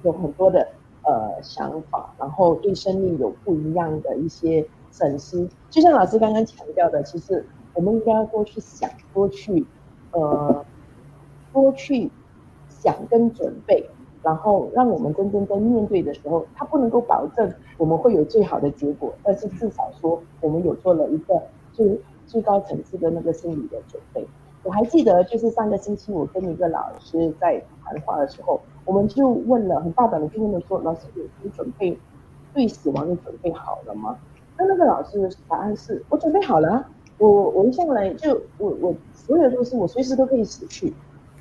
[0.03, 0.67] 有很多的
[1.01, 5.49] 呃想法，然后对生命有不一样的一些审视。
[5.71, 9.65] 就像老师刚刚强调的，其实我们应该要多去想，多去
[10.11, 10.63] 呃
[11.51, 12.11] 多去
[12.69, 13.89] 想跟准备。
[14.27, 21.41] 然后让我们真正在面对的时候，他不能够保证我们会有最好的结果，但是至少说我们有做了一个
[21.71, 24.27] 最最高层次的那个心理的准备。
[24.63, 31.07] 我还记得，就是上个星期我跟一个老师在谈话的时候，我们就问了很大胆的就问了说：“老师，
[31.41, 31.97] 你准备
[32.53, 34.17] 对死亡你准备好了吗？”
[34.59, 36.85] 那那个老师的答案是：“我准备好了，
[37.17, 40.93] 我我一上来就我我所有的东西我随时都可以死去。”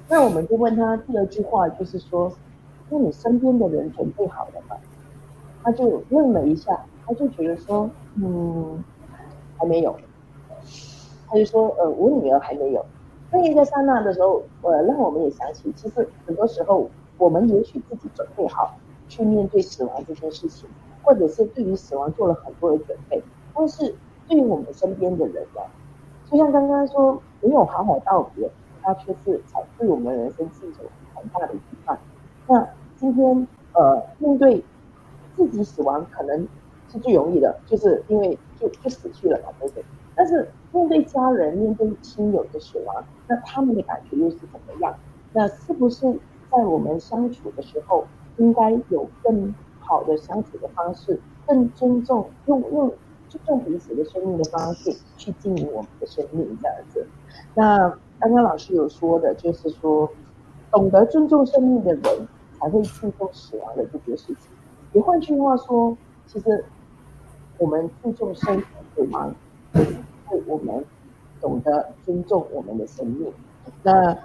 [0.09, 2.33] 那我们就问他第二句话，就是说。
[2.89, 4.77] 那你身边的人准备好了吗？
[5.63, 8.85] 他就愣了一下，他就觉得说，嗯，
[9.59, 9.97] 还没有。
[11.29, 12.85] 他就说，呃，我女儿还没有。
[13.33, 16.89] 那一个刹那的时候，呃，让我们也想起，其实很多时候
[17.19, 18.77] 我们也许自己准备好
[19.09, 20.69] 去面对死亡这件事情，
[21.03, 23.21] 或者是对于死亡做了很多的准备，
[23.53, 23.93] 但是
[24.29, 25.63] 对于我们身边的人呢，
[26.31, 28.49] 就像刚刚说没有好好道别，
[28.83, 30.85] 他却是才对我们人生是一种
[31.17, 31.99] 很大的遗憾。
[32.49, 34.65] 那今天呃，面对
[35.37, 36.47] 自己死亡可能
[36.89, 39.85] 是最容易的，就是因为就就死去了嘛，对不对？
[40.15, 44.95] 但是面对家人、面对亲友的死亡，那他们的感觉又是怎么样？
[45.33, 46.11] 那是不是
[46.51, 48.07] 在我们相处的时候，
[48.39, 52.89] 应该有更好的相处的方式，更尊重用用
[53.29, 57.07] 尊重彼此的生命的方式去经营我们的生命这样子？
[57.55, 60.09] 那刚刚老师有说的，就是说
[60.71, 62.29] 懂得尊重生命的人。
[62.67, 64.37] 才会注重死亡的这件事情。
[64.93, 66.65] 也换句话说，其实
[67.59, 69.33] 我们注重生死亡，
[69.73, 69.87] 是
[70.49, 70.85] 我们
[71.41, 73.33] 懂得尊重我们的生命。
[73.85, 74.19] 那，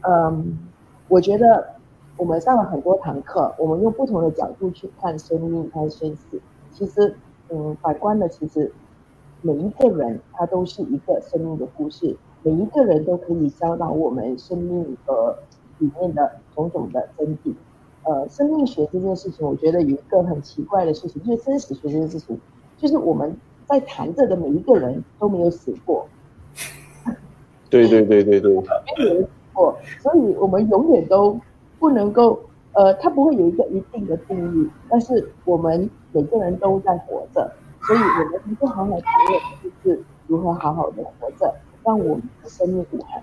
[0.00, 0.58] 嗯，
[1.06, 1.76] 我觉得
[2.16, 6.40] 我们上了很多堂课，我们用不同的角度去看生命、看生死。
[6.72, 7.16] 其实，
[7.50, 8.72] 嗯，反观的，其实
[9.42, 15.38] 每一个人他都是一个生命的故事，每一个人都可以教导我们生命的
[15.78, 17.54] 里面的种种的真谛。
[18.06, 22.38] 呃，生命学这件事情，我觉得有一个很奇怪的事情，就是生死学这件事情，
[22.76, 26.06] 就是我们在谈着的每一个人都没有死过。
[27.68, 31.36] 对对对对对， 没有人死过，所以我们永远都
[31.80, 32.38] 不能够，
[32.74, 37.52] 呃，它不会有一个一定的定义，但是我们每个人都在活着，
[37.82, 41.52] 所以我们能够好好讨论就是如何好好的活着，
[41.82, 43.20] 让我们的生命无憾。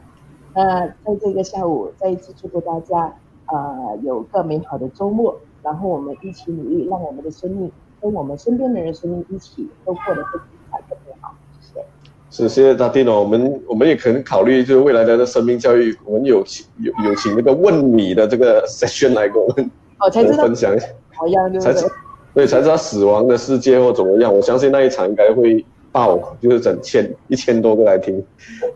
[0.53, 3.15] 那在这个下午，再一次祝福大家。
[3.53, 7.71] 呃，有个美好的周末，然后我们一起努力，让我们的生命
[8.01, 11.35] 跟我们身边的人生命一起都过得更精彩、更美好。
[11.61, 11.85] 谢谢。
[12.31, 13.19] 是，谢谢大定哦。
[13.19, 19.69] 我们我们也可能考虑，就是未来的生命教育，我们有请有有请那个问你的这个 session 来跟我们
[19.99, 20.87] 哦，才知道 分享一下。
[21.13, 21.89] 好样，对不对？
[22.33, 24.33] 对，才知道死亡的世界或怎么样。
[24.35, 25.63] 我相信那一场应该会
[25.93, 28.21] 爆，就是整千一千多个来听。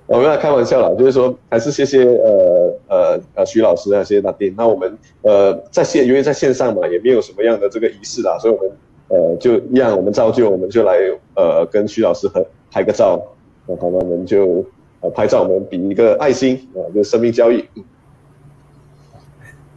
[0.05, 4.53] 我们要开玩笑啦，就是说还是谢谢呃呃呃徐老师啊，谢谢大丁。
[4.55, 8.71] 那我们呃在线，因为在线上嘛，也没有什么样的这个仪式啦，所以我们
[9.09, 10.95] 呃就一样，我们照旧，我们就来
[11.35, 13.21] 呃跟徐老师合拍个照。
[13.65, 14.63] 那好，那我们就
[15.01, 17.65] 呃拍照，我们比一个爱心啊，就是生命教育。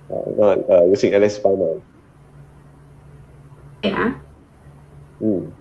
[0.08, 1.66] 好，那呃有请 Alex 帮忙。
[3.82, 4.14] 对啊，
[5.20, 5.60] 嗯，对，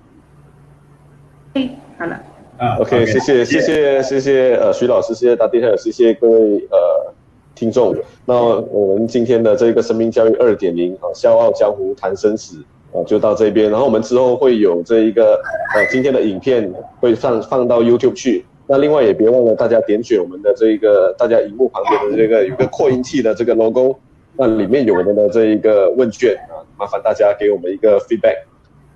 [1.97, 2.21] 好了，
[2.57, 6.37] 啊，OK，谢谢，谢谢，谢谢，呃，徐老师，谢谢大地，还有谢谢各位
[6.71, 7.13] 呃
[7.55, 7.95] 听众。
[8.25, 12.63] 那我们今天的这个生命教育二点零啊，笑傲江湖谈生死
[12.93, 13.69] 啊，就到这边。
[13.69, 15.41] 然后我们之后会有这一个
[15.75, 18.45] 呃今天的影片会放放到 YouTube 去。
[18.67, 23.95] 那另外也别忘了大家点选我们的这一个大家荧幕旁边的这个有个扩音器的这个 logo，
[24.37, 26.61] 那里面有我们的这一个问卷啊。
[26.77, 28.37] 麻烦大家给我们一个 feedback。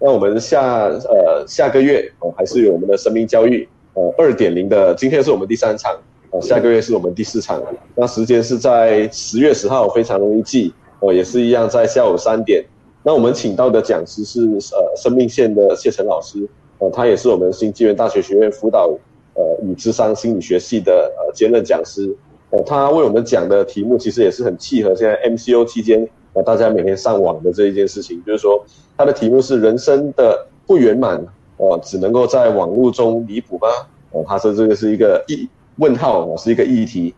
[0.06, 5.98] 那我们下呃下个月哦、还是有我们的生命教育呃二点零的，今天是我们第三场，
[6.32, 7.64] 呃下个月是我们第四场。
[7.96, 12.62] 那时间是在十月十号，非常容易记哦、呃，也是一样在下午三点。
[13.02, 14.42] 那我们请到的讲师是
[14.76, 16.46] 呃生命线的谢晨老师，
[16.80, 18.90] 呃他也是我们新纪元大学学院辅导
[19.36, 22.14] 呃与智商心理学系的呃兼任讲师。
[22.50, 26.06] 呃他为我们讲的题目其实也是很契合现在 MCO 期间。
[26.34, 28.64] 啊，大家每天上网的这一件事情，就是说，
[28.98, 31.24] 它的题目是“人生的不圆满，
[31.58, 33.68] 哦，只能够在网络中弥补吗？”
[34.12, 35.48] 哦，他说这个是一个议
[35.78, 37.14] 问号，是一个议题。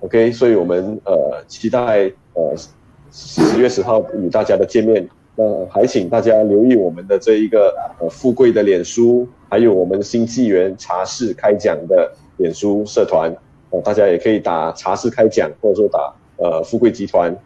[0.00, 2.54] OK，所以我们呃期待呃
[3.10, 5.08] 十月十号与大家的见面。
[5.34, 13.32] 那还请大家留意我们的这一个呃富贵的脸书，还有我们新纪元茶室开讲的脸书社团。
[13.70, 17.36] 哦，大家也可以打茶室开讲，或者说打呃富贵集团。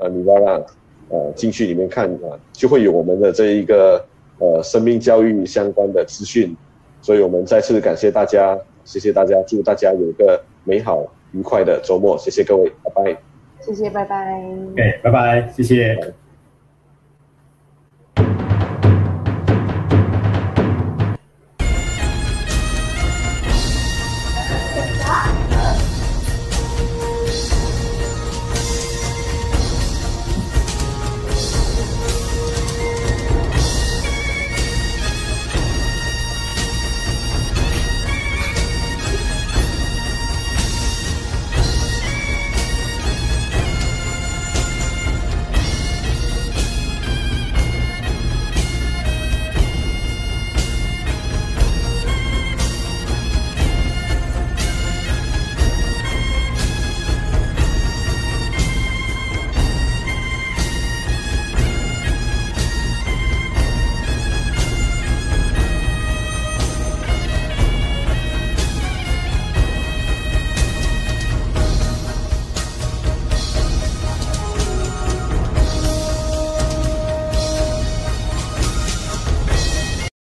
[0.00, 0.64] 呃，你要让
[1.08, 4.04] 呃进去里面看啊，就会有我们的这一个
[4.38, 6.56] 呃生命教育相关的资讯，
[7.00, 13.16] 所以我们再次感谢大家，谢谢大家，祝大家有一个美好愉快的周末，谢谢各位，拜拜，
[13.60, 14.42] 谢谢，拜拜，
[14.76, 15.96] 哎，拜拜，谢谢。